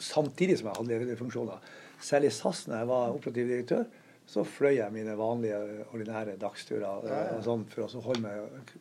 samtidig 0.00 0.60
som 0.60 0.68
jeg 0.68 0.82
hadde 0.82 1.00
lederfunksjoner. 1.06 1.72
Selv 2.04 2.28
i 2.28 2.34
SAS, 2.34 2.66
når 2.68 2.82
jeg 2.82 2.92
var 2.92 3.16
operativ 3.16 3.54
direktør, 3.54 3.88
så 4.30 4.44
fløy 4.46 4.76
jeg 4.76 4.94
mine 4.94 5.16
vanlige, 5.18 5.58
ordinære 5.90 6.38
dagsturer 6.40 6.86
ja, 7.08 7.18
ja. 7.32 7.42
sånn, 7.42 7.66
for 7.70 7.86
å 7.86 8.02
holde 8.04 8.22
meg 8.22 8.74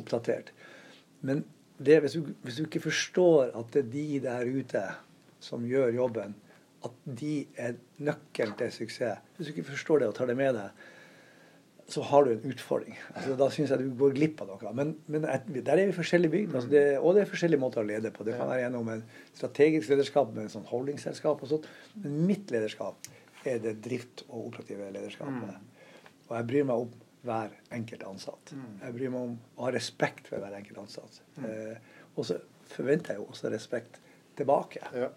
oppdatert. 0.00 0.52
Men 1.24 1.44
det, 1.82 1.98
hvis, 2.04 2.18
du, 2.18 2.32
hvis, 2.44 2.58
du, 2.60 2.66
ikke 2.66 2.84
forstår 2.84 3.54
at 3.58 3.72
det 3.72 3.84
er 3.86 3.92
de 3.94 4.06
der 4.26 4.48
ute 4.52 4.82
som 5.42 5.64
gjør 5.66 5.94
jobben, 5.96 6.34
at 6.82 7.04
de 7.06 7.36
er 7.62 7.76
nøkkelen 8.02 8.56
til 8.58 8.72
suksess 8.74 9.36
Hvis 9.36 9.48
du 9.48 9.52
ikke 9.52 9.68
forstår 9.70 10.02
det 10.02 10.08
og 10.10 10.16
tar 10.16 10.26
det 10.26 10.34
med 10.38 10.56
deg, 10.56 10.82
så 11.92 12.02
har 12.08 12.24
du 12.24 12.32
en 12.32 12.52
utfordring. 12.52 12.96
Altså, 13.12 13.34
da 13.38 13.48
syns 13.52 13.72
jeg 13.72 13.82
du 13.82 13.96
går 13.98 14.14
glipp 14.16 14.40
av 14.42 14.52
noe. 14.52 14.72
Men, 14.76 14.92
men 15.12 15.24
der 15.24 15.72
er 15.74 15.88
vi 15.88 15.96
forskjellige 15.96 16.32
bygd, 16.32 16.54
altså 16.54 16.72
det, 16.72 16.84
og 16.98 17.16
det 17.16 17.24
er 17.24 17.30
forskjellige 17.30 17.62
måter 17.62 17.82
å 17.82 17.88
lede 17.88 18.12
på. 18.14 18.26
Det 18.26 18.36
kan 18.38 18.48
være 18.50 18.64
gjennom 18.64 18.92
en 18.94 19.02
strategisk 19.32 19.92
lederskap 19.92 20.30
med 20.32 20.46
en 20.46 20.54
sånn 20.54 20.68
holdingselskap 20.70 21.42
og 21.42 21.52
sånt. 21.52 21.68
Men 22.04 22.22
mitt 22.30 22.54
lederskap 22.54 23.10
er 23.48 23.62
det 23.62 23.78
drift- 23.84 24.24
og 24.28 24.48
operative 24.48 24.90
lederskapet. 24.94 25.56
Mm. 25.56 26.12
Og 26.28 26.36
jeg 26.36 26.48
bryr 26.50 26.68
meg 26.68 26.84
om 26.84 26.92
hver 27.22 27.54
enkelt 27.74 28.04
ansatt. 28.06 28.52
Mm. 28.56 28.70
Jeg 28.82 28.96
bryr 28.96 29.12
meg 29.14 29.26
om 29.28 29.34
å 29.56 29.66
ha 29.66 29.72
respekt 29.74 30.30
for 30.30 30.42
hver 30.42 30.56
enkelt 30.58 30.80
ansatt. 30.82 31.20
Mm. 31.36 31.48
Eh, 31.48 32.06
og 32.16 32.26
så 32.28 32.38
forventer 32.72 33.14
jeg 33.14 33.22
jo 33.22 33.28
også 33.30 33.52
respekt 33.52 34.00
tilbake. 34.38 34.82
Ja. 34.96 35.10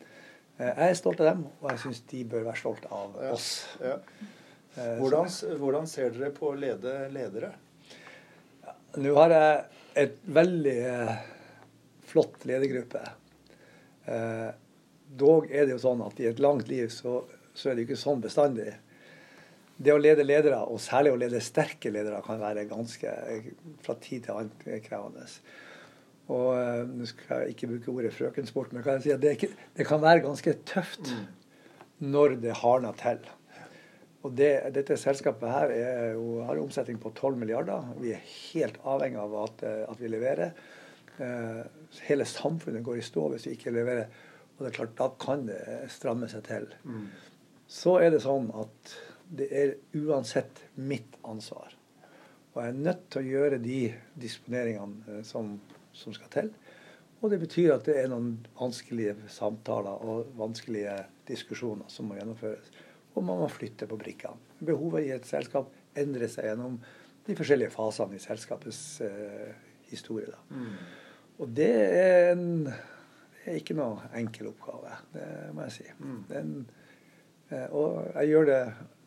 Eh, 0.58 0.72
jeg 0.72 0.90
er 0.90 0.98
stolt 1.00 1.24
av 1.24 1.32
dem, 1.32 1.46
og 1.62 1.70
jeg 1.72 1.84
syns 1.86 2.02
de 2.12 2.24
bør 2.32 2.50
være 2.50 2.62
stolt 2.62 2.90
av 2.94 3.16
ja. 3.22 3.32
oss. 3.36 3.52
Ja. 3.82 4.00
Eh, 4.76 4.98
hvordan, 5.00 5.32
hvordan, 5.62 5.88
ser 5.90 6.12
dere 6.16 6.34
på 6.36 6.52
å 6.52 6.60
lede 6.60 6.98
ledere? 7.16 7.54
Nå 9.00 9.16
har 9.18 9.34
jeg 9.34 9.56
et 10.06 10.20
veldig 10.36 10.76
eh, 10.92 11.16
flott 12.12 12.46
ledergruppe. 12.48 13.02
Eh, 14.06 14.50
dog 15.16 15.50
er 15.50 15.66
det 15.66 15.76
jo 15.76 15.82
sånn 15.84 16.04
at 16.06 16.20
i 16.22 16.30
et 16.30 16.42
langt 16.44 16.70
liv 16.72 16.92
så 16.94 17.22
så 17.56 17.72
er 17.72 17.78
det 17.78 17.86
ikke 17.86 18.00
sånn 18.00 18.24
bestandig. 18.24 18.74
Det 19.76 19.92
å 19.92 20.00
lede 20.00 20.24
ledere, 20.24 20.62
og 20.72 20.80
særlig 20.84 21.12
å 21.12 21.20
lede 21.20 21.42
sterke 21.44 21.92
ledere, 21.92 22.22
kan 22.24 22.40
være 22.40 22.68
ganske 22.70 23.12
fra 23.84 23.96
tid 24.04 24.28
til 24.28 24.38
annen 24.38 24.84
krevende. 24.86 25.26
Og 26.32 26.46
uh, 26.56 26.84
Nå 26.90 27.08
skal 27.10 27.44
jeg 27.44 27.56
ikke 27.56 27.72
bruke 27.74 27.92
ordet 27.94 28.14
frøkensport, 28.16 28.72
men 28.74 28.86
kan 28.86 29.04
si 29.04 29.12
det, 29.12 29.36
ikke, 29.38 29.52
det 29.76 29.88
kan 29.88 30.04
være 30.04 30.24
ganske 30.26 30.56
tøft 30.68 31.12
mm. 31.12 31.26
når 32.08 32.38
det 32.44 32.56
hardner 32.62 32.96
til. 33.02 33.20
Og 34.26 34.34
det, 34.34 34.54
Dette 34.74 34.98
selskapet 34.98 35.52
her 35.52 35.74
jo, 36.16 36.40
har 36.48 36.56
en 36.56 36.64
omsetning 36.64 36.98
på 37.02 37.12
12 37.12 37.36
milliarder. 37.38 37.92
Vi 38.00 38.16
er 38.16 38.24
helt 38.24 38.80
avhengig 38.82 39.20
av 39.22 39.36
at, 39.44 39.62
eh, 39.70 39.84
at 39.86 40.00
vi 40.02 40.10
leverer. 40.10 40.56
Hele 42.08 42.26
samfunnet 42.26 42.82
går 42.84 42.98
i 42.98 43.04
stå 43.06 43.28
hvis 43.32 43.46
vi 43.46 43.54
ikke 43.54 43.76
leverer. 43.76 44.10
Og 44.56 44.64
det 44.64 44.72
er 44.72 44.78
klart, 44.80 44.98
da 44.98 45.12
kan 45.22 45.46
det 45.46 45.62
stramme 45.94 46.26
seg 46.32 46.42
til. 46.48 46.66
Mm 46.90 47.06
så 47.68 47.98
er 48.02 48.14
det 48.14 48.24
sånn 48.26 48.52
at 48.56 48.96
det 49.36 49.50
er 49.50 49.74
uansett 49.98 50.62
mitt 50.78 51.18
ansvar. 51.26 51.74
Og 52.54 52.62
jeg 52.62 52.72
er 52.72 52.84
nødt 52.88 53.08
til 53.12 53.22
å 53.22 53.32
gjøre 53.34 53.60
de 53.64 53.80
disponeringene 54.22 55.18
eh, 55.18 55.24
som, 55.28 55.56
som 55.96 56.16
skal 56.16 56.32
til. 56.32 56.52
Og 57.24 57.32
det 57.32 57.40
betyr 57.42 57.74
at 57.74 57.88
det 57.88 57.98
er 58.00 58.12
noen 58.12 58.36
vanskelige 58.60 59.16
samtaler 59.34 60.04
og 60.06 60.36
vanskelige 60.38 60.94
diskusjoner 61.28 61.90
som 61.92 62.08
må 62.10 62.20
gjennomføres. 62.20 62.70
Og 63.16 63.26
man 63.26 63.42
må 63.42 63.50
flytte 63.52 63.88
på 63.90 63.98
brikkene. 64.00 64.38
Behovet 64.66 65.08
i 65.08 65.14
et 65.16 65.28
selskap 65.28 65.72
endrer 65.98 66.30
seg 66.32 66.52
gjennom 66.52 66.78
de 67.26 67.36
forskjellige 67.36 67.74
fasene 67.74 68.20
i 68.20 68.24
selskapets 68.24 68.82
eh, 69.04 69.52
historie. 69.90 70.36
Mm. 70.52 70.74
Og 71.42 71.52
det 71.58 71.72
er, 71.74 72.32
en, 72.36 72.68
det 72.68 73.52
er 73.52 73.60
ikke 73.60 73.76
noe 73.78 74.12
enkel 74.16 74.52
oppgave, 74.52 74.94
det 75.16 75.28
må 75.56 75.66
jeg 75.66 75.76
si. 75.80 75.88
Mm. 76.00 76.20
er 76.30 76.44
eh, 76.44 76.84
og 77.72 78.12
jeg 78.16 78.32
gjør 78.34 78.50
det 78.50 78.62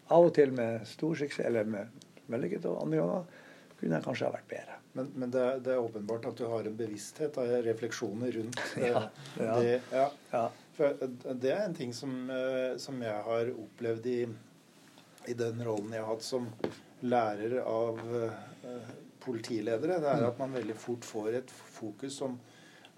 av 0.09 0.27
og 0.27 0.35
til 0.37 0.53
med 0.57 0.87
stor 0.89 1.17
suksess, 1.21 1.47
eller 1.47 1.69
med 1.69 2.05
vellykket, 2.33 2.67
og 2.69 2.83
andre 2.85 3.03
ganger 3.03 3.45
kunne 3.79 3.99
jeg 3.99 4.07
kanskje 4.07 4.29
ha 4.29 4.35
vært 4.35 4.51
bedre. 4.51 4.79
Men, 4.99 5.11
men 5.15 5.31
det, 5.31 5.43
er, 5.43 5.61
det, 5.63 5.75
er 5.75 5.85
åpenbart 5.85 6.27
at 6.31 6.41
du 6.41 6.47
har 6.51 6.67
en 6.67 6.79
bevissthet 6.79 7.37
av 7.39 7.53
refleksjoner 7.67 8.33
rundt 8.35 8.63
ja, 8.83 9.05
ja. 9.39 9.59
det. 9.61 9.77
Ja. 9.93 10.07
ja. 10.33 10.45
For 10.79 11.09
det 11.39 11.53
er 11.55 11.65
en 11.65 11.77
ting 11.77 11.93
som, 11.95 12.15
eh, 12.31 12.77
som 12.83 12.99
jeg 13.03 13.25
har 13.29 13.53
opplevd 13.53 14.09
i, 14.11 14.19
i, 15.27 15.37
den 15.39 15.63
rollen 15.67 15.95
jeg 15.95 16.03
har 16.03 16.13
hatt 16.13 16.27
som 16.27 16.49
lærer 17.07 17.61
av 17.63 17.99
uh, 18.11 18.87
politiledere. 19.23 20.01
Det 20.03 20.11
er 20.11 20.25
at 20.27 20.39
man 20.41 20.55
veldig 20.57 20.75
fort 20.79 21.07
får 21.07 21.41
et 21.43 21.53
fokus 21.53 22.17
som 22.23 22.35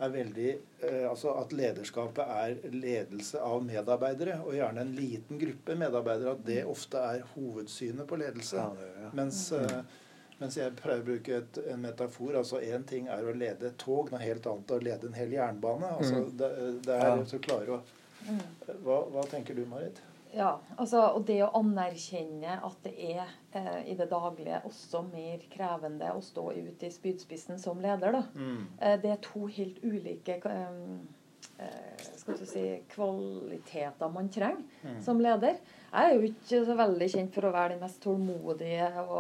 er 0.01 0.13
veldig 0.13 0.51
eh, 0.51 1.07
Altså 1.11 1.35
at 1.37 1.53
lederskapet 1.53 2.31
er 2.35 2.55
ledelse 2.73 3.41
av 3.45 3.65
medarbeidere, 3.65 4.39
og 4.45 4.57
gjerne 4.57 4.85
en 4.85 4.95
liten 4.97 5.41
gruppe 5.41 5.77
medarbeidere. 5.79 6.37
At 6.37 6.47
det 6.47 6.61
ofte 6.69 7.03
er 7.15 7.27
hovedsynet 7.35 8.09
på 8.09 8.21
ledelse. 8.21 8.65
Mens 9.17 9.51
eh, 9.57 9.81
mens 10.41 10.57
jeg 10.57 10.73
prøver 10.73 11.03
å 11.03 11.05
bruke 11.05 11.35
et, 11.37 11.59
en 11.69 11.83
metafor. 11.83 12.37
altså 12.41 12.63
Én 12.65 12.85
ting 12.89 13.11
er 13.13 13.27
å 13.29 13.35
lede 13.37 13.69
et 13.69 13.81
tog, 13.81 14.09
noe 14.09 14.23
helt 14.23 14.47
annet 14.49 14.73
å 14.73 14.79
lede 14.81 15.11
en 15.11 15.19
hel 15.19 15.35
jernbane. 15.37 15.91
altså 15.99 16.23
mm. 16.23 16.31
det, 16.41 16.49
det, 16.87 16.95
er 16.97 17.11
ja. 17.11 17.27
så 17.29 17.41
klare 17.45 17.75
å 17.77 17.81
mm. 18.25 18.39
hva, 18.87 18.97
hva, 19.13 19.27
tenker 19.29 19.59
du, 19.59 19.67
Marit? 19.69 20.01
Ja, 20.33 20.51
altså, 20.79 21.03
og 21.17 21.25
det 21.27 21.41
å 21.43 21.51
anerkjenne 21.59 22.59
at 22.63 22.85
det 22.85 22.93
er 23.17 23.23
eh, 23.57 23.81
i 23.91 23.97
det 23.99 24.07
daglige 24.13 24.61
også 24.69 25.03
mer 25.09 25.43
krevende 25.51 26.13
å 26.15 26.23
stå 26.23 26.51
ute 26.55 26.87
i 26.87 26.93
spydspissen 26.95 27.59
som 27.59 27.81
leder, 27.83 28.15
da. 28.15 28.23
Mm. 28.39 28.61
Eh, 28.79 28.99
det 29.03 29.15
er 29.15 29.25
to 29.25 29.49
helt 29.51 29.81
ulike 29.83 30.39
eh, 30.39 30.77
eh 31.61 32.07
skal 32.21 32.37
du 32.37 32.45
si, 32.47 32.63
kvaliteter 32.93 34.11
man 34.13 34.29
trenger 34.31 34.61
mm. 34.85 35.01
som 35.03 35.19
leder. 35.23 35.57
Jeg 35.91 36.11
er 36.11 36.15
jo 36.15 36.29
ikke 36.29 36.61
så 36.69 36.77
veldig 36.79 37.09
kjent 37.11 37.35
for 37.35 37.49
å 37.49 37.55
være 37.55 37.75
den 37.75 37.83
mest 37.83 37.99
tålmodige 38.05 38.91
og, 39.03 39.17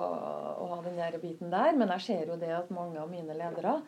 og 0.60 0.74
ha 0.74 0.78
den 0.84 1.00
der 1.00 1.16
biten 1.22 1.50
der, 1.50 1.72
men 1.80 1.90
jeg 1.96 2.06
ser 2.06 2.30
jo 2.30 2.38
det 2.38 2.52
at 2.54 2.70
mange 2.74 3.00
av 3.00 3.10
mine 3.10 3.34
ledere 3.34 3.80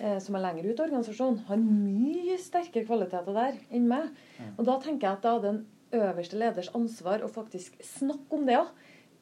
eh, 0.00 0.16
som 0.22 0.38
er 0.38 0.46
lenger 0.46 0.70
ute 0.70 0.78
i 0.78 0.86
organisasjonen, 0.86 1.42
har 1.50 1.60
mye 1.60 2.38
sterkere 2.40 2.88
kvaliteter 2.88 3.36
der 3.36 3.60
enn 3.74 3.90
meg. 3.90 4.08
Mm. 4.38 4.54
Og 4.56 4.66
da 4.70 4.78
tenker 4.86 5.08
jeg 5.08 5.18
at 5.18 5.26
da 5.26 5.36
er 5.36 5.46
den 5.50 5.62
øverste 5.96 6.38
leders 6.40 6.70
ansvar 6.76 7.24
å 7.24 7.30
faktisk 7.32 7.78
snakke 7.84 8.38
om 8.38 8.48
det 8.48 8.58
òg. 8.60 8.72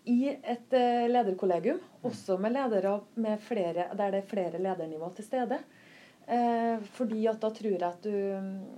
I 0.09 0.31
et 0.33 0.73
eh, 0.73 1.07
lederkollegium, 1.11 1.77
mm. 1.77 2.07
også 2.09 2.39
med 2.41 2.55
ledere 2.57 2.95
med 3.21 3.43
flere, 3.45 3.91
der 3.93 4.15
det 4.15 4.23
er 4.23 4.31
flere 4.31 4.63
ledernivå 4.63 5.11
til 5.17 5.27
stede. 5.27 5.61
Eh, 6.31 6.81
fordi 6.95 7.25
at 7.29 7.41
da 7.43 7.51
tror 7.51 7.73
jeg 7.73 7.83
at 7.83 8.05
du 8.05 8.13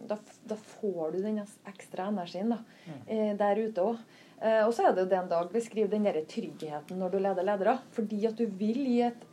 Da, 0.09 0.16
da 0.49 0.57
får 0.57 1.11
du 1.12 1.18
den 1.20 1.40
ekstra 1.68 2.07
energien 2.09 2.55
da, 2.55 2.62
mm. 2.86 3.01
eh, 3.07 3.32
der 3.38 3.61
ute 3.61 3.86
òg. 3.93 3.99
Eh, 4.43 4.62
og 4.66 4.72
så 4.74 4.88
er 4.88 4.95
det 4.95 5.05
jo 5.05 5.11
det 5.11 5.18
en 5.20 5.30
dag 5.30 5.53
beskriver 5.53 5.93
den 5.93 6.09
der 6.09 6.22
tryggheten 6.26 6.99
når 6.99 7.12
du 7.12 7.18
leder 7.22 7.47
ledere. 7.47 7.76
Fordi 7.95 8.24
at 8.26 8.38
du 8.40 8.47
vil 8.47 8.82
gi 8.82 9.03
et 9.07 9.26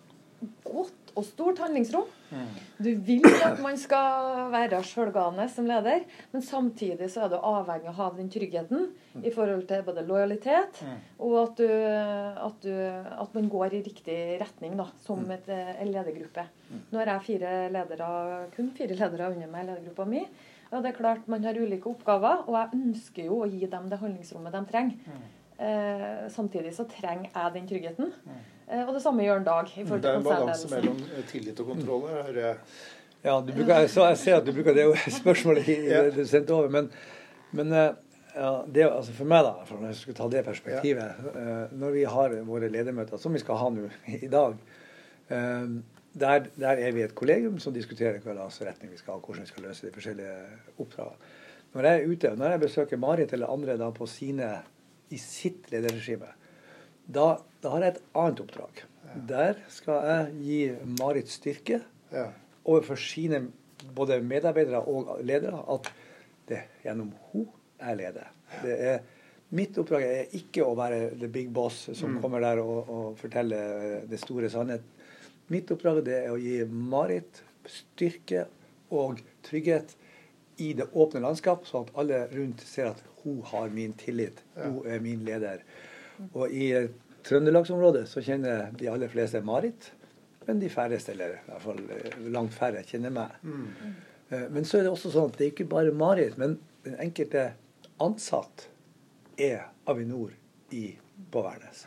godt 0.66 1.12
og 1.18 1.26
stort 1.26 1.60
handlingsrom. 1.64 2.08
Mm. 2.30 2.50
Du 2.80 2.90
vil 3.06 3.26
at 3.44 3.58
man 3.64 3.78
skal 3.80 4.52
være 4.54 4.82
sjølgane 4.86 5.48
som 5.52 5.68
leder, 5.68 6.04
men 6.32 6.44
samtidig 6.46 7.10
så 7.12 7.26
er 7.26 7.32
du 7.34 7.38
avhengig 7.40 7.90
av 7.90 7.96
å 7.96 7.98
ha 7.98 8.10
den 8.18 8.30
tryggheten 8.32 8.86
mm. 8.92 9.24
i 9.26 9.34
forhold 9.34 9.66
til 9.70 9.82
både 9.88 10.06
lojalitet 10.08 10.84
mm. 10.86 11.00
og 11.26 11.36
at, 11.42 11.64
du, 11.64 11.74
at, 12.46 12.62
du, 12.64 12.76
at, 13.16 13.34
man 13.36 13.50
går 13.52 13.80
i 13.80 13.82
riktig 13.90 14.20
retning 14.42 14.78
da, 14.80 14.88
som 15.06 15.26
et, 15.34 15.50
en 15.50 15.92
ledergruppe. 15.92 16.46
Nå 16.92 17.02
har 17.02 17.16
jeg 17.16 17.26
fire 17.32 17.58
ledere, 17.74 18.14
kun 18.54 18.72
fire 18.78 18.96
ledere 19.00 19.34
under 19.34 19.52
meg 19.52 19.66
i 19.66 19.72
ledergruppa 19.72 20.08
mi. 20.10 20.24
Ja, 20.70 20.84
det 20.84 20.92
er 20.92 21.00
klart 21.00 21.28
Man 21.28 21.44
har 21.44 21.58
ulike 21.58 21.90
oppgaver, 21.90 22.46
og 22.46 22.54
jeg 22.54 22.78
ønsker 22.78 23.26
jo 23.26 23.42
å 23.42 23.50
gi 23.50 23.66
dem 23.66 23.90
det 23.90 23.98
handlingsrommet 24.04 24.54
de 24.54 24.64
trenger. 24.70 25.20
Eh, 25.60 26.30
samtidig 26.32 26.72
så 26.78 26.86
trenger 26.88 27.34
jeg 27.34 27.56
den 27.56 27.68
tryggheten. 27.68 28.14
Eh, 28.70 28.86
og 28.86 28.94
det 28.94 29.02
samme 29.02 29.26
gjør 29.26 29.42
en 29.42 29.48
Dag. 29.48 29.72
det 29.76 30.06
er 30.06 30.20
en 30.20 30.26
balanse 30.26 30.70
mellom 30.70 30.98
eh, 31.10 31.24
tillit 31.30 31.60
og 31.60 31.72
kontroll. 31.74 32.06
hører 32.10 32.40
jeg. 32.40 32.58
Ja, 33.24 33.40
bruker, 33.42 33.88
så 33.88 34.06
jeg 34.12 34.18
ser 34.18 34.38
at 34.38 34.46
du 34.46 34.54
bruker 34.54 34.78
det 34.78 34.86
spørsmålet 35.22 35.68
i, 35.68 35.80
ja. 35.90 36.06
du 36.14 36.22
sendte 36.26 36.54
over. 36.54 36.70
Men, 36.70 36.92
men 37.52 37.74
eh, 37.74 37.90
ja, 38.36 38.52
det, 38.68 38.86
altså 38.86 39.16
for 39.18 39.32
meg, 39.32 39.44
da, 39.44 39.66
for 39.66 39.82
når 39.82 39.92
jeg 39.92 40.02
skal 40.04 40.20
ta 40.20 40.28
det 40.32 40.44
perspektivet 40.46 41.24
ja. 41.34 41.56
Når 41.76 41.96
vi 41.96 42.04
har 42.06 42.36
våre 42.46 42.70
ledermøter, 42.70 43.18
som 43.18 43.34
vi 43.34 43.42
skal 43.42 43.58
ha 43.58 43.72
nå 43.74 43.88
i 44.20 44.30
dag 44.30 44.54
der, 45.30 46.46
der, 46.56 46.80
er 46.82 46.94
vi 46.94 47.04
et 47.04 47.16
kollegium 47.18 47.60
som 47.62 47.74
diskuterer 47.74 48.22
hva 48.24 48.34
slags 48.38 48.62
retning 48.66 48.94
vi 48.94 48.98
skal 48.98 49.18
ha, 49.18 49.22
hvordan 49.22 49.46
vi 49.46 49.52
skal 49.52 49.66
løse 49.68 49.86
de 49.86 49.94
forskjellige 49.94 50.38
oppdragene. 50.82 51.34
Når 51.74 51.86
jeg 51.86 52.00
er 52.00 52.14
ute, 52.14 52.32
når 52.38 52.54
jeg 52.56 52.62
besøker 52.64 53.02
Marit 53.02 53.34
eller 53.34 53.52
andre 53.54 53.76
da 53.78 53.92
på 53.94 54.08
sine, 54.10 54.48
i 55.10 55.18
sitt 55.22 55.70
lederregime, 55.74 56.32
da, 57.10 57.28
da, 57.64 57.74
har 57.74 57.86
jeg 57.86 57.95
et 57.95 58.01
annet 58.22 58.43
oppdrag. 58.43 58.84
Ja. 59.03 59.22
Der 59.32 59.62
skal 59.74 60.10
jeg 60.10 60.34
gi 60.45 60.60
Marit 60.99 61.32
styrke 61.34 61.82
ja. 62.14 62.28
overfor 62.64 62.99
sine 63.01 63.47
både 63.95 64.20
medarbeidere 64.22 64.84
og 64.86 65.24
ledere 65.26 65.64
at 65.74 65.89
det 66.49 66.62
gjennom 66.84 67.14
hun 67.32 67.47
jeg 67.80 67.97
leder. 67.97 68.30
Det 68.62 68.76
er, 68.91 69.01
mitt 69.55 69.78
oppdrag 69.82 70.05
er 70.05 70.38
ikke 70.38 70.66
å 70.66 70.76
være 70.78 71.16
the 71.18 71.30
big 71.32 71.49
boss 71.53 71.88
som 71.97 72.18
mm. 72.18 72.22
kommer 72.22 72.43
der 72.43 72.62
og, 72.62 72.89
og 72.89 73.20
forteller 73.20 74.05
det 74.10 74.20
store 74.22 74.49
sannhet 74.51 74.86
Mitt 75.49 75.72
oppdrag 75.74 76.05
er 76.05 76.28
å 76.30 76.36
gi 76.38 76.60
Marit 76.70 77.39
styrke 77.66 78.43
og 78.93 79.18
trygghet 79.47 79.95
i 80.62 80.76
det 80.78 80.86
åpne 80.93 81.24
landskap, 81.24 81.64
sånn 81.66 81.88
at 81.88 81.95
alle 81.97 82.20
rundt 82.36 82.62
ser 82.62 82.91
at 82.91 83.01
hun 83.24 83.39
har 83.49 83.72
min 83.74 83.95
tillit. 83.97 84.43
Hun 84.53 84.84
er 84.86 85.01
min 85.01 85.24
leder. 85.26 85.64
Og 86.34 86.52
i 86.52 86.72
Trøndelagsområdet 87.28 88.06
så 88.10 88.24
kjenner 88.24 88.70
de 88.80 88.90
aller 88.92 89.12
fleste 89.12 89.42
Marit, 89.46 89.92
men 90.48 90.62
de 90.62 90.70
færreste, 90.72 91.14
eller 91.14 91.36
i 91.38 91.48
hvert 91.48 91.64
fall 91.64 91.82
eh, 91.94 92.20
langt 92.34 92.56
færre, 92.56 92.84
kjenner 92.88 93.14
meg. 93.14 93.36
Mm. 93.44 93.96
Eh, 94.30 94.46
men 94.50 94.66
så 94.66 94.80
er 94.80 94.88
det 94.88 94.94
også 94.94 95.12
sånn 95.14 95.30
at 95.30 95.38
det 95.38 95.46
er 95.46 95.54
ikke 95.54 95.70
bare 95.70 95.94
Marit, 95.96 96.40
men 96.42 96.58
den 96.86 96.96
enkelte 97.04 97.52
ansatt 98.02 98.70
er 99.40 99.68
Avinor 99.90 100.32
i, 100.76 100.96
på 101.32 101.44
Værnes. 101.46 101.86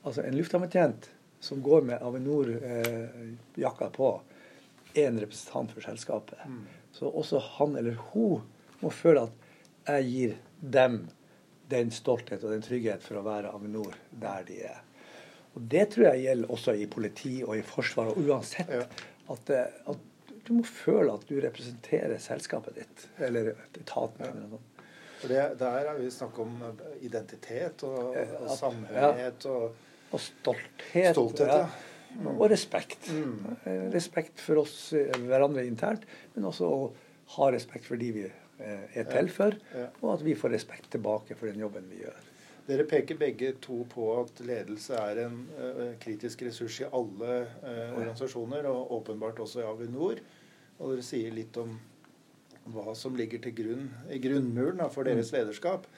Altså 0.00 0.24
en 0.24 0.38
lufthavnbetjent 0.38 1.10
som 1.44 1.60
går 1.64 1.84
med 1.90 2.02
Avinor-jakka 2.04 3.86
eh, 3.90 3.94
på, 3.96 4.10
er 4.94 5.10
en 5.10 5.20
representant 5.22 5.72
for 5.74 5.84
selskapet. 5.84 6.40
Mm. 6.46 6.64
Så 6.92 7.08
også 7.08 7.40
han 7.58 7.76
eller 7.78 7.98
hun 8.10 8.42
må 8.80 8.90
føle 8.94 9.28
at 9.28 9.48
jeg 9.90 10.08
gir 10.10 10.36
dem 10.60 11.02
den 11.70 11.92
stolthet 11.94 12.44
og 12.44 12.54
den 12.54 12.64
trygghet 12.64 13.04
for 13.04 13.20
å 13.20 13.24
være 13.26 13.52
Avinor 13.54 13.96
der 14.22 14.46
de 14.48 14.60
er. 14.68 14.80
Og 15.54 15.66
Det 15.72 15.86
tror 15.94 16.10
jeg 16.10 16.24
gjelder 16.28 16.54
også 16.54 16.76
i 16.78 16.86
politi 16.90 17.34
og 17.42 17.56
i 17.58 17.64
forsvar, 17.66 18.12
og 18.12 18.22
uansett. 18.22 18.70
At, 19.30 19.50
eh, 19.54 19.82
at, 19.90 20.06
du 20.46 20.54
må 20.56 20.64
føle 20.66 21.12
at 21.14 21.26
du 21.28 21.36
representerer 21.42 22.18
selskapet 22.22 22.80
ditt, 22.80 23.06
eller 23.22 23.52
etaten. 23.76 24.24
Ja. 24.24 24.30
eller 24.30 24.48
noe. 24.54 24.86
For 25.20 25.28
det, 25.28 25.42
Der 25.60 25.86
har 25.86 25.98
vi 25.98 26.10
snakket 26.10 26.38
om 26.40 26.82
identitet 27.04 27.82
og, 27.84 28.16
og 28.16 28.50
samhørighet. 28.56 29.46
og 29.46 29.88
og 30.10 30.22
stolthet. 30.22 31.14
stolthet 31.14 31.52
ja. 31.52 31.64
Mm. 32.10 32.32
Og 32.32 32.48
respekt. 32.50 33.06
Mm. 33.14 33.56
Eh, 33.62 33.82
respekt 33.94 34.40
for 34.42 34.64
oss 34.64 34.92
eh, 34.98 35.14
hverandre 35.28 35.62
internt, 35.66 36.06
men 36.34 36.48
også 36.48 36.66
å 36.66 36.80
ha 37.36 37.50
respekt 37.54 37.86
for 37.86 38.00
de 38.00 38.08
vi 38.16 38.24
eh, 38.26 38.32
er 38.60 39.06
til 39.08 39.30
for, 39.32 39.56
og 40.02 40.10
at 40.14 40.24
vi 40.26 40.34
får 40.38 40.52
respekt 40.56 40.90
tilbake 40.92 41.36
for 41.38 41.48
den 41.50 41.62
jobben 41.64 41.88
vi 41.90 42.02
gjør. 42.04 42.26
Dere 42.70 42.84
peker 42.86 43.18
begge 43.18 43.54
to 43.62 43.82
på 43.90 44.10
at 44.20 44.42
ledelse 44.46 44.94
er 44.94 45.24
en 45.24 45.38
uh, 45.56 45.86
kritisk 46.02 46.44
ressurs 46.46 46.76
i 46.82 46.86
alle 46.86 47.38
uh, 47.64 47.96
organisasjoner, 47.98 48.68
og 48.70 48.92
åpenbart 49.00 49.40
også 49.42 49.62
i 49.62 49.66
Avinor. 49.66 50.20
Og 50.78 50.92
dere 50.94 51.06
sier 51.06 51.34
litt 51.34 51.56
om 51.60 51.74
hva 52.70 52.94
som 52.94 53.16
ligger 53.18 53.42
til 53.42 53.56
grunn 53.56 53.88
i 54.12 54.20
grunnmuren 54.22 54.78
da, 54.82 54.86
for 54.92 55.08
deres 55.08 55.32
mm. 55.32 55.38
lederskap. 55.38 55.88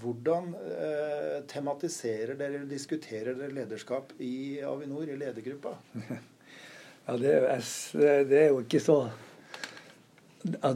Hvordan 0.00 0.48
uh, 0.54 1.36
tematiserer 1.50 2.38
dere 2.38 2.62
eller 2.62 2.70
diskuterer 2.70 3.36
dere 3.36 3.58
lederskap 3.60 4.16
i 4.22 4.62
Avinor, 4.64 5.10
i 5.10 5.18
ledergruppa? 5.20 5.76
ja, 7.06 7.18
det 7.20 7.36
er, 7.36 7.68
det 8.30 8.40
er, 8.46 8.48
jo 8.54 8.64
ikke 8.64 8.80
så 8.82 9.02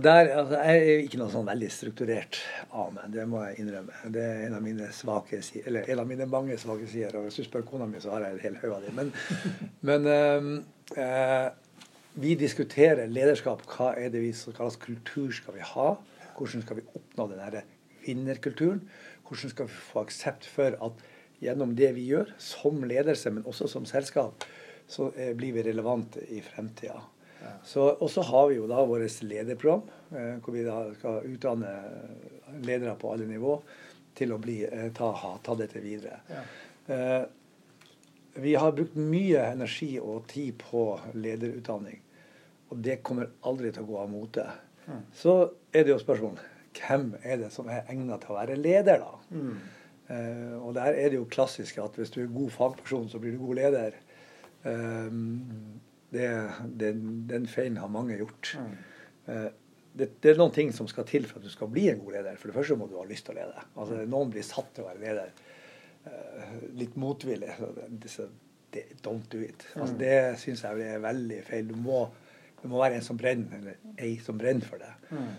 der, 0.02 0.28
altså, 0.34 0.58
Jeg 0.58 0.78
er 0.80 1.02
ikke 1.04 1.18
noe 1.20 1.30
sånn 1.32 1.46
veldig 1.46 1.70
strukturert 1.72 2.38
av 2.74 2.92
meg, 2.94 3.10
det 3.14 3.26
må 3.30 3.42
jeg 3.44 3.60
innrømme. 3.62 3.98
Det 4.14 4.22
er 4.24 4.44
en 4.46 4.56
av 4.58 4.64
mine 4.64 4.88
svake 4.94 5.40
eller 5.64 5.90
en 5.90 6.02
av 6.02 6.08
mine 6.10 6.26
mange 6.30 6.58
svake 6.58 6.88
sider. 6.90 7.18
Og 7.18 7.28
hvis 7.28 7.40
du 7.40 7.46
spør 7.46 7.66
kona 7.68 7.88
mi, 7.90 8.00
så 8.02 8.14
har 8.14 8.26
jeg 8.26 8.36
en 8.36 8.44
hel 8.44 8.58
haug 8.62 8.76
av 8.76 8.86
dem. 8.86 8.98
Men, 8.98 9.12
men 9.90 10.08
eh, 10.14 10.48
eh, 11.04 11.48
vi 12.20 12.34
diskuterer 12.40 13.10
lederskap. 13.12 13.62
Hva 13.70 13.92
er 14.00 14.10
det 14.12 14.24
vi, 14.24 14.32
som 14.36 14.56
kalles 14.56 14.80
kultur 14.80 15.30
skal 15.34 15.58
vi 15.58 15.66
ha? 15.74 15.92
Hvordan 16.38 16.64
skal 16.64 16.80
vi 16.80 16.88
oppnå 16.96 17.28
den 17.30 17.62
vinnerkulturen? 18.06 18.82
Hvordan 19.28 19.54
skal 19.54 19.68
vi 19.68 19.80
få 19.92 20.04
aksept 20.06 20.48
for 20.50 20.74
at 20.82 21.06
gjennom 21.40 21.72
det 21.76 21.92
vi 21.96 22.08
gjør, 22.10 22.34
som 22.42 22.82
ledelse, 22.84 23.30
men 23.32 23.46
også 23.48 23.68
som 23.70 23.86
selskap, 23.88 24.44
så 24.90 25.12
eh, 25.14 25.32
blir 25.36 25.54
vi 25.56 25.64
relevante 25.64 26.22
i 26.34 26.42
fremtida. 26.44 26.98
Ja. 27.40 27.52
Og 27.92 28.08
så 28.12 28.24
har 28.26 28.48
vi 28.50 28.58
jo 28.58 28.68
da 28.70 28.84
vårt 28.88 29.22
lederprogram, 29.24 29.82
eh, 30.12 30.36
hvor 30.44 30.56
vi 30.56 30.64
da 30.66 30.78
skal 30.98 31.26
utdanne 31.30 31.72
ledere 32.60 32.96
på 33.00 33.12
alle 33.14 33.28
nivå 33.30 33.56
til 34.18 34.34
å 34.34 34.40
bli, 34.42 34.62
eh, 34.68 34.90
ta, 34.96 35.12
ta 35.42 35.56
dette 35.58 35.82
videre. 35.82 36.20
Ja. 36.30 36.46
Vi 38.40 38.54
har 38.54 38.72
brukt 38.72 38.94
mye 38.94 39.42
energi 39.52 39.98
og 40.00 40.28
tid 40.30 40.56
på 40.58 40.84
lederutdanning. 41.14 41.98
Og 42.70 42.78
det 42.82 43.00
kommer 43.02 43.30
aldri 43.46 43.72
til 43.74 43.84
å 43.84 43.88
gå 43.88 43.98
av 43.98 44.10
mote. 44.10 44.46
Mm. 44.86 45.02
Så 45.14 45.34
er 45.74 45.84
det 45.84 45.94
jo 45.94 46.00
spørsmålet 46.02 46.46
hvem 46.78 47.12
er 47.26 47.40
det 47.42 47.50
som 47.54 47.68
er 47.70 47.88
egnet 47.90 48.22
til 48.22 48.34
å 48.34 48.38
være 48.38 48.58
leder, 48.58 49.02
da? 49.02 49.18
Mm. 49.34 49.60
Uh, 50.10 50.54
og 50.66 50.74
der 50.74 50.96
er 50.98 51.10
det 51.10 51.18
jo 51.18 51.28
klassisk 51.30 51.78
at 51.82 51.98
hvis 51.98 52.10
du 52.14 52.22
er 52.22 52.32
god 52.34 52.50
fagperson, 52.54 53.08
så 53.10 53.20
blir 53.22 53.34
du 53.34 53.42
god 53.42 53.60
leder. 53.60 53.98
Um, 54.64 55.80
det, 56.10 56.28
det, 56.80 56.92
den 57.30 57.48
feilen 57.50 57.80
har 57.80 57.90
mange 57.92 58.18
gjort. 58.20 58.54
Mm. 58.60 58.72
Uh, 59.28 59.48
det, 59.92 60.10
det, 60.22 60.32
er 60.32 60.38
noen 60.38 60.54
ting 60.54 60.70
som 60.74 60.88
skal 60.90 61.06
til 61.08 61.26
for 61.26 61.40
at 61.40 61.46
du 61.46 61.52
skal 61.52 61.70
bli 61.72 61.88
en 61.90 62.02
god 62.02 62.18
leder. 62.18 62.38
For 62.38 62.50
det 62.50 62.56
første 62.58 62.78
må 62.78 62.88
du 62.90 62.98
ha 63.00 63.06
lyst 63.08 63.26
til 63.26 63.36
å 63.36 63.40
lede. 63.40 63.64
Altså, 63.74 64.02
noen 64.10 64.32
blir 64.34 64.46
satt 64.46 64.70
til 64.76 64.86
å 64.86 64.90
være 64.90 65.04
leder 65.04 65.32
uh, 66.06 66.58
litt 66.78 66.98
motvillig. 67.00 67.56
Det, 68.70 68.84
don't 69.02 69.26
do 69.32 69.40
it. 69.42 69.66
Altså, 69.74 69.96
mm. 69.96 70.00
det 70.02 70.18
syns 70.42 70.62
jeg 70.66 70.90
er 70.94 71.02
veldig 71.02 71.40
feil. 71.48 71.72
Du 71.72 71.78
må 71.78 72.04
det 72.60 72.68
må 72.68 72.80
være 72.80 72.98
en 72.98 73.04
som 73.04 73.16
brenner, 73.16 73.56
eller 73.56 74.00
ei 74.04 74.18
som 74.20 74.38
brenner 74.38 74.66
for 74.68 74.82
det. 74.82 74.90
Mm. 75.10 75.30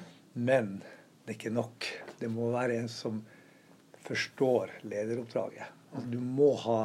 Men 0.48 0.72
det 0.82 1.36
er 1.36 1.38
ikke 1.38 1.54
nok. 1.54 1.90
Det 2.18 2.30
må 2.34 2.50
være 2.54 2.80
en 2.82 2.90
som 2.90 3.20
forstår 4.02 4.74
lederoppdraget. 4.90 5.78
Altså, 5.92 6.08
du 6.10 6.18
må 6.24 6.54
ha 6.64 6.80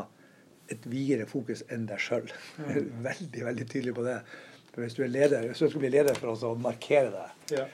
et 0.72 0.86
videre 0.90 1.26
fokus 1.30 1.62
enn 1.72 1.86
deg 1.88 2.00
sjøl. 2.02 2.30
Veldig, 2.58 3.44
veldig 3.48 3.66
tydelig 3.70 3.94
på 3.96 4.06
det. 4.06 4.18
For 4.72 4.84
hvis 4.84 4.96
du 4.98 5.04
er 5.06 5.12
leder, 5.12 5.46
hvis 5.48 5.62
du 5.62 5.70
skal 5.70 5.84
bli 5.86 5.92
leder 5.94 6.18
for 6.18 6.34
å 6.34 6.54
markere 6.60 7.12
deg, 7.14 7.54
ja. 7.56 7.66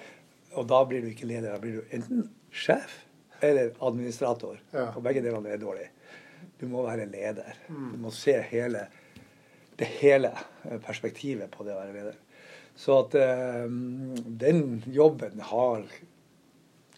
og 0.55 0.68
da 0.70 0.82
blir 0.86 1.03
du 1.03 1.11
ikke 1.11 1.26
leder, 1.26 1.51
da 1.51 1.62
blir 1.62 1.80
du 1.80 1.97
enten 1.97 2.28
sjef 2.53 3.01
eller 3.43 3.72
administrator. 3.82 4.61
Ja. 4.70 4.93
Og 4.93 5.03
begge 5.03 5.24
delene 5.24 5.51
er 5.51 5.59
dårlig. 5.59 5.88
Du 6.61 6.68
må 6.70 6.84
være 6.86 7.09
leder. 7.11 7.57
Mm. 7.66 7.88
Du 7.95 7.99
må 8.05 8.12
se 8.14 8.36
hele, 8.53 8.84
det 9.80 9.88
hele 9.99 10.30
perspektivet 10.86 11.51
på 11.51 11.66
det 11.66 11.74
å 11.74 11.80
være 11.80 11.97
leder. 11.97 12.20
Så 12.78 13.03
at 13.03 13.16
um, 13.66 14.14
den 14.40 14.82
jobben 14.95 15.43
har 15.51 15.82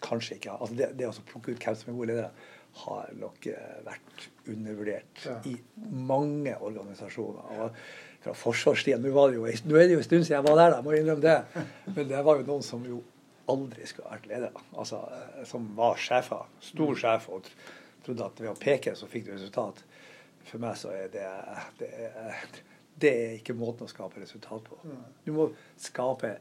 kanskje 0.05 0.37
ikke 0.37 0.59
altså 0.59 0.77
det, 0.77 0.91
det 1.01 1.09
å 1.09 1.27
plukke 1.31 1.55
ut 1.55 1.65
hvem 1.65 1.79
som 1.81 1.91
er 1.91 1.97
gode 1.97 2.13
ledere, 2.13 2.51
har 2.85 3.11
nok 3.17 3.49
uh, 3.49 3.81
vært 3.89 4.29
undervurdert 4.51 5.25
ja. 5.25 5.37
i 5.49 5.55
mange 5.95 6.55
organisasjoner. 6.59 7.63
Og 7.65 7.79
fra 8.25 8.35
forsvarstida 8.37 8.99
nå, 9.01 9.13
nå, 9.13 9.47
er 9.49 9.89
det 9.89 9.97
jo 9.97 10.01
en 10.01 10.07
stund 10.07 10.27
siden 10.27 10.39
jeg 10.39 10.47
var 10.47 10.61
der, 10.61 10.77
da, 10.77 10.83
må 10.85 10.95
jeg 10.95 11.05
innrømme 11.05 11.25
det. 11.25 11.65
Men 11.91 12.11
det 12.13 12.23
var 12.27 12.41
jo 12.41 12.49
noen 12.49 12.65
som 12.67 12.85
jo 12.89 13.03
aldri 13.53 13.89
skulle 13.89 14.13
vært 14.13 14.29
ledere. 14.31 14.65
Altså, 14.81 15.03
eh, 15.13 15.43
som 15.49 15.67
var 15.77 15.99
sjefer. 16.01 16.47
Stor 16.65 16.95
sjef 17.01 17.29
og 17.33 17.51
trodde 18.05 18.29
at 18.29 18.41
ved 18.41 18.53
å 18.53 18.59
peke 18.61 18.95
så 18.97 19.09
fikk 19.11 19.29
du 19.29 19.35
resultat. 19.35 19.85
For 20.45 20.61
meg 20.61 20.77
så 20.81 20.93
er 20.93 21.09
det, 21.13 21.29
det 21.81 21.91
er, 22.05 22.49
det 23.01 23.13
er 23.13 23.39
ikke 23.39 23.57
måten 23.57 23.87
å 23.87 23.91
skape 23.91 24.21
resultat 24.21 24.67
på. 24.69 24.81
Du 25.25 25.33
må 25.37 25.49
skape 25.81 26.37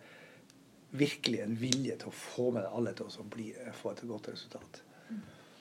virkelig 0.93 1.39
en 1.41 1.55
vilje 1.57 1.95
til 2.01 2.11
å 2.11 2.15
få 2.15 2.49
med 2.53 2.65
deg 2.65 2.75
alle 2.77 2.93
til 2.97 3.07
å 3.07 3.27
bli, 3.33 3.47
få 3.79 3.93
et 3.93 4.03
godt 4.07 4.29
resultat. 4.33 4.83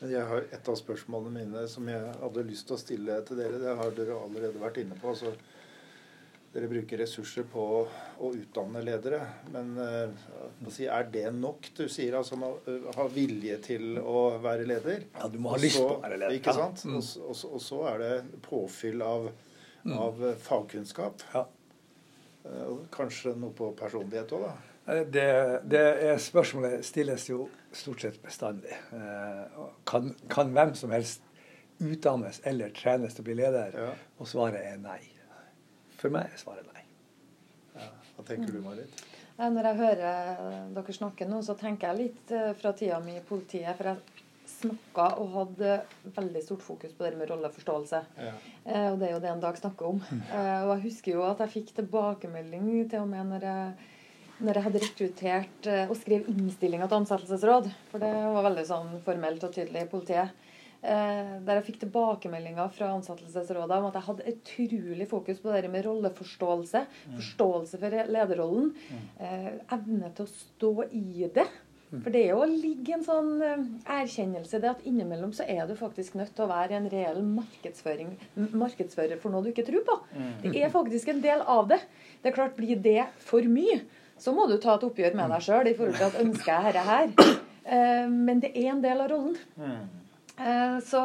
Men 0.02 0.12
jeg 0.16 0.28
har 0.28 0.46
Et 0.58 0.68
av 0.68 0.78
spørsmålene 0.78 1.32
mine 1.40 1.64
som 1.70 1.88
jeg 1.88 2.14
hadde 2.20 2.46
lyst 2.48 2.66
til 2.68 2.76
å 2.76 2.82
stille 2.82 3.18
til 3.26 3.38
dere, 3.38 3.60
det 3.62 3.74
har 3.78 3.96
dere 3.96 4.18
allerede 4.18 4.62
vært 4.62 4.82
inne 4.84 4.98
på. 4.98 5.14
altså 5.14 5.34
dere 6.52 6.68
bruker 6.68 7.00
ressurser 7.00 7.46
på 7.48 7.62
å 8.20 8.30
utdanne 8.36 8.82
ledere. 8.84 9.22
Men 9.54 9.70
uh, 9.78 10.82
er 10.84 11.06
det 11.08 11.30
nok? 11.32 11.70
Du 11.78 11.86
sier 11.88 12.18
altså 12.18 12.36
man 12.36 12.58
uh, 12.66 12.90
har 12.92 13.08
vilje 13.14 13.56
til 13.64 13.96
å 13.96 14.34
være 14.42 14.66
leder. 14.68 15.06
Ja, 15.14 15.30
du 15.32 15.38
må 15.40 15.54
ha 15.54 15.62
lyst 15.62 15.80
på 15.80 15.94
å 15.94 16.02
være 16.02 16.18
leder. 16.18 16.36
Ikke 16.36 16.52
sant? 16.58 16.84
Ja. 16.84 16.92
Mm. 16.92 16.98
Og, 16.98 17.30
og, 17.30 17.46
og, 17.54 17.64
så 17.64 17.80
er 17.94 18.04
det 18.04 18.12
påfyll 18.44 19.06
av 19.06 19.30
mm. 19.84 19.98
av 19.98 20.28
eh, 20.28 20.34
fagkunnskap. 20.36 21.22
Ja. 21.32 21.48
Eh, 22.44 22.76
kanskje 22.90 23.34
noe 23.38 23.54
på 23.56 23.72
personlighet 23.78 24.32
òg, 24.36 24.46
da? 24.46 24.52
Eh, 24.92 25.04
det, 25.06 25.26
det 25.70 25.82
er 26.10 26.22
spørsmålet 26.22 26.86
stilles 26.86 27.28
jo 27.30 27.46
stort 27.76 28.04
sett 28.04 28.18
bestandig. 28.22 28.74
Kan, 29.88 30.12
kan 30.32 30.52
hvem 30.54 30.74
som 30.78 30.92
helst 30.94 31.24
utdannes 31.82 32.40
eller 32.48 32.70
trenes 32.76 33.16
til 33.16 33.24
å 33.24 33.28
bli 33.30 33.38
leder? 33.38 33.74
Ja. 33.74 33.92
Og 34.18 34.28
svaret 34.30 34.62
er 34.62 34.78
nei. 34.82 35.00
For 35.98 36.12
meg 36.14 36.32
er 36.32 36.40
svaret 36.40 36.68
nei. 36.74 36.84
Ja. 37.76 37.88
Hva 38.16 38.26
tenker 38.28 38.52
du, 38.52 38.60
Marit? 38.64 39.04
Når 39.42 39.68
jeg 39.70 39.78
hører 39.80 40.34
dere 40.76 40.94
snakke 40.94 41.26
nå, 41.26 41.40
så 41.42 41.56
tenker 41.58 41.90
jeg 41.90 42.06
litt 42.06 42.34
fra 42.60 42.74
tida 42.78 43.00
mi 43.02 43.16
i 43.18 43.24
politiet. 43.26 43.72
For 43.78 43.90
jeg 43.90 44.22
snakka 44.62 45.06
og 45.20 45.32
hadde 45.36 45.78
veldig 46.16 46.42
stort 46.44 46.64
fokus 46.64 46.92
på 46.96 47.06
det 47.06 47.16
med 47.18 47.30
rolleforståelse. 47.30 48.02
Ja. 48.18 48.34
Eh, 48.64 48.88
og 48.92 49.00
det 49.00 49.08
er 49.08 49.16
jo 49.16 49.22
det 49.24 49.32
en 49.32 49.42
dag 49.42 49.58
snakker 49.58 49.88
om. 49.94 50.02
Mm. 50.02 50.22
Eh, 50.28 50.60
og 50.66 50.74
jeg 50.74 50.84
husker 50.86 51.16
jo 51.16 51.24
at 51.26 51.42
jeg 51.44 51.54
fikk 51.56 51.74
tilbakemelding 51.78 52.68
til 52.90 53.02
og 53.02 53.10
med 53.10 53.32
når 53.32 53.48
jeg, 53.48 53.88
når 54.42 54.58
jeg 54.58 54.66
hadde 54.66 54.82
rekruttert 54.84 55.68
eh, 55.70 55.90
og 55.90 55.98
skrev 55.98 56.28
innstillinga 56.30 56.88
til 56.88 57.02
ansettelsesråd. 57.02 57.68
For 57.92 58.02
det 58.02 58.12
var 58.12 58.48
veldig 58.48 58.64
sånn 58.68 58.96
formelt 59.06 59.44
og 59.46 59.54
tydelig 59.54 59.86
i 59.86 59.90
politiet. 59.90 60.48
Eh, 60.82 61.34
der 61.46 61.60
jeg 61.60 61.66
fikk 61.68 61.82
tilbakemeldinger 61.84 62.72
fra 62.74 62.88
ansettelsesrådet 62.96 63.76
om 63.78 63.86
at 63.86 63.98
jeg 63.98 64.08
hadde 64.08 64.32
utrolig 64.32 65.06
fokus 65.10 65.42
på 65.42 65.52
det 65.54 65.70
med 65.70 65.86
rolleforståelse. 65.86 66.86
Mm. 66.88 67.18
Forståelse 67.20 67.82
for 67.82 68.14
lederrollen. 68.16 68.72
Mm. 68.90 69.04
Eh, 69.26 69.52
evne 69.78 70.10
til 70.16 70.26
å 70.26 70.32
stå 70.32 70.72
i 70.90 71.28
det. 71.34 71.46
For 71.92 72.08
det 72.08 72.22
er 72.24 72.30
jo 72.32 72.46
ligger 72.48 72.96
en 72.96 73.02
sånn 73.04 73.34
erkjennelse 73.44 73.84
erkjennelse 73.84 74.60
det 74.62 74.70
at 74.70 74.84
innimellom 74.88 75.28
så 75.36 75.44
er 75.44 75.66
du 75.68 75.74
faktisk 75.76 76.14
nødt 76.16 76.32
til 76.32 76.46
å 76.46 76.48
være 76.48 76.78
en 76.78 76.88
reell 76.88 77.20
markedsfører 77.20 79.20
for 79.20 79.28
noe 79.28 79.44
du 79.44 79.50
ikke 79.50 79.66
tror 79.66 79.84
på. 79.84 79.98
Mm. 80.16 80.30
Det 80.46 80.56
er 80.56 80.72
faktisk 80.72 81.12
en 81.12 81.20
del 81.20 81.44
av 81.44 81.68
det. 81.68 81.84
Det 82.22 82.30
er 82.30 82.38
klart, 82.38 82.56
blir 82.56 82.80
det 82.80 83.04
for 83.20 83.44
mye, 83.44 83.84
så 84.22 84.34
må 84.34 84.46
du 84.46 84.56
ta 84.62 84.76
et 84.76 84.84
oppgjør 84.86 85.16
med 85.18 85.32
deg 85.34 85.46
sjøl 85.48 85.70
i 85.70 85.74
forhold 85.78 85.98
til 85.98 86.08
at 86.08 86.20
ønsker 86.22 86.52
jeg 86.52 86.76
dette 86.76 86.84
her. 86.88 87.40
Eh, 87.62 88.06
men 88.10 88.42
det 88.42 88.52
er 88.58 88.72
en 88.72 88.80
del 88.82 89.02
av 89.04 89.10
rollen. 89.10 89.36
Mm. 89.54 89.82
Eh, 90.38 90.76
så 90.86 91.02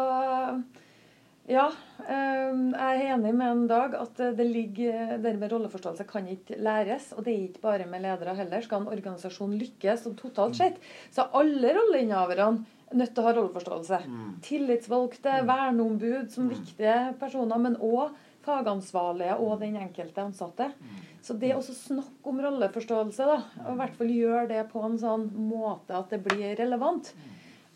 ja, 1.48 1.70
ehm, 2.04 2.64
jeg 2.74 3.04
er 3.06 3.14
enig 3.14 3.32
med 3.32 3.48
en 3.48 3.68
Dag 3.70 3.94
at 3.96 4.18
det 4.36 4.48
ligger, 4.50 5.14
det 5.24 5.32
med 5.40 5.54
rolleforståelse 5.54 6.04
kan 6.10 6.28
ikke 6.28 6.60
læres. 6.60 7.14
Og 7.16 7.24
det 7.24 7.34
er 7.34 7.46
ikke 7.46 7.64
bare 7.64 7.86
med 7.88 8.04
ledere 8.04 8.36
heller. 8.36 8.64
Skal 8.66 8.84
en 8.84 8.92
organisasjon 8.92 9.56
lykkes 9.56 10.10
og 10.10 10.18
totalt 10.20 10.60
sett, 10.60 10.82
så 11.12 11.24
er 11.24 11.40
alle 11.40 11.72
rolleinnehaverne 11.78 12.66
nødt 13.00 13.14
til 13.16 13.24
å 13.24 13.28
ha 13.28 13.36
rolleforståelse. 13.38 14.02
Mm. 14.12 14.30
Tillitsvalgte, 14.44 15.40
mm. 15.40 15.48
verneombud 15.48 16.34
som 16.36 16.50
mm. 16.50 16.54
viktige 16.56 16.98
personer, 17.20 17.64
men 17.64 17.80
òg 17.80 18.12
fagansvarlige 18.48 19.38
og 19.44 19.60
den 19.62 19.78
enkelte 19.84 20.24
ansatte. 20.24 20.72
Mm. 20.80 21.00
Så 21.28 21.36
det 21.40 21.54
å 21.56 21.64
snakke 21.66 22.32
om 22.32 22.40
rolleforståelse, 22.44 23.28
da, 23.28 23.40
og 23.66 23.74
i 23.74 23.80
hvert 23.82 23.98
fall 24.00 24.14
gjøre 24.14 24.46
det 24.54 24.62
på 24.72 24.84
en 24.88 25.00
sånn 25.02 25.28
måte 25.50 25.98
at 25.98 26.14
det 26.14 26.22
blir 26.24 26.56
relevant, 26.60 27.12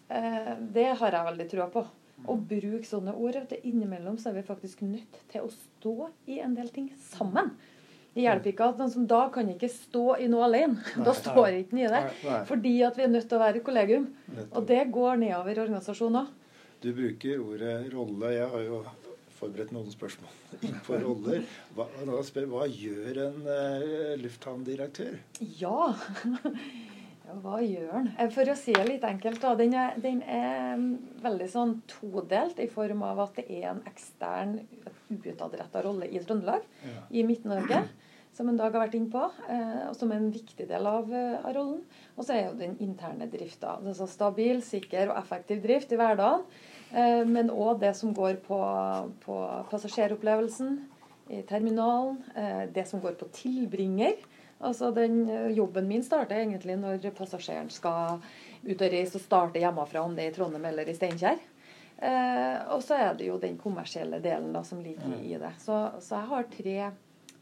eh, 0.07 0.53
det 0.59 0.93
har 1.01 1.17
jeg 1.17 1.29
veldig 1.31 1.49
trua 1.51 1.67
på 1.73 1.83
å 2.29 2.37
bruke 2.37 2.85
sånne 2.87 3.15
ord. 3.17 3.35
at 3.35 3.53
Innimellom 3.63 4.17
så 4.17 4.29
er 4.29 4.39
vi 4.39 4.47
faktisk 4.47 4.81
nødt 4.85 5.21
til 5.31 5.45
å 5.47 5.51
stå 5.51 6.09
i 6.27 6.39
en 6.39 6.55
del 6.55 6.69
ting 6.69 6.91
sammen. 7.11 7.53
Det 8.11 8.25
hjelper 8.25 8.51
ikke 8.51 8.67
at 8.73 8.79
den 8.81 8.91
som 8.91 9.05
da 9.07 9.21
kan 9.31 9.47
ikke 9.53 9.69
stå 9.71 10.17
i 10.19 10.27
noe 10.31 10.43
alene. 10.49 10.81
Nei, 10.97 11.05
da 11.07 11.13
står 11.15 11.61
ikke 11.61 11.75
den 11.75 11.83
i 11.85 11.91
det. 11.93 12.01
Nei, 12.27 12.39
Fordi 12.49 12.73
at 12.87 12.99
vi 12.99 13.05
er 13.05 13.13
nødt 13.13 13.29
til 13.29 13.39
å 13.39 13.43
være 13.43 13.61
et 13.61 13.67
kollegium. 13.67 14.09
Og 14.51 14.65
det 14.67 14.81
går 14.91 15.21
nedover 15.23 15.55
i 15.55 15.63
organisasjoner. 15.63 16.27
Du 16.81 16.89
bruker 16.97 17.43
ordet 17.45 17.75
rolle. 17.93 18.33
Jeg 18.35 18.49
har 18.51 18.65
jo 18.65 18.81
forberedt 19.41 19.73
noen 19.75 19.91
spørsmål 19.91 20.31
innenfor 20.61 21.03
roller. 21.03 21.43
Hva, 21.75 21.89
spør, 22.27 22.47
hva 22.53 22.69
gjør 22.69 23.21
en 23.27 23.43
uh, 23.49 24.15
lufthavndirektør? 24.21 25.19
Ja 25.61 25.91
hva 27.39 27.59
gjør 27.63 27.91
den? 27.93 28.09
Eh, 28.19 28.29
for 28.33 28.49
å 28.49 28.55
si 28.59 28.73
det 28.75 28.85
litt 28.87 29.05
enkelt, 29.07 29.41
da, 29.43 29.53
den 29.59 29.75
er, 29.77 29.97
den 30.01 30.21
er 30.25 30.75
mm, 30.79 30.91
veldig 31.23 31.47
sånn 31.51 31.75
todelt 31.89 32.59
i 32.61 32.67
form 32.71 33.03
av 33.07 33.21
at 33.25 33.39
det 33.39 33.47
er 33.61 33.69
en 33.71 33.83
ekstern, 33.89 34.57
utadretta 35.11 35.83
rolle 35.85 36.09
i 36.09 36.21
Trøndelag, 36.23 36.65
ja. 36.87 37.03
i 37.11 37.23
Midt-Norge, 37.27 37.83
som 38.35 38.47
en 38.47 38.59
dag 38.59 38.71
har 38.71 38.85
vært 38.85 38.97
inne 38.99 39.11
på, 39.11 39.23
eh, 39.51 39.87
og 39.89 39.95
som 39.99 40.11
er 40.11 40.21
en 40.21 40.33
viktig 40.33 40.67
del 40.69 40.87
av, 40.87 41.11
av 41.11 41.49
rollen. 41.55 41.81
Og 42.15 42.27
så 42.27 42.35
er 42.35 42.45
jo 42.47 42.59
den 42.59 42.77
interne 42.83 43.27
drifta. 43.31 43.77
Altså 43.79 44.07
stabil, 44.09 44.61
sikker 44.65 45.11
og 45.11 45.19
effektiv 45.19 45.63
drift 45.65 45.91
i 45.91 45.99
hverdagen. 45.99 46.45
Eh, 46.91 47.23
men 47.27 47.51
òg 47.51 47.79
det 47.81 47.93
som 47.97 48.13
går 48.15 48.41
på, 48.45 48.59
på 49.23 49.37
passasjeropplevelsen 49.71 50.77
i 51.31 51.41
terminalen. 51.47 52.21
Eh, 52.35 52.63
det 52.73 52.87
som 52.89 53.01
går 53.03 53.17
på 53.19 53.29
tilbringer. 53.35 54.19
Altså 54.61 54.91
den 54.93 55.23
Jobben 55.55 55.87
min 55.89 56.03
starter 56.05 56.37
egentlig 56.37 56.75
når 56.77 57.07
passasjeren 57.17 57.71
skal 57.73 58.19
ut 58.61 58.81
og 58.81 58.91
reise 58.93 59.17
og 59.17 59.23
starte 59.23 59.61
hjemmefra, 59.61 60.03
om 60.05 60.13
det 60.13 60.27
er 60.27 60.29
i 60.29 60.35
Trondheim 60.35 60.67
eller 60.69 60.89
i 60.89 60.93
Steinkjer. 60.93 61.39
Eh, 62.01 62.57
og 62.73 62.81
så 62.81 62.97
er 62.97 63.17
det 63.17 63.27
jo 63.27 63.37
den 63.41 63.59
kommersielle 63.61 64.17
delen 64.23 64.49
da, 64.55 64.63
som 64.65 64.81
ligger 64.81 65.11
mm. 65.11 65.19
i 65.21 65.35
det. 65.37 65.51
Så, 65.61 65.77
så, 66.01 66.17
jeg 66.17 66.29
har 66.31 66.47
tre 66.55 66.77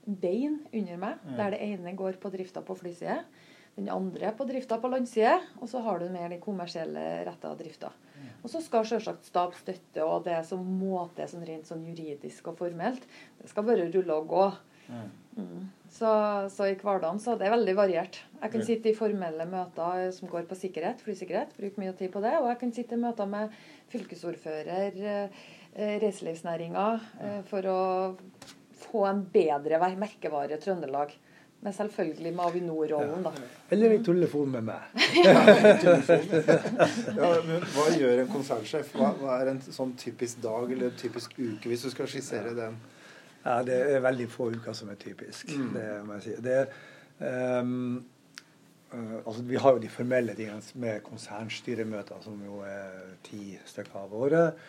bein 0.03 0.57
under 0.73 0.99
meg, 0.99 1.21
mm. 1.23 1.35
der 1.37 1.55
det 1.55 1.61
ene 1.63 1.95
går 1.95 2.19
på 2.19 2.31
drifta 2.33 2.63
på 2.65 2.75
flyside. 2.75 3.21
Den 3.77 3.87
andre 3.93 4.33
på 4.35 4.47
drifta 4.49 4.79
på 4.81 4.91
landside, 4.91 5.37
og 5.61 5.71
så 5.71 5.79
har 5.85 6.01
du 6.01 6.09
mer 6.11 6.27
den 6.33 6.41
kommersielle 6.43 7.05
retta 7.27 7.53
drifta. 7.55 7.93
Og 8.43 8.51
så 8.51 8.61
skal 8.63 8.87
selvsagt 8.87 9.27
stab 9.27 9.55
støtte 9.57 10.05
og 10.05 10.23
det 10.27 10.39
som 10.47 10.63
må 10.63 11.03
til 11.17 11.29
sånn 11.31 11.45
rent 11.47 11.69
sånn 11.69 11.85
juridisk 11.87 12.51
og 12.51 12.59
formelt. 12.61 13.05
Det 13.41 13.51
skal 13.51 13.67
bare 13.67 13.89
rulle 13.91 14.15
og 14.15 14.29
gå. 14.31 14.45
Mm. 14.89 15.09
mm. 15.37 15.67
Så, 15.89 16.09
så, 16.53 16.67
i 16.69 16.77
hverdagen 16.77 17.19
så 17.21 17.33
det 17.37 17.47
er 17.47 17.55
veldig 17.55 17.73
variert. 17.77 18.19
Jeg 18.39 18.53
kan 18.53 18.65
sitte 18.65 18.91
i 18.91 18.97
formelle 18.97 19.45
møter 19.49 20.11
som 20.15 20.29
går 20.29 20.45
på 20.49 20.57
sikkerhet, 20.57 21.01
flysikkerhet, 21.01 21.55
bruke 21.57 21.81
mye 21.81 21.95
tid 21.97 22.13
på 22.13 22.21
det. 22.23 22.35
Og 22.37 22.49
jeg 22.51 22.59
kan 22.61 22.73
sitte 22.75 22.97
i 22.97 23.01
møter 23.01 23.29
med 23.29 23.55
fylkesordfører, 23.89 24.99
eh, 25.09 25.41
reiselivsnæringa, 26.03 26.85
eh, 27.25 27.41
for 27.49 27.65
å 27.73 27.81
få 28.85 29.05
en 29.09 29.23
bedre 29.33 29.81
merkevare 29.97 30.61
Trøndelag. 30.61 31.17
Men 31.61 31.73
selvfølgelig 31.75 32.31
med 32.35 32.43
Avinor-rollen, 32.45 33.23
da. 33.23 33.31
Eller 33.69 33.91
i 33.91 34.03
telefon 34.03 34.51
med 34.55 34.61
meg. 34.69 34.93
ja, 35.25 35.33
men 37.47 37.65
hva 37.73 37.87
gjør 37.99 38.21
en 38.23 38.29
konsernsjef? 38.31 38.93
Hva, 38.95 39.09
hva, 39.19 39.41
er 39.41 39.51
en 39.53 39.59
sånn 39.65 39.91
typisk 39.99 40.39
dag 40.43 40.71
eller 40.71 40.95
typisk 40.99 41.35
uke, 41.35 41.67
hvis 41.67 41.83
du 41.83 41.89
skal 41.91 42.07
skissere 42.11 42.53
den? 42.55 42.79
Ja, 43.43 43.59
Det 43.67 43.75
er 43.95 43.99
veldig 44.03 44.29
få 44.31 44.51
uker 44.55 44.75
som 44.75 44.91
er 44.93 44.99
typisk. 44.99 45.51
Mm. 45.51 45.73
Det 45.75 45.89
må 46.07 46.15
jeg 46.19 46.25
si. 46.29 46.37
Det, 46.47 46.59
um, 47.19 48.05
altså, 49.25 49.43
vi 49.51 49.59
har 49.59 49.75
jo 49.75 49.83
de 49.83 49.91
formelle 49.91 50.35
tingene 50.39 50.79
med 50.85 51.01
konsernstyremøter, 51.07 52.23
som 52.23 52.39
jo 52.45 52.61
er 52.67 53.17
ti 53.27 53.57
stykker 53.67 53.99
av 54.05 54.15
året. 54.15 54.63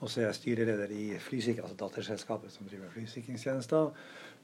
Og 0.00 0.10
så 0.10 0.20
er 0.20 0.28
jeg 0.28 0.38
styreleder 0.40 0.90
i 0.92 1.06
Flysikring, 1.18 1.64
altså 1.64 1.76
datterselskapet 1.80 2.52
som 2.52 2.68
driver 2.68 2.90
flysikringstjenester. 2.92 3.90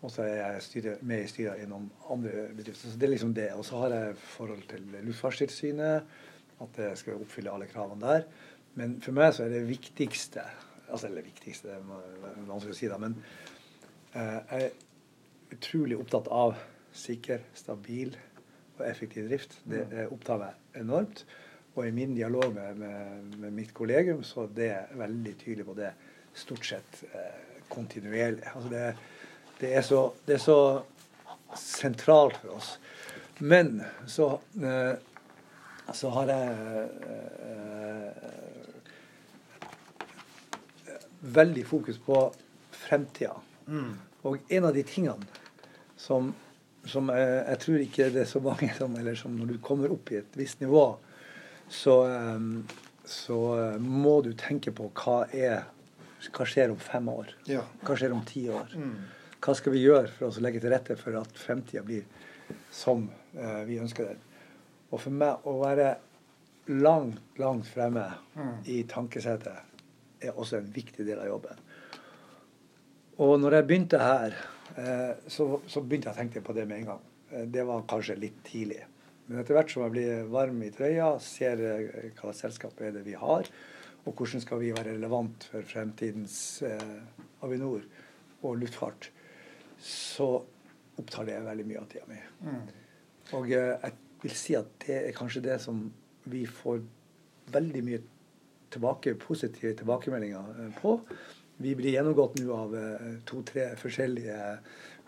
Og 0.03 0.11
så 0.11 0.25
er 0.27 0.35
jeg 0.41 0.63
styre, 0.67 0.97
med 1.07 1.23
i 1.23 1.31
styret 1.31 1.63
i 1.63 1.69
noen 1.71 1.87
andre 2.11 2.49
bedrifter. 2.57 2.91
Så 2.91 2.99
det 2.99 3.07
er 3.07 3.15
liksom 3.15 3.35
det. 3.37 3.53
Og 3.55 3.65
så 3.67 3.85
har 3.85 3.95
jeg 3.95 4.17
forhold 4.19 4.65
til 4.71 4.89
Luftfartstilsynet, 5.07 6.17
at 6.63 6.81
jeg 6.85 6.99
skal 6.99 7.23
oppfylle 7.23 7.55
alle 7.55 7.71
kravene 7.71 8.03
der. 8.03 8.27
Men 8.75 8.97
for 9.05 9.15
meg 9.15 9.35
så 9.37 9.47
er 9.47 9.55
det 9.55 9.67
viktigste 9.69 10.45
altså 10.93 11.09
Eller 11.09 11.25
viktigste, 11.25 11.69
det 11.69 11.77
er 11.79 12.43
vanskelig 12.49 12.75
å 12.75 12.77
si, 12.77 12.89
da. 12.91 12.99
Men 13.01 13.15
eh, 14.13 14.41
jeg 14.51 14.67
er 14.67 15.55
utrolig 15.57 15.97
opptatt 15.97 16.29
av 16.33 16.59
sikker, 16.93 17.47
stabil 17.57 18.13
og 18.79 18.85
effektiv 18.85 19.31
drift. 19.31 19.57
Det 19.65 19.87
mm. 19.89 20.13
opptar 20.13 20.43
meg 20.43 20.83
enormt. 20.83 21.25
Og 21.73 21.87
i 21.89 21.95
min 21.97 22.13
dialog 22.17 22.53
med, 22.53 22.77
med, 22.83 23.39
med 23.41 23.57
mitt 23.57 23.73
kollegium 23.73 24.21
så 24.27 24.45
er 24.45 24.53
det 24.59 24.73
veldig 25.01 25.33
tydelig 25.41 25.69
på 25.71 25.79
det 25.79 25.95
stort 26.37 26.69
sett 26.69 27.03
eh, 27.09 27.41
kontinuerlig. 27.73 28.45
Altså 28.53 28.73
det 28.73 28.83
er 28.91 29.01
det 29.63 29.71
er 29.79 29.85
så, 29.87 30.11
det 30.27 30.35
er 30.35 30.43
så 30.43 30.59
sentralt 31.55 32.41
for 32.43 32.57
oss. 32.57 32.79
Men 33.39 33.83
så, 34.11 34.41
eh, 34.59 34.95
så 35.95 36.11
har 36.17 36.33
jeg 36.33 36.89
eh, 37.07 38.11
veldig 41.39 41.67
fokus 41.67 42.03
på 42.03 42.25
fremtida. 42.75 43.39
Mm. 43.67 43.95
Og 44.27 44.39
en 44.49 44.67
av 44.67 44.75
de 44.75 44.83
tingene 44.87 45.31
som, 45.97 46.35
som 46.83 47.11
jeg, 47.15 47.31
jeg, 47.39 47.63
tror 47.63 47.87
ikke 47.87 48.11
det 48.15 48.25
er 48.25 48.31
så 48.31 48.43
mange 48.43 48.73
som 48.75 48.95
Eller 48.99 49.15
som 49.19 49.35
når 49.39 49.55
du 49.55 49.59
kommer 49.63 49.95
opp 49.95 50.11
i 50.11 50.19
et 50.19 50.39
visst 50.39 50.63
nivå, 50.63 50.89
så, 51.71 52.01
eh, 52.11 52.41
så 53.07 53.39
må 53.79 54.19
du 54.27 54.33
tenke 54.35 54.75
på 54.75 54.91
hva 54.91 55.23
er 55.31 55.63
hva 56.31 56.47
skjer 56.47 56.71
om 56.71 56.79
fem 56.79 57.09
år? 57.11 57.33
Ja. 57.51 57.65
Hva 57.83 57.97
skjer 57.99 58.13
om 58.15 58.23
ti 58.27 58.45
år? 58.53 58.75
Mm. 58.79 59.22
Hva 59.43 59.57
skal 59.59 59.75
vi 59.75 59.83
gjøre 59.83 60.11
for 60.13 60.29
å 60.29 60.45
legge 60.45 60.63
til 60.63 60.71
rette 60.71 60.97
for 61.01 61.19
at 61.19 61.39
fremtida 61.39 61.83
blir 61.87 62.05
som 62.71 63.09
eh, 63.35 63.63
vi 63.67 63.81
ønsker 63.83 64.13
den? 64.13 64.23
Og 64.93 65.01
for 65.01 65.15
meg 65.15 65.47
å 65.49 65.57
være 65.63 65.89
langt, 66.71 67.21
langt 67.43 67.67
fremme 67.67 68.05
mm. 68.37 68.55
i 68.71 68.83
tankesettet 68.89 70.23
er 70.23 70.39
også 70.39 70.61
en 70.61 70.71
viktig 70.71 71.07
del 71.09 71.19
av 71.19 71.31
jobben. 71.33 71.63
Og 73.23 73.35
når 73.41 73.59
jeg 73.59 73.69
begynte 73.69 74.01
her, 74.01 74.37
eh, 74.79 75.11
så, 75.27 75.49
så, 75.67 75.83
begynte 75.83 76.11
jeg 76.11 76.17
å 76.17 76.21
tenke 76.21 76.43
på 76.45 76.55
det 76.57 76.69
med 76.69 76.83
en 76.83 76.93
gang. 76.93 77.03
Eh, 77.33 77.47
det 77.51 77.67
var 77.69 77.87
kanskje 77.91 78.21
litt 78.21 78.39
tidlig. 78.47 78.83
Men 79.27 79.43
etter 79.43 79.57
hvert 79.57 79.73
som 79.73 79.85
jeg 79.87 79.95
blir 79.95 80.31
varm 80.33 80.63
i 80.65 80.71
trøya, 80.75 81.15
ser 81.23 81.63
eh, 81.67 82.13
hva 82.21 82.35
selskap 82.37 82.79
er 82.83 82.95
det 82.95 83.05
vi 83.07 83.17
har, 83.19 83.51
og 84.03 84.15
hvordan 84.19 84.43
skal 84.43 84.63
vi 84.63 84.73
være 84.75 84.97
relevant 84.97 85.47
for 85.51 85.67
fremtidens 85.67 86.37
eh, 86.67 87.43
Avinor 87.43 87.85
og 88.43 88.59
luftfart, 88.63 89.11
så 89.83 90.31
opptar 90.97 91.27
det 91.27 91.41
veldig 91.43 91.67
mye 91.67 91.83
av 91.83 91.91
tida 91.91 92.07
mi. 92.09 92.21
Mm. 92.47 92.63
Og 93.39 93.53
eh, 93.55 93.75
jeg 93.83 93.97
vil 94.23 94.35
si 94.39 94.57
at 94.59 94.73
det 94.85 94.99
er 95.09 95.17
kanskje 95.17 95.45
det 95.45 95.59
som 95.63 95.85
vi 96.31 96.45
får 96.47 96.83
veldig 97.53 97.83
mye 97.87 98.01
tilbake, 98.73 99.17
positive 99.21 99.75
tilbakemeldinger 99.81 100.63
eh, 100.63 100.75
på. 100.79 100.97
Vi 101.63 101.75
blir 101.79 101.97
gjennomgått 101.97 102.39
nå 102.41 102.55
av 102.57 102.77
eh, 102.79 103.09
to-tre 103.29 103.73
forskjellige 103.81 104.39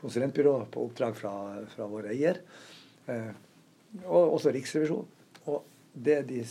konsulentbyråer 0.02 0.66
på 0.72 0.88
oppdrag 0.88 1.16
fra, 1.16 1.34
fra 1.72 1.86
vår 1.88 2.10
eier, 2.12 2.42
og 4.04 4.34
også 4.34 4.50
Riksrevisjonen. 4.52 5.06
Og 5.48 5.62
det 5.94 6.18
de 6.28 6.42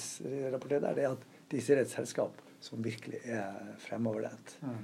rapporterer 0.49 0.88
der, 0.88 0.95
det 0.97 1.03
er 1.05 1.13
at 1.13 1.28
de 1.51 1.61
ser 1.61 1.82
et 1.82 1.91
selskap 1.91 2.39
som 2.63 2.82
virkelig 2.82 3.19
er 3.30 3.76
fremoverlent. 3.84 4.55
Mm. 4.63 4.80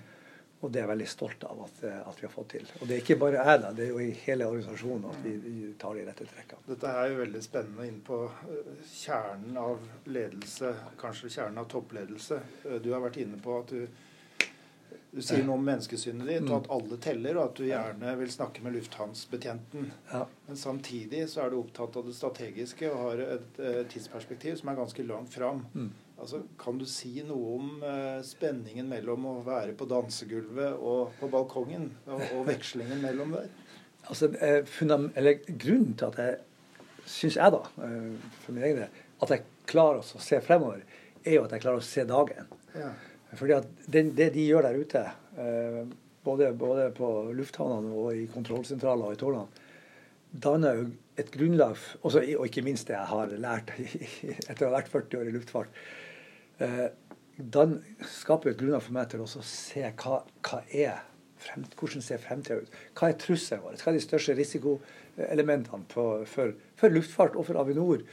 Og 0.60 0.72
det 0.72 0.82
er 0.82 0.84
jeg 0.84 0.92
veldig 0.92 1.08
stolt 1.08 1.44
av 1.48 1.62
at, 1.64 1.78
eh, 1.88 2.00
at, 2.04 2.18
vi 2.20 2.28
har 2.28 2.34
fått 2.34 2.50
til. 2.56 2.66
Og 2.82 2.90
det 2.90 2.98
er 2.98 3.04
ikke 3.04 3.16
bare 3.22 3.40
jeg, 3.40 3.62
da, 3.64 3.72
det 3.76 3.86
er 3.86 3.94
jo 3.94 4.02
i 4.04 4.10
hele 4.26 4.50
organisasjonen 4.50 5.08
at 5.08 5.22
vi, 5.24 5.54
tar 5.80 5.96
de 5.96 6.04
rette 6.10 6.28
trekkene. 6.28 6.66
Dette 6.68 6.92
er 7.00 7.14
jo 7.14 7.22
veldig 7.22 7.44
spennende 7.46 7.88
inn 7.88 8.02
på 8.04 8.20
eh, 8.28 8.74
kjernen 8.92 9.60
av 9.62 9.88
ledelse, 10.12 10.74
kanskje 11.00 11.32
kjernen 11.38 11.64
av 11.64 11.70
toppledelse. 11.72 12.42
Eh, 12.66 12.78
du 12.84 12.92
har 12.92 13.06
vært 13.06 13.22
inne 13.24 13.40
på 13.40 13.56
at 13.62 13.72
du, 13.72 13.88
du 15.14 15.22
sier 15.24 15.48
noe 15.48 15.56
om 15.62 15.64
menneskesynet 15.70 16.28
ditt, 16.28 16.44
og 16.44 16.52
mm. 16.52 16.58
at 16.60 16.70
alle 16.76 17.00
teller, 17.08 17.40
og 17.40 17.46
at 17.46 17.64
du 17.64 17.70
gjerne 17.70 18.18
vil 18.20 18.36
snakke 18.36 18.66
med 18.66 18.76
lufthavnsbetjenten. 18.76 19.90
Ja. 20.12 20.26
Men 20.50 20.60
samtidig 20.60 21.24
så 21.32 21.46
er 21.46 21.56
du 21.56 21.62
opptatt 21.62 21.96
av 22.02 22.12
det 22.12 22.20
strategiske 22.20 22.92
og 22.92 23.02
har 23.06 23.26
et, 23.30 23.50
et 23.64 23.90
tidsperspektiv 23.96 24.60
som 24.60 24.74
er 24.74 24.84
ganske 24.84 25.08
langt 25.08 25.32
fram. 25.40 25.64
Mm. 25.72 25.90
Altså, 26.20 26.42
kan 26.60 26.80
du 26.80 26.86
si 26.90 27.22
noe 27.24 27.54
om 27.56 27.84
eh, 27.86 28.20
spenningen 28.28 28.90
mellom 28.92 29.28
å 29.30 29.36
være 29.46 29.76
på 29.80 29.88
dansegulvet 29.88 30.76
og 30.76 31.14
på 31.20 31.30
balkongen, 31.32 31.88
og, 32.10 32.24
og 32.36 32.44
vekslingen 32.50 33.00
mellom 33.04 33.38
der? 33.38 33.48
Altså, 34.10 34.28
eh, 34.36 34.66
Grunnen 34.68 35.96
til 35.96 36.10
at 36.10 36.20
jeg 36.20 36.36
syns 37.08 37.40
jeg, 37.40 37.54
da, 37.56 37.62
eh, 37.86 38.34
for 38.44 38.56
min 38.56 38.66
egen 38.68 38.82
del, 38.82 39.00
at 39.24 39.34
jeg 39.36 39.46
klarer 39.70 40.04
å 40.04 40.24
se 40.26 40.42
fremover, 40.44 40.84
er 41.24 41.38
jo 41.38 41.46
at 41.46 41.56
jeg 41.56 41.64
klarer 41.64 41.80
å 41.80 41.88
se 41.88 42.04
dagen. 42.10 42.52
Ja. 42.76 42.92
Fordi 43.40 43.56
at 43.56 43.72
det, 43.88 44.04
det, 44.18 44.32
de 44.36 44.46
gjør 44.50 44.66
der 44.66 44.80
ute, 44.80 45.02
både, 46.26 46.48
både 46.58 46.88
på 46.98 47.10
lufthavnene 47.38 47.92
og 47.94 48.18
i 48.18 48.24
kontrollsentraler 48.34 49.12
og 49.12 49.14
i 49.14 49.20
tårnene, 49.22 49.68
danner 50.34 50.80
jo 50.80 50.88
et 51.20 51.32
grunnlag 51.34 51.78
også, 52.02 52.22
Og 52.38 52.46
ikke 52.48 52.64
minst 52.66 52.88
det 52.90 52.96
jeg 52.96 53.10
har 53.12 53.34
lært 53.42 53.74
etter 54.50 54.66
å 54.66 54.70
ha 54.70 54.78
vært 54.80 54.92
40 54.94 55.20
år 55.22 55.30
i 55.30 55.36
luftfart 55.36 55.70
eh, 55.74 56.09
den 56.60 57.78
skaper 58.04 58.52
et 58.52 58.60
grunnlag 58.60 58.84
for 58.84 58.96
meg 58.98 59.12
til 59.12 59.24
å 59.24 59.30
se 59.30 59.86
hva, 60.02 60.24
hva 60.44 60.60
er 60.76 61.00
frem, 61.40 61.64
hvordan 61.80 62.04
ser 62.04 62.22
fremtida 62.22 62.60
ut. 62.64 62.78
Hva 62.98 63.10
er 63.10 63.18
trusselen 63.22 63.64
vår? 63.64 63.80
Hva 63.80 63.92
er 63.92 63.98
de 63.98 64.04
største 64.04 64.36
risikoelementene 64.38 65.88
på, 65.94 66.06
for, 66.30 66.54
for, 66.80 66.94
luftfart 66.94 67.38
og 67.40 67.48
for 67.48 67.62
Avinor? 67.62 68.04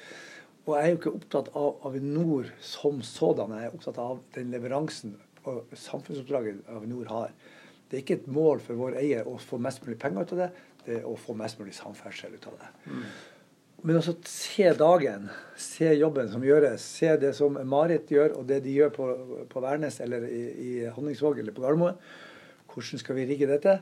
Og 0.66 0.72
jeg 0.74 0.82
er 0.82 0.92
jo 0.92 0.99
ikke 1.01 1.14
opptatt 1.20 1.53
av 1.59 1.86
Avinor 1.86 2.51
som 2.62 3.03
sådan. 3.07 3.55
Jeg 3.55 3.68
er 3.68 3.76
opptatt 3.76 4.01
av 4.03 4.22
den 4.34 4.51
leveransen 4.55 5.14
og 5.47 5.76
samfunnsoppdraget 5.78 6.66
Avinor 6.74 7.11
har. 7.11 7.36
Det 7.86 7.99
er 7.99 8.03
ikke 8.03 8.18
et 8.18 8.30
mål 8.34 8.62
for 8.64 8.78
vår 8.78 8.99
eier 8.99 9.28
å 9.30 9.36
få 9.38 9.61
mest 9.62 9.84
mulig 9.84 9.99
penger 10.03 10.26
ut 10.26 10.34
av 10.34 10.42
det, 10.42 10.51
det 10.86 11.01
er 11.01 11.07
å 11.07 11.14
få 11.18 11.34
mest 11.38 11.61
mulig 11.61 11.74
samferdsel 11.74 12.34
ut 12.34 12.49
av 12.51 12.57
det. 12.59 12.70
Mm. 12.90 13.05
Men 13.87 14.01
også 14.01 14.16
se 14.26 14.72
dagen, 14.74 15.28
se 15.62 15.93
jobben 15.95 16.26
som 16.32 16.43
gjøres, 16.43 16.82
se 16.99 17.12
det 17.22 17.30
som 17.39 17.55
Marit 17.70 18.11
gjør, 18.11 18.32
og 18.41 18.49
det 18.49 18.64
de 18.64 18.72
gjør 18.74 18.91
på, 18.97 19.05
på 19.53 19.62
Værnes 19.62 20.01
eller 20.03 20.26
i, 20.26 20.41
i 20.59 20.72
Honningsvåg 20.91 21.39
eller 21.39 21.55
på 21.55 21.62
Gardermoen. 21.62 22.01
Hvordan 22.72 23.01
skal 23.01 23.16
vi 23.16 23.28
rigge 23.28 23.47
dette 23.49 23.76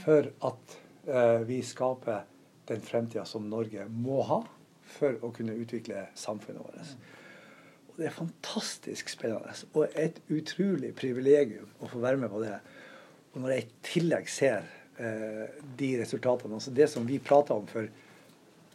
for 0.00 0.30
at 0.48 0.72
uh, 1.10 1.44
vi 1.46 1.60
skaper 1.62 2.24
den 2.66 2.80
fremtida 2.82 3.26
som 3.28 3.44
Norge 3.50 3.84
må 3.92 4.24
ha 4.26 4.40
for 4.96 5.20
å 5.20 5.30
kunne 5.36 5.58
utvikle 5.60 6.06
samfunnet 6.16 6.64
vårt? 6.64 6.96
Og 7.90 8.00
Det 8.00 8.08
er 8.08 8.16
fantastisk 8.16 9.12
spennende 9.12 9.52
og 9.76 10.00
et 10.00 10.18
utrolig 10.32 10.94
privilegium 10.96 11.68
å 11.84 11.92
få 11.92 12.00
være 12.00 12.24
med 12.24 12.32
på 12.32 12.40
det. 12.40 12.56
Og 13.34 13.44
når 13.44 13.52
jeg 13.52 13.66
i 13.66 13.70
tillegg 13.92 14.32
ser 14.32 14.64
eh, 14.96 15.46
de 15.76 15.92
resultatene. 16.00 16.56
Altså 16.56 16.72
det 16.72 16.88
som 16.88 17.04
vi 17.04 17.20
prata 17.20 17.56
om 17.56 17.68
for 17.68 17.88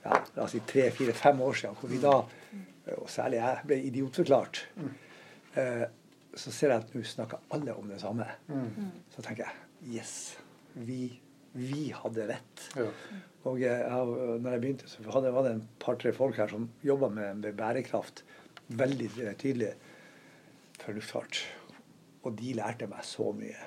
ja, 0.04 0.20
la 0.36 0.43
oss 0.45 0.56
si 0.56 0.62
tre-fire-fem 0.68 1.41
år 1.45 1.58
siden, 1.62 1.80
hvor 1.80 1.91
vi 1.91 2.02
da, 2.02 2.14
og 2.97 3.10
særlig 3.12 3.41
jeg, 3.41 3.66
ble 3.70 3.80
idiotforklart, 3.89 4.62
eh, 5.62 5.84
så 6.32 6.54
ser 6.56 6.72
jeg 6.74 6.84
at 6.86 6.93
nå 6.95 7.04
snakker 7.06 7.41
alle 7.52 7.76
om 7.76 7.89
det 7.91 7.99
samme. 8.02 8.26
Så 9.12 9.24
tenker 9.26 9.45
jeg 9.45 9.99
yes, 9.99 10.14
vi, 10.74 11.04
vi 11.54 11.89
hadde 11.95 12.28
rett. 12.30 12.68
Og 13.49 13.58
jeg, 13.60 13.82
når 14.41 14.54
jeg 14.54 14.62
begynte, 14.64 14.88
så 14.88 15.04
hadde, 15.12 15.34
var 15.36 15.47
det 15.47 15.56
en 15.58 15.66
par-tre 15.82 16.14
folk 16.16 16.38
her 16.39 16.52
som 16.52 16.70
jobba 16.86 17.10
med, 17.12 17.41
med 17.41 17.58
bærekraft 17.58 18.24
veldig 18.78 19.10
tydelig 19.41 19.74
for 20.80 20.95
luftfart. 20.95 21.41
Og 22.24 22.38
de 22.38 22.54
lærte 22.58 22.88
meg 22.89 23.04
så 23.06 23.32
mye. 23.36 23.58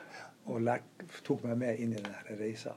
Og 0.49 0.63
lærte, 0.65 1.09
tok 1.27 1.45
meg 1.49 1.59
med 1.61 1.83
inn 1.83 1.95
i 1.95 2.01
denne 2.01 2.39
reisa. 2.39 2.75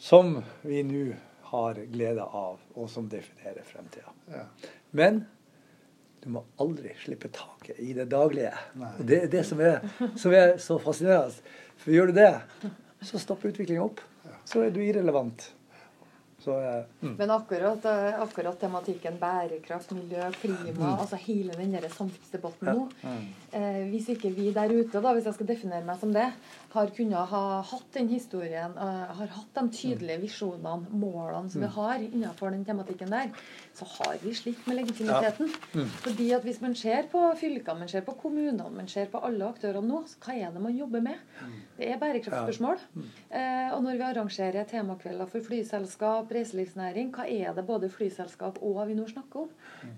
Som 0.00 0.40
vi 0.64 0.82
nå 0.84 1.06
har 1.54 1.78
glede 1.92 2.24
av, 2.24 2.58
og 2.74 2.90
som 2.90 3.06
definerer 3.10 3.62
fremtida. 3.68 4.12
Ja. 4.32 4.44
Men 4.90 5.24
du 6.24 6.30
må 6.34 6.44
aldri 6.62 6.94
slippe 7.02 7.28
taket 7.32 7.78
i 7.84 7.92
det 7.96 8.06
daglige. 8.12 8.54
Og 8.80 9.02
det 9.06 9.20
er 9.22 9.32
det 9.32 9.42
som 9.46 9.60
er, 9.60 9.84
som 10.20 10.34
er 10.34 10.56
så 10.62 10.78
fascinerende. 10.82 11.54
For 11.82 11.92
gjør 11.92 12.10
du 12.10 12.16
det, 12.16 12.30
så 13.04 13.20
stopper 13.20 13.52
utviklinga 13.52 13.84
opp. 13.84 14.00
Så 14.48 14.64
er 14.64 14.72
du 14.72 14.80
irrelevant. 14.84 15.50
Så, 16.44 16.60
eh, 16.60 16.84
mm. 17.00 17.14
Men 17.18 17.30
akkurat, 17.30 17.84
eh, 17.84 18.20
akkurat, 18.22 18.60
tematikken 18.60 19.16
bærekraft, 19.20 19.94
miljø, 19.96 20.26
klima, 20.40 20.72
mm. 20.74 20.98
altså 21.00 21.16
hele 21.16 21.56
den 21.56 21.72
samfunnsdebatten 21.90 22.68
nå 22.68 22.88
mm. 23.00 23.22
eh, 23.52 23.80
Hvis 23.88 24.10
ikke 24.12 24.32
vi 24.34 24.50
der 24.52 24.74
ute, 24.74 25.00
da, 25.00 25.14
hvis 25.16 25.24
jeg 25.30 25.38
skal 25.38 25.48
definere 25.48 25.86
meg 25.88 26.00
som 26.00 26.12
det, 26.12 26.26
har 26.74 26.90
kunnet 26.96 27.30
ha 27.30 27.42
hatt 27.62 27.90
den 27.94 28.08
historien, 28.10 28.72
uh, 28.74 29.10
har 29.14 29.30
hatt 29.30 29.50
de 29.54 29.62
tydelige 29.76 30.18
visjonene, 30.24 30.88
målene 30.90 31.52
som 31.52 31.62
vi 31.62 31.68
mm. 31.68 31.74
har 31.76 32.02
innenfor 32.02 32.50
den 32.50 32.64
tematikken 32.66 33.12
der, 33.14 33.30
så 33.74 33.86
har 33.92 34.18
vi 34.22 34.32
slitt 34.34 34.66
med 34.66 34.80
legitimiteten. 34.80 35.52
Ja. 35.52 35.84
Mm. 35.84 35.92
Fordi 36.02 36.26
at 36.34 36.46
hvis 36.46 36.58
man 36.64 36.74
ser 36.78 37.06
på 37.12 37.22
fylkene, 37.38 37.84
man 37.84 37.92
ser 37.92 38.02
på 38.06 38.16
kommunene, 38.18 38.66
man 38.74 38.90
ser 38.90 39.06
på 39.12 39.22
alle 39.22 39.46
aktørene 39.54 39.86
nå, 39.86 40.02
så 40.10 40.18
hva 40.24 40.34
er 40.34 40.54
det 40.54 40.64
man 40.66 40.74
jobber 40.74 41.04
med? 41.06 41.22
Mm. 41.44 41.54
Det 41.78 41.90
er 41.92 42.00
bærekraftspørsmål. 42.02 42.82
Ja. 42.96 43.06
Eh, 43.38 43.70
og 43.76 43.86
når 43.86 44.00
vi 44.00 44.06
arrangerer 44.08 44.66
temakvelder 44.70 45.30
for 45.30 45.46
flyselskap, 45.46 46.33
reiselivsnæring, 46.34 47.10
hva 47.14 47.26
er 47.30 47.54
det 47.56 47.64
både 47.66 47.90
flyselskap 47.92 48.60
og 48.64 48.80
Avinor 48.82 49.08
snakker 49.10 49.44
om? 49.44 49.50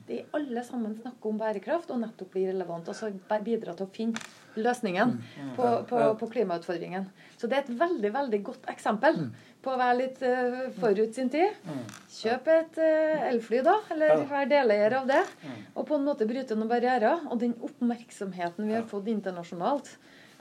Det 0.09 0.21
er 0.21 0.37
alle 0.37 0.63
sammen 0.67 0.97
snakker 1.01 1.31
om 1.31 1.39
bærekraft 1.41 1.93
og 1.95 2.01
nettopp 2.03 2.33
blir 2.35 2.51
relevant. 2.53 2.89
Og 2.89 2.97
så 2.97 3.11
bidra 3.45 3.75
til 3.77 3.87
å 3.87 3.93
finne 3.93 4.23
løsningen 4.57 5.17
mm. 5.19 5.53
på, 5.57 5.71
på, 5.91 6.03
på, 6.21 6.29
klimautfordringen. 6.33 7.09
Så 7.37 7.49
det 7.51 7.59
er 7.59 7.65
et 7.65 7.79
veldig 7.81 8.13
veldig 8.15 8.41
godt 8.47 8.69
eksempel 8.73 9.19
mm. 9.27 9.31
på 9.65 9.73
å 9.73 9.79
være 9.81 9.99
litt 10.01 10.23
uh, 10.25 10.61
forut 10.81 11.17
sin 11.17 11.33
tid. 11.33 11.57
Mm. 11.67 11.83
Kjøp 12.17 12.51
et 12.55 12.81
uh, 12.81 13.27
elfly, 13.31 13.63
da, 13.67 13.79
eller 13.95 14.27
vær 14.31 14.51
deleier 14.51 15.01
av 15.01 15.09
det. 15.11 15.23
Og 15.75 15.85
på 15.89 15.99
en 15.99 16.07
måte 16.09 16.29
bryte 16.29 16.57
noen 16.59 16.73
barrierer. 16.73 17.27
Og 17.31 17.41
den 17.43 17.57
oppmerksomheten 17.67 18.69
vi 18.69 18.79
har 18.79 18.89
fått 18.89 19.11
internasjonalt 19.13 19.97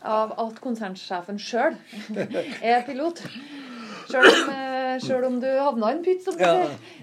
av 0.06 0.36
at 0.38 0.60
konsernsjefen 0.62 1.40
sjøl 1.42 1.78
er 2.74 2.84
pilot 2.86 3.24
Sjøl 4.06 4.28
om, 4.28 4.50
eh, 4.98 5.28
om, 5.28 5.40
du 5.42 5.48
havna 5.50 5.92
i 5.92 5.98
en 5.98 6.04
pytt, 6.06 6.28
ja. 6.40 6.54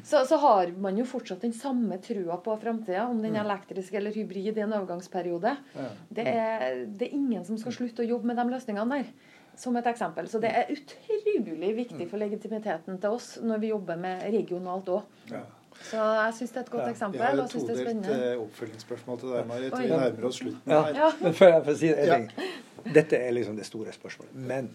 så, 0.05 0.24
så, 0.28 0.38
har 0.43 0.72
man 0.82 0.99
jo 0.99 1.07
fortsatt 1.09 1.45
den 1.45 1.55
samme 1.57 1.99
trua 2.03 2.38
på 2.43 2.57
framtida, 2.62 3.07
om 3.09 3.22
den 3.22 3.36
er 3.36 3.43
mm. 3.43 3.47
elektrisk 3.47 3.95
eller 3.99 4.14
hybrid 4.16 4.59
i 4.59 4.64
en 4.64 4.74
overgangsperiode. 4.76 5.55
Ja. 5.76 5.88
Det, 6.09 6.26
er, 6.26 6.82
det, 6.86 7.09
er, 7.09 7.16
ingen 7.16 7.47
som 7.49 7.61
skal 7.61 7.76
slutte 7.76 8.05
å 8.05 8.11
jobbe 8.14 8.30
med 8.30 8.40
de 8.40 8.49
løsningene 8.53 9.01
der. 9.01 9.14
Som 9.59 9.76
et 9.76 9.84
eksempel. 9.84 10.24
Så 10.32 10.38
det 10.40 10.49
er 10.57 10.70
utrolig 10.72 11.74
viktig 11.76 12.07
for 12.09 12.16
legitimiteten 12.22 12.97
til 13.03 13.18
oss 13.18 13.34
når 13.45 13.61
vi 13.61 13.72
jobber 13.74 13.99
med 14.01 14.22
regionalt 14.32 14.88
òg. 14.88 15.18
Ja. 15.28 15.43
Så 15.82 15.99
jeg 15.99 16.36
syns 16.36 16.55
det 16.55 16.61
er 16.61 16.64
et 16.64 16.72
godt 16.72 16.84
ja, 16.84 16.95
eksempel. 16.95 17.20
Jeg 17.20 17.28
har 17.28 17.43
et 17.43 17.53
todelt 17.53 18.09
eh, 18.14 18.40
oppfølgingsspørsmål 18.40 19.20
til 19.20 19.34
deg, 19.34 19.45
Marit. 19.51 19.76
Vi 19.76 19.90
nærmer 19.93 20.26
oss 20.28 20.40
slutten 20.40 20.72
her. 20.72 20.90
Ja, 20.97 21.11
men 21.20 21.36
før 21.36 21.53
jeg 21.53 21.64
får 21.68 21.78
si 21.82 21.93
en 21.93 22.12
ting. 22.14 22.49
Dette 22.97 23.20
er 23.20 23.36
liksom 23.36 23.59
det 23.59 23.68
store 23.68 23.95
spørsmålet. 23.95 24.34
Men 24.49 24.70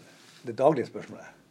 det 0.47 0.55
daglige 0.57 0.89
spørsmålet 0.91 1.46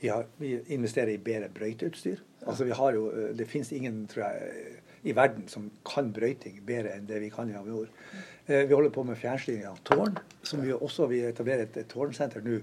vi, 0.00 0.08
har, 0.08 0.26
vi, 0.36 0.60
investerer 0.66 1.12
i 1.12 1.22
bedre 1.22 1.48
brøyteutstyr. 1.54 2.20
Altså 2.46 2.66
vi 2.68 2.76
har 2.76 2.94
jo, 2.94 3.08
eh, 3.10 3.36
Det 3.36 3.48
finnes 3.48 3.72
ingen 3.72 4.06
tror 4.06 4.24
jeg, 4.24 4.76
i 5.02 5.14
verden 5.14 5.48
som 5.48 5.70
kan 5.86 6.12
brøyting 6.12 6.60
bedre 6.66 6.94
enn 6.96 7.06
det 7.06 7.20
vi 7.22 7.30
kan 7.30 7.50
i 7.50 7.56
Avinor. 7.58 7.88
Eh, 8.46 8.66
vi 8.66 8.74
holder 8.74 8.90
på 8.94 9.04
med 9.04 9.18
fjernstyring 9.18 9.66
av 9.66 9.78
tårn. 9.84 10.18
som 10.42 10.62
Vi 10.62 10.72
også 10.72 11.08
vi 11.08 11.20
etablerer 11.20 11.62
et, 11.62 11.76
et 11.76 11.88
tårnsenter 11.88 12.42
nå 12.42 12.60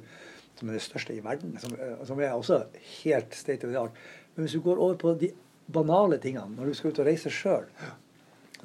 som 0.55 0.69
er 0.69 0.73
det 0.73 0.81
største 0.81 1.13
i 1.13 1.19
verden. 1.19 1.57
Som, 1.59 1.75
eh, 1.75 2.05
som, 2.05 2.19
er 2.19 2.31
også 2.31 2.65
helt 3.03 3.36
state 3.36 3.67
of 3.67 3.71
the 3.71 3.79
art. 3.79 3.91
Men 4.36 4.45
hvis 4.45 4.53
du 4.53 4.61
går 4.61 4.79
over 4.79 4.95
på 4.95 5.13
de 5.19 5.31
banale 5.67 6.17
tingene, 6.17 6.55
når 6.55 6.65
du 6.65 6.73
skal 6.73 6.91
ut 6.91 6.99
og 6.99 7.05
reise 7.05 7.29
sjøl 7.29 7.65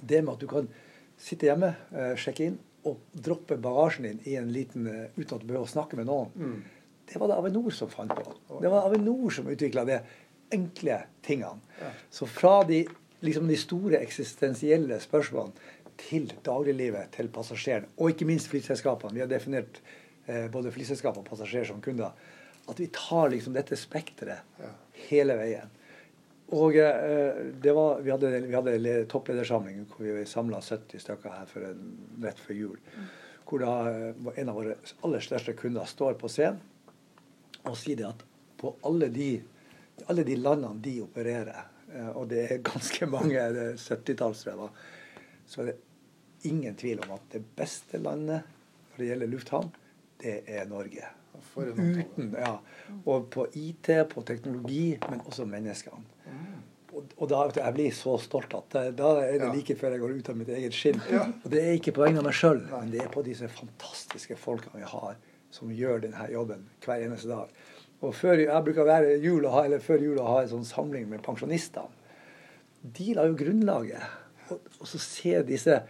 Det 0.00 0.24
med 0.24 0.34
at 0.34 0.40
du 0.40 0.46
kan 0.46 0.68
sitte 1.18 1.44
hjemme, 1.44 1.74
sjekke 2.16 2.44
inn 2.46 2.58
og 2.88 2.96
droppe 3.12 3.58
bagasjen 3.60 4.06
din 4.06 4.20
i 4.24 4.36
en 4.36 4.48
liten 4.48 4.86
uten 4.86 5.34
at 5.34 5.40
du 5.42 5.46
behøver 5.46 5.66
å 5.66 5.68
snakke 5.68 5.96
med 5.96 6.06
noen. 6.08 6.30
Mm 6.34 6.62
det 7.12 7.18
var 7.18 7.28
det 7.28 7.38
Avinor 7.40 7.70
som 7.74 7.90
fant 7.90 8.12
på. 8.14 8.58
Det 8.62 8.70
var 8.70 8.86
Avinor 8.86 9.30
som 9.34 9.48
utvikla 9.50 9.84
de 9.88 9.98
enkle 10.54 11.00
tingene. 11.26 11.58
Så 12.10 12.26
fra 12.26 12.62
de, 12.64 12.84
liksom 13.20 13.48
de 13.48 13.56
store 13.58 14.00
eksistensielle 14.02 15.00
spørsmålene 15.02 15.76
til 16.00 16.30
dagliglivet 16.46 17.10
til 17.16 17.28
passasjeren, 17.32 17.88
og 17.98 18.14
ikke 18.14 18.28
minst 18.28 18.48
flyselskapene. 18.48 19.12
Vi 19.18 19.24
har 19.24 19.28
definert 19.30 19.82
eh, 20.26 20.46
både 20.52 20.72
flyselskap 20.72 21.18
og 21.20 21.26
passasjer 21.26 21.66
som 21.68 21.82
kunder. 21.84 22.14
At 22.70 22.80
vi 22.80 22.88
tar 22.94 23.28
liksom 23.34 23.56
dette 23.56 23.76
spekteret 23.76 24.64
hele 25.10 25.36
veien. 25.36 25.76
Og 26.56 26.76
eh, 26.76 27.42
det 27.62 27.74
var, 27.76 28.00
vi 28.02 28.10
hadde, 28.10 28.32
vi 28.46 28.56
hadde 28.56 28.94
toppledersamling 29.10 29.84
hvor 29.90 30.06
vi 30.06 30.26
samla 30.26 30.62
70 30.64 31.04
stykker 31.04 31.36
her 31.36 31.50
for 31.50 31.66
en, 31.68 31.84
rett 32.24 32.40
før 32.42 32.58
jul. 32.58 32.80
Mm. 32.96 33.10
Hvor 33.50 33.62
da 33.62 33.74
eh, 33.90 34.32
en 34.42 34.50
av 34.50 34.58
våre 34.58 34.78
aller 35.06 35.26
største 35.26 35.54
kunder 35.58 35.86
står 35.90 36.18
på 36.18 36.30
scenen 36.32 36.62
og 37.68 37.76
si 37.78 37.96
det 37.98 38.08
at 38.08 38.24
på 38.60 38.74
alle 38.86 39.08
de, 39.12 39.30
alle 40.06 40.24
de 40.26 40.36
landene 40.36 40.82
de 40.84 40.96
opererer, 41.04 41.68
eh, 41.92 42.10
og 42.14 42.28
det 42.32 42.46
er 42.46 42.64
ganske 42.64 43.08
mange, 43.10 43.36
er 43.40 43.76
70-talls, 43.76 44.44
så 45.50 45.62
er 45.62 45.72
det 45.72 45.78
ingen 46.48 46.76
tvil 46.76 47.00
om 47.04 47.16
at 47.16 47.32
det 47.34 47.42
beste 47.56 48.00
landet 48.00 48.44
når 48.90 49.00
det 49.00 49.08
gjelder 49.10 49.32
lufthavn, 49.32 49.72
det 50.20 50.36
er 50.48 50.68
Norge. 50.68 51.08
Uten, 51.56 52.34
ja. 52.36 52.56
Og 53.08 53.30
på 53.32 53.46
IT, 53.56 53.88
på 54.10 54.22
teknologi, 54.26 54.98
men 55.08 55.22
også 55.24 55.46
menneskene. 55.48 56.02
Og, 56.90 57.12
og 57.22 57.28
da 57.30 57.44
jeg 57.54 57.74
blir 57.76 57.92
så 57.94 58.16
stolt 58.18 58.54
at 58.58 58.74
da 58.98 59.10
er 59.22 59.36
det 59.38 59.50
like 59.54 59.76
før 59.78 59.94
jeg 59.94 60.02
går 60.02 60.14
ut 60.18 60.30
av 60.32 60.38
mitt 60.40 60.50
eget 60.52 60.74
skinn. 60.74 60.98
Og 61.44 61.46
det 61.52 61.62
er 61.62 61.76
ikke 61.78 61.94
på 61.96 62.02
vegne 62.02 62.20
av 62.20 62.26
meg 62.26 62.36
sjøl, 62.36 62.64
men 62.72 62.90
det 62.92 63.04
er 63.04 63.12
på 63.14 63.22
disse 63.24 63.48
fantastiske 63.54 64.36
folkene 64.40 64.82
vi 64.82 64.90
har 64.90 65.14
som 65.54 65.72
gjør 65.74 66.04
denne 66.04 66.26
jobben 66.32 66.66
hver 66.84 67.04
eneste 67.06 67.30
dag. 67.30 67.52
Og 68.00 68.14
før, 68.16 68.38
Jeg 68.40 68.64
bruker 68.64 68.86
hver 68.88 69.08
jul 69.20 69.44
å 69.44 69.54
ha, 69.54 69.64
eller 69.64 69.82
før 69.84 70.04
jul 70.04 70.20
å 70.20 70.28
ha 70.28 70.42
en 70.42 70.52
sånn 70.54 70.64
samling 70.64 71.08
med 71.08 71.22
pensjonistene. 71.22 71.90
De 72.80 73.12
la 73.14 73.26
jo 73.28 73.36
grunnlaget. 73.36 74.00
Og, 74.50 74.62
og 74.80 74.86
så 74.88 74.98
ser 74.98 75.44
disse 75.44 75.82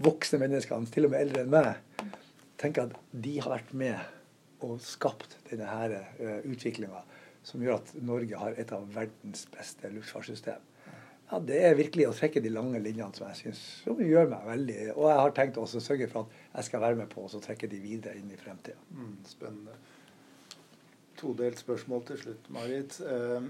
voksne 0.00 0.40
menneskene, 0.40 0.88
til 0.88 1.06
og 1.06 1.12
med 1.12 1.26
eldre 1.26 1.44
enn 1.44 1.52
meg, 1.52 2.14
tenker 2.60 2.88
at 2.88 2.96
de 3.12 3.36
har 3.40 3.52
vært 3.52 3.74
med 3.76 4.64
og 4.64 4.80
skapt 4.84 5.36
denne 5.50 5.68
uh, 5.68 6.40
utviklinga 6.48 7.04
som 7.44 7.62
gjør 7.64 7.78
at 7.78 7.92
Norge 8.04 8.40
har 8.40 8.56
et 8.60 8.72
av 8.76 8.88
verdens 8.94 9.46
beste 9.52 9.88
luftfartssystem. 9.92 10.60
Ja, 11.30 11.38
Det 11.38 11.60
er 11.62 11.76
virkelig 11.78 12.08
å 12.08 12.14
trekke 12.16 12.42
de 12.42 12.50
lange 12.50 12.80
linjene 12.82 13.14
som 13.14 13.28
jeg 13.28 13.38
synes 13.38 13.62
som 13.84 14.00
gjør 14.02 14.30
meg 14.32 14.46
veldig 14.48 14.78
Og 14.96 15.04
jeg 15.06 15.20
har 15.20 15.34
tenkt 15.36 15.60
også 15.62 15.78
å 15.78 15.84
sørge 15.84 16.08
for 16.10 16.26
at 16.26 16.56
jeg 16.58 16.70
skal 16.70 16.82
være 16.82 16.98
med 16.98 17.10
på 17.12 17.22
å 17.22 17.42
trekke 17.44 17.70
de 17.70 17.78
videre 17.82 18.18
inn 18.18 18.32
i 18.34 18.38
fremtida. 18.40 18.78
Mm, 18.90 19.14
spennende. 19.28 19.76
Todelt 21.20 21.60
spørsmål 21.60 22.02
til 22.08 22.18
slutt, 22.24 22.50
Marit. 22.50 22.98
Eh, 23.04 23.46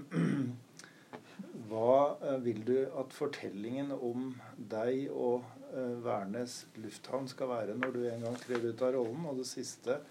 hva 1.71 1.95
eh, 2.19 2.37
vil 2.45 2.61
du 2.67 2.77
at 3.01 3.15
fortellingen 3.15 3.93
om 3.95 4.29
deg 4.57 5.07
og 5.09 5.47
eh, 5.71 5.93
Værnes 6.05 6.65
lufthavn 6.83 7.29
skal 7.31 7.49
være 7.49 7.77
når 7.79 7.95
du 7.95 8.01
en 8.05 8.25
gang 8.27 8.41
trer 8.43 8.67
ut 8.67 8.85
av 8.85 8.97
rollen? 8.99 9.29
Og 9.31 9.41
det 9.41 9.49
siste, 9.49 10.01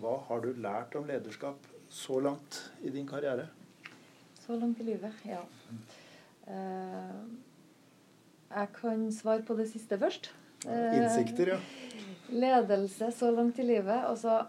hva 0.00 0.14
har 0.28 0.44
du 0.44 0.52
lært 0.62 0.94
om 0.96 1.08
lederskap 1.08 1.66
så 1.92 2.20
langt 2.24 2.60
i 2.84 2.92
din 2.94 3.08
karriere? 3.08 3.48
Så 4.44 4.56
langt 4.56 4.78
i 4.80 4.86
livet, 4.86 5.24
ja. 5.28 5.42
Eh, 6.48 7.16
jeg 8.48 8.70
kan 8.80 9.08
svare 9.12 9.44
på 9.44 9.56
det 9.58 9.68
siste 9.70 9.98
først. 10.00 10.30
Innsikter, 10.64 11.54
ja. 11.54 11.58
Eh, 11.58 12.34
ledelse 12.34 13.10
så 13.14 13.30
langt 13.34 13.58
i 13.60 13.66
livet. 13.66 14.00
Altså, 14.08 14.40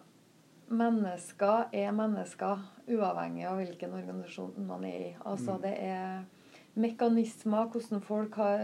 mennesker 0.69 1.69
er 1.75 1.93
mennesker 1.95 2.63
uavhengig 2.89 3.45
av 3.49 3.59
hvilken 3.59 3.95
organisasjon 3.99 4.67
man 4.67 4.85
er 4.87 5.05
i. 5.11 5.13
Altså, 5.25 5.57
mm. 5.57 5.63
det 5.65 5.75
er 5.85 6.79
mekanismer, 6.79 7.69
hvordan 7.73 8.03
folk 8.05 8.37
har, 8.39 8.63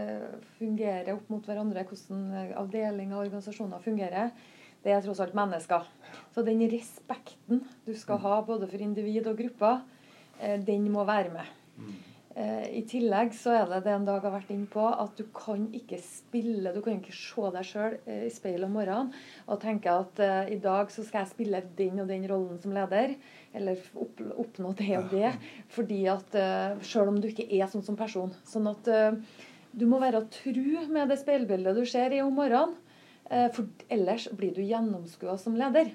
fungerer 0.58 1.12
opp 1.14 1.28
mot 1.32 1.46
hverandre, 1.46 1.84
hvordan 1.84 2.54
avdelinger 2.56 3.18
og 3.18 3.26
organisasjoner 3.26 3.82
fungerer. 3.84 4.32
Det 4.84 4.94
er 4.94 5.02
tross 5.02 5.20
alt 5.20 5.34
mennesker. 5.36 5.86
Så 6.34 6.44
den 6.46 6.62
respekten 6.70 7.64
du 7.84 7.94
skal 7.98 8.20
ha 8.22 8.40
både 8.46 8.68
for 8.70 8.82
individ 8.82 9.26
og 9.26 9.38
grupper, 9.40 9.82
eh, 10.40 10.60
den 10.62 10.88
må 10.92 11.04
være 11.04 11.32
med. 11.34 11.56
Eh, 12.36 12.64
I 12.76 12.82
tillegg 12.84 13.30
så 13.32 13.54
er 13.56 13.70
det 13.70 13.78
det 13.86 13.92
en 13.96 14.04
dag 14.04 14.20
har 14.20 14.34
vært 14.34 14.50
inne 14.52 14.68
på, 14.68 14.82
at 14.84 15.14
du 15.16 15.24
kan 15.32 15.62
ikke 15.76 15.96
spille 16.04 16.74
Du 16.74 16.82
kan 16.84 16.98
ikke 16.98 17.14
se 17.16 17.48
deg 17.54 17.64
sjøl 17.64 17.96
i 18.12 18.28
speilet 18.32 18.66
om 18.68 18.76
morgenen 18.76 19.14
og 19.48 19.62
tenke 19.62 19.88
at 19.88 20.20
uh, 20.20 20.44
i 20.52 20.58
dag 20.60 20.92
så 20.92 21.04
skal 21.06 21.22
jeg 21.22 21.30
spille 21.30 21.62
den 21.78 22.02
og 22.02 22.10
den 22.12 22.26
rollen 22.28 22.60
som 22.60 22.74
leder. 22.76 23.14
Eller 23.56 23.80
opp, 23.96 24.20
oppnå 24.44 24.74
det 24.76 24.90
og 24.98 25.08
det. 25.14 25.32
Fordi 25.78 26.02
at 26.12 26.36
uh, 26.36 26.76
Sjøl 26.84 27.14
om 27.14 27.22
du 27.22 27.30
ikke 27.30 27.48
er 27.48 27.70
sånn 27.72 27.86
som 27.86 27.96
person. 27.96 28.34
Sånn 28.44 28.68
at 28.68 28.92
uh, 28.92 29.16
du 29.72 29.86
må 29.88 30.02
være 30.02 30.26
tru 30.36 30.84
med 30.92 31.08
det 31.08 31.20
speilbildet 31.22 31.78
du 31.78 31.86
ser 31.88 32.12
i 32.12 32.24
om 32.24 32.36
morgenen. 32.36 32.76
For 33.26 33.66
ellers 33.90 34.28
blir 34.38 34.52
du 34.54 34.60
gjennomskua 34.62 35.32
som 35.42 35.56
leder. 35.58 35.88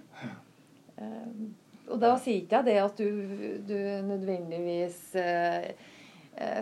og 0.99 2.01
da 2.01 2.09
sier 2.19 2.41
ikke 2.41 2.59
jeg 2.59 2.67
det 2.67 2.75
at 2.83 2.99
du, 2.99 3.61
du 3.69 3.77
nødvendigvis 4.03 4.99
Eh, 5.15 5.71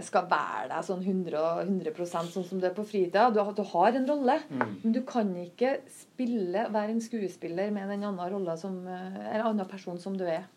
skal 0.03 0.25
være 0.27 0.67
deg 0.71 0.85
sånn 0.87 1.03
100, 1.05 1.41
100% 1.63 2.31
sånn 2.33 2.45
som 2.47 2.59
du 2.59 2.65
er 2.67 2.73
på 2.75 2.83
fritida. 2.87 3.27
Du, 3.31 3.39
du, 3.55 3.61
har 3.71 3.95
en 3.95 4.07
rolle, 4.09 4.39
mm. 4.49 4.63
men 4.81 4.95
du 4.95 5.01
kan 5.07 5.29
ikke 5.37 5.75
spille, 5.93 6.65
være 6.73 6.95
en 6.95 7.03
skuespiller 7.03 7.69
med 7.75 7.93
en 7.93 8.07
annen 8.09 8.49
som, 8.59 8.79
eh, 8.89 9.19
en 9.35 9.45
annen 9.51 9.69
person 9.69 9.99
som 10.01 10.17
du 10.17 10.25
er. 10.25 10.47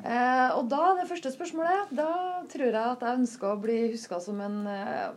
Eh, 0.00 0.48
og 0.56 0.68
da, 0.72 0.94
det 1.00 1.08
første 1.10 1.32
spørsmålet, 1.34 1.92
da 1.96 2.12
tror 2.52 2.68
jeg 2.68 2.80
at 2.80 3.04
jeg 3.04 3.22
ønsker 3.22 3.50
å 3.50 3.60
bli 3.60 3.78
huska 3.92 4.20
som 4.24 4.40
en 4.44 4.62
eh, 4.70 5.08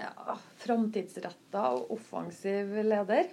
ja, 0.00 0.36
framtidsretta 0.62 1.66
og 1.76 1.94
offensiv 1.96 2.76
leder. 2.84 3.32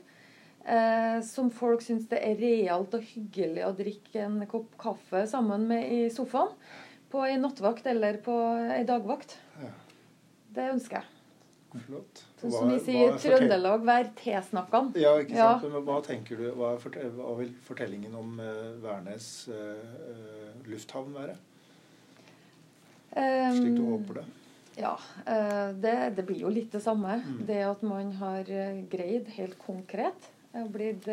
Eh, 0.68 1.20
som 1.24 1.52
folk 1.54 1.84
syns 1.84 2.10
det 2.12 2.20
er 2.24 2.42
realt 2.42 2.96
og 2.98 3.06
hyggelig 3.14 3.64
å 3.64 3.76
drikke 3.76 4.26
en 4.26 4.42
kopp 4.52 4.74
kaffe 4.82 5.24
sammen 5.30 5.64
med 5.70 5.88
i 5.94 6.02
sofaen 6.12 6.52
på 7.12 7.26
ei 7.28 7.38
nattvakt 7.40 7.88
eller 7.88 8.20
på 8.24 8.36
ei 8.76 8.82
dagvakt. 8.88 9.38
Ja. 9.62 9.74
Det 10.58 10.72
ønsker 10.74 11.02
jeg. 11.02 11.14
Flott. 11.84 12.24
Sånn 12.40 12.54
som 12.54 12.70
vi 12.72 12.78
sier 12.82 13.12
i 13.12 13.20
Trøndelag, 13.22 13.84
vær 13.86 14.08
tilsnakkende. 14.18 15.02
Ja, 15.02 15.14
ikke 15.22 15.36
sant. 15.36 15.66
Ja. 15.66 15.72
Men 15.74 15.84
hva 15.86 15.98
tenker 16.06 16.40
du, 16.40 16.48
hva, 16.58 16.72
fortell, 16.82 17.12
hva 17.18 17.34
vil 17.42 17.52
fortellingen 17.68 18.16
om 18.18 18.40
uh, 18.40 18.78
Værnes 18.82 19.28
uh, 19.52 20.56
lufthavn 20.70 21.14
være? 21.18 21.36
Um, 23.18 23.60
Slik 23.60 23.76
du 23.76 23.84
håper 23.84 24.22
det? 24.22 24.26
Ja. 24.78 24.96
Uh, 25.28 25.76
det, 25.84 25.96
det, 26.18 26.26
blir 26.30 26.46
jo 26.46 26.54
litt 26.54 26.72
det 26.74 26.82
samme. 26.86 27.20
Mm. 27.26 27.44
Det 27.50 27.62
at 27.68 27.86
man 27.86 28.16
har 28.22 28.50
greid 28.90 29.30
helt 29.38 29.60
konkret 29.62 30.34
blitt 30.74 31.06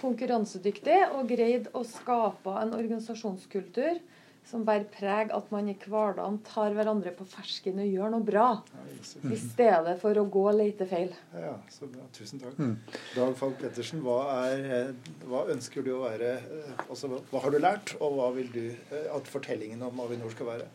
konkurransedyktig 0.00 0.96
og 1.14 1.28
greid 1.30 1.68
å 1.76 1.84
skape 1.86 2.54
en 2.64 2.72
organisasjonskultur 2.74 4.00
som 4.46 4.62
bærer 4.66 4.86
preg 4.94 5.32
at 5.34 5.48
man 5.50 5.66
i 5.70 5.74
hverdagen 5.74 6.38
tar 6.46 6.74
hverandre 6.76 7.10
på 7.16 7.26
fersken 7.26 7.80
og 7.82 7.88
gjør 7.90 8.12
noe 8.14 8.26
bra. 8.26 8.46
Ja, 8.70 8.84
I 9.32 9.38
stedet 9.42 9.96
for 10.02 10.20
å 10.20 10.26
gå 10.30 10.44
og 10.52 10.58
lete 10.60 10.86
feil. 10.90 11.10
Ja, 11.34 11.56
så 11.72 11.88
bra. 11.90 12.06
Tusen 12.14 12.42
takk. 12.42 12.54
Mm. 12.60 12.76
Dag 13.16 13.34
Falk 13.40 13.58
Pettersen, 13.60 14.04
hva, 14.06 14.20
er, 14.52 14.92
hva, 15.26 15.44
ønsker 15.54 15.86
du 15.86 15.96
å 15.96 16.04
være 16.04 16.36
eh, 16.38 16.84
altså, 16.86 17.10
Hva 17.32 17.42
har 17.42 17.54
du 17.54 17.58
lært, 17.62 17.96
og 17.98 18.18
hva 18.20 18.30
vil 18.36 18.52
du 18.54 18.64
eh, 18.68 19.08
at 19.14 19.30
fortellingen 19.30 19.82
om 19.86 20.04
Avinor 20.06 20.30
skal 20.34 20.52
være? 20.52 20.70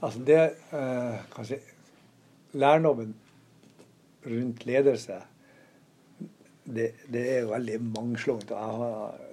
Altså 0.00 0.22
det 0.24 0.40
eh, 0.72 1.18
kanskje 1.34 1.60
Lærdommen 2.58 3.12
rundt 4.26 4.64
ledelse 4.66 5.20
det, 6.74 6.86
det, 7.12 7.22
er 7.34 7.40
jo 7.44 7.52
veldig 7.52 7.78
mangslungent. 7.84 8.52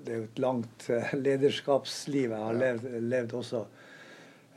Det 0.06 0.14
er 0.14 0.22
jo 0.22 0.28
et 0.28 0.42
langt 0.42 0.88
eh, 0.94 1.14
lederskapsliv 1.18 2.34
jeg 2.34 2.46
har 2.46 2.58
levd, 2.58 2.88
levd 3.08 3.36
også. 3.40 3.64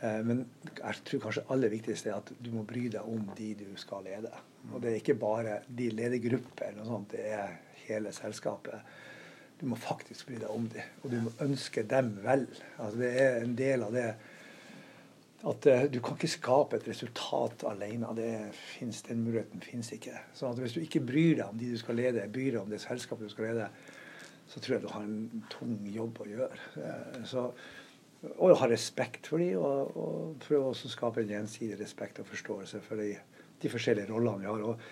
Eh, 0.00 0.20
men 0.26 0.44
jeg 0.70 1.02
tror 1.08 1.24
kanskje 1.26 1.46
aller 1.54 1.72
viktigste 1.72 2.12
er 2.12 2.18
at 2.20 2.32
du 2.38 2.50
må 2.54 2.64
bry 2.68 2.86
deg 2.92 3.06
om 3.06 3.26
de 3.38 3.52
du 3.58 3.68
skal 3.80 4.06
lede. 4.08 4.32
Og 4.70 4.80
det 4.82 4.92
er 4.92 5.00
ikke 5.00 5.18
bare 5.20 5.60
de 5.66 5.90
ledergrupper, 5.94 6.70
eller 6.70 6.82
noe 6.82 6.90
sånt, 6.90 7.14
det 7.14 7.28
er 7.32 7.56
hele 7.86 8.12
selskapet. 8.16 8.98
Du 9.60 9.66
må 9.68 9.76
faktisk 9.76 10.28
bry 10.28 10.38
deg 10.40 10.52
om 10.52 10.68
dem, 10.72 10.92
og 11.02 11.12
du 11.12 11.18
må 11.26 11.32
ønske 11.44 11.84
dem 11.88 12.14
vel. 12.24 12.46
Altså 12.78 13.02
det 13.02 13.10
er 13.20 13.40
en 13.42 13.56
del 13.58 13.84
av 13.84 13.96
det 13.96 14.06
at 15.40 15.66
uh, 15.66 15.84
du 15.88 16.00
kan 16.04 16.18
ikke 16.18 16.28
skape 16.28 16.76
et 16.76 16.88
resultat 16.90 17.64
alene. 17.68 18.08
Det 18.16 18.30
finnes, 18.52 19.02
den 19.06 19.22
muligheten 19.24 19.62
finnes 19.64 19.92
ikke. 19.96 20.18
Så 20.36 20.52
hvis 20.58 20.76
du 20.76 20.80
ikke 20.82 21.00
bryr 21.00 21.38
deg 21.38 21.46
om 21.46 21.60
de 21.60 21.70
du 21.72 21.78
skal 21.80 21.96
lede, 21.96 22.26
bryr 22.32 22.54
deg 22.54 22.60
om 22.62 22.72
det 22.72 22.82
selskapet 22.82 23.28
du 23.28 23.32
skal 23.32 23.50
lede, 23.50 23.68
så 24.50 24.60
tror 24.60 24.76
jeg 24.76 24.82
du 24.82 24.90
har 24.92 25.06
en 25.06 25.44
tung 25.52 25.78
jobb 25.88 26.20
å 26.20 26.28
gjøre. 26.28 26.64
Uh, 26.76 27.22
så, 27.28 27.46
og 28.36 28.58
ha 28.60 28.68
respekt 28.68 29.30
for 29.30 29.40
dem, 29.40 29.56
og, 29.64 29.96
og 29.96 30.34
prøve 30.44 30.74
å 30.74 30.92
skape 30.96 31.22
en 31.22 31.32
gjensidig 31.32 31.78
respekt 31.80 32.20
og 32.20 32.28
forståelse 32.28 32.82
for 32.84 33.00
de, 33.00 33.14
de 33.62 33.72
forskjellige 33.72 34.10
rollene 34.10 34.42
vi 34.42 34.50
har. 34.50 34.66
Og, 34.66 34.90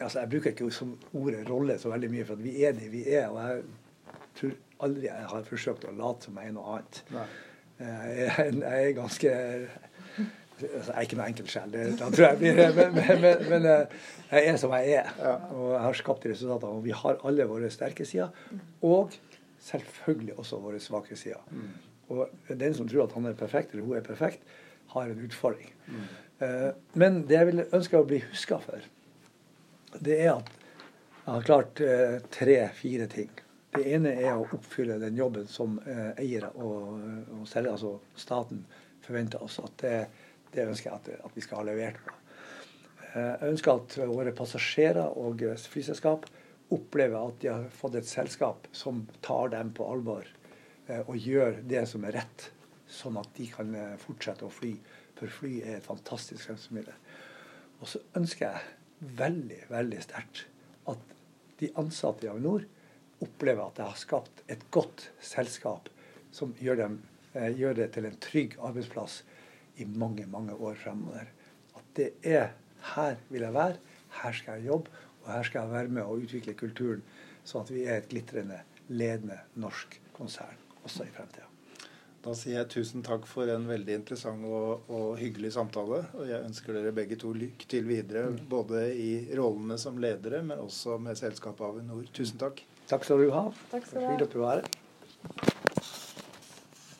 altså, 0.00 0.24
jeg 0.24 0.32
bruker 0.32 0.56
ikke 0.56 0.72
som 0.74 0.96
ordet 1.12 1.44
rolle 1.46 1.78
så 1.78 1.92
veldig 1.92 2.10
mye, 2.10 2.26
for 2.26 2.42
vi 2.42 2.56
er 2.66 2.74
de 2.74 2.90
vi 2.90 3.04
er. 3.06 3.30
og 3.30 3.38
jeg 3.44 3.62
tror 4.40 4.58
aldri 4.86 5.06
jeg 5.06 5.30
har 5.30 5.46
forsøkt 5.46 5.86
å 5.86 5.94
late 5.94 6.26
som 6.26 6.38
jeg 6.40 6.50
er 6.50 6.56
noe 6.56 6.74
annet. 6.74 7.00
Nei. 7.14 7.28
Jeg, 7.80 8.60
er 8.60 8.92
ganske 8.92 9.30
altså, 9.30 10.92
Jeg 10.92 10.96
er 10.96 11.06
ikke 11.06 11.16
noe 11.16 11.28
jeg 12.26 12.40
blir 12.40 12.58
men, 12.76 12.96
men, 13.22 13.44
men, 13.48 13.68
eh, 13.70 14.00
jeg 14.30 14.52
er 14.52 14.58
som 14.60 14.74
jeg 14.76 15.00
er. 15.00 15.12
Og 15.54 15.72
jeg 15.72 15.84
har 15.86 16.00
skapt 16.00 16.26
resultater. 16.28 16.68
Og 16.68 16.84
vi 16.84 16.94
har 16.94 17.20
alle 17.26 17.46
våre 17.48 17.70
sterke 17.72 18.04
sider. 18.08 18.28
Og 18.86 19.14
selvfølgelig 19.64 20.36
også 20.38 20.60
våre 20.60 20.80
svake 20.80 21.16
sider. 21.16 21.40
Mm. 21.50 21.70
Og 22.10 22.28
den 22.60 22.74
som 22.74 22.88
tror 22.90 23.06
at 23.06 23.14
han 23.16 23.30
er 23.30 23.38
perfekt, 23.38 23.72
eller 23.72 23.86
hun 23.86 23.96
er 23.96 24.06
perfekt, 24.06 24.42
har 24.94 25.10
en 25.10 25.24
utfordring. 25.24 25.72
Mm. 25.86 26.06
Eh, 26.46 26.70
men 26.94 27.22
det 27.28 27.36
jeg 27.38 27.50
vil 27.50 27.66
ønske 27.66 28.00
å 28.00 28.08
bli 28.08 28.22
huska 28.24 28.58
for, 28.62 28.88
det 30.00 30.16
er 30.18 30.32
at 30.38 30.50
jeg 31.20 31.34
har 31.34 31.46
klart 31.46 31.80
eh, 31.84 32.16
tre-fire 32.32 33.06
ting. 33.10 33.30
Det 33.70 33.84
ene 33.86 34.16
er 34.18 34.34
å 34.34 34.48
oppfylle 34.56 34.98
den 34.98 35.18
jobben 35.18 35.46
som 35.46 35.76
eh, 35.86 36.10
eiere 36.18 36.50
og, 36.58 36.96
og 37.36 37.44
selger, 37.46 37.76
altså 37.76 37.92
staten, 38.18 38.64
forventer 39.04 39.42
oss. 39.42 39.60
at 39.62 39.76
Det, 39.78 39.94
det 40.54 40.66
ønsker 40.66 40.90
jeg 40.90 40.98
at, 40.98 41.10
at, 41.28 41.36
vi 41.36 41.44
skal 41.44 41.62
ha 41.62 41.68
levert 41.68 42.00
på. 42.02 42.16
Eh, 43.12 43.34
jeg 43.42 43.52
ønsker 43.54 43.78
at 43.78 43.98
våre 44.10 44.34
passasjerer 44.36 45.18
og 45.18 45.44
flyselskap 45.70 46.26
opplever 46.74 47.18
at 47.18 47.38
de 47.42 47.50
har 47.50 47.68
fått 47.74 47.98
et 47.98 48.08
selskap 48.08 48.66
som 48.76 49.04
tar 49.24 49.52
dem 49.54 49.72
på 49.74 49.86
alvor 49.90 50.26
eh, 50.86 51.02
og 51.02 51.18
gjør 51.18 51.62
det 51.70 51.84
som 51.90 52.04
er 52.06 52.18
rett, 52.20 52.50
sånn 52.90 53.18
at 53.20 53.30
de 53.38 53.48
kan 53.54 53.70
eh, 53.74 53.96
fortsette 54.02 54.46
å 54.46 54.52
fly. 54.54 54.74
For 55.18 55.30
fly 55.40 55.56
er 55.62 55.78
et 55.78 55.86
fantastisk 55.86 56.46
fremstilsmiddel. 56.48 56.98
Og 57.80 57.88
så 57.90 58.02
ønsker 58.18 58.50
jeg 58.50 59.14
veldig, 59.18 59.62
veldig 59.70 60.02
sterkt 60.04 60.44
at 60.90 61.16
de 61.60 61.70
ansatte 61.80 62.26
i 62.26 62.30
Avinor 62.32 62.66
opplever 63.20 63.66
at 63.66 63.80
jeg 63.80 63.92
har 63.92 64.00
skapt 64.00 64.42
et 64.48 64.62
godt 64.74 65.08
selskap 65.24 65.90
som 66.34 66.54
gjør, 66.60 66.82
dem, 66.84 66.96
eh, 67.34 67.50
gjør, 67.58 67.74
det 67.80 67.90
til 67.94 68.08
en 68.08 68.18
trygg 68.22 68.56
arbeidsplass 68.58 69.22
i 69.76 69.84
mange, 69.84 70.26
mange 70.26 70.54
år 70.54 70.78
fremover. 70.80 71.30
At 71.76 71.92
det 71.96 72.12
er 72.22 72.52
her 72.94 73.16
vil 73.28 73.44
jeg 73.44 73.54
være, 73.54 73.76
her 74.22 74.32
skal 74.32 74.58
jeg 74.58 74.70
jobbe, 74.70 74.90
og 75.22 75.32
her 75.32 75.42
skal 75.42 75.66
jeg 75.66 75.76
være 75.76 75.94
med 75.98 76.02
å 76.02 76.16
utvikle 76.16 76.56
kulturen, 76.56 77.04
sånn 77.44 77.66
at 77.66 77.74
vi 77.74 77.84
er 77.84 78.00
et 78.00 78.10
glitrende, 78.10 78.62
ledende 78.88 79.38
norsk 79.60 80.00
konsern 80.16 80.58
også 80.84 81.04
i 81.04 81.14
fremtida. 81.14 81.46
Da 82.20 82.34
sier 82.36 82.58
jeg 82.58 82.68
tusen 82.74 83.04
takk 83.04 83.24
for 83.28 83.48
en 83.48 83.64
veldig 83.68 83.94
interessant 83.96 84.44
og, 84.44 84.82
og, 84.92 85.14
hyggelig 85.16 85.54
samtale. 85.54 86.02
Og 86.18 86.26
jeg 86.28 86.44
ønsker 86.44 86.76
dere 86.76 86.92
begge 86.92 87.16
to 87.20 87.32
lykke 87.32 87.68
til 87.70 87.86
videre, 87.88 88.26
mm. 88.34 88.42
både 88.50 88.82
i 88.92 89.12
rollene 89.38 89.78
som 89.80 89.96
ledere, 90.00 90.42
men 90.44 90.60
også 90.60 90.98
med 91.00 91.16
selskapet 91.16 91.64
Avinor. 91.64 92.04
Tusen 92.12 92.40
takk. 92.42 92.60
Takk 92.90 93.04
skal 93.06 93.20
du 93.22 93.30
ha. 93.30 93.44
Takk 93.70 93.86
skal 93.86 94.00
du 94.00 94.06
ha. 94.06 94.12
Fint 94.16 94.22
at 94.26 94.32
du 94.34 94.40
var 94.42 94.58
her. 94.58 94.64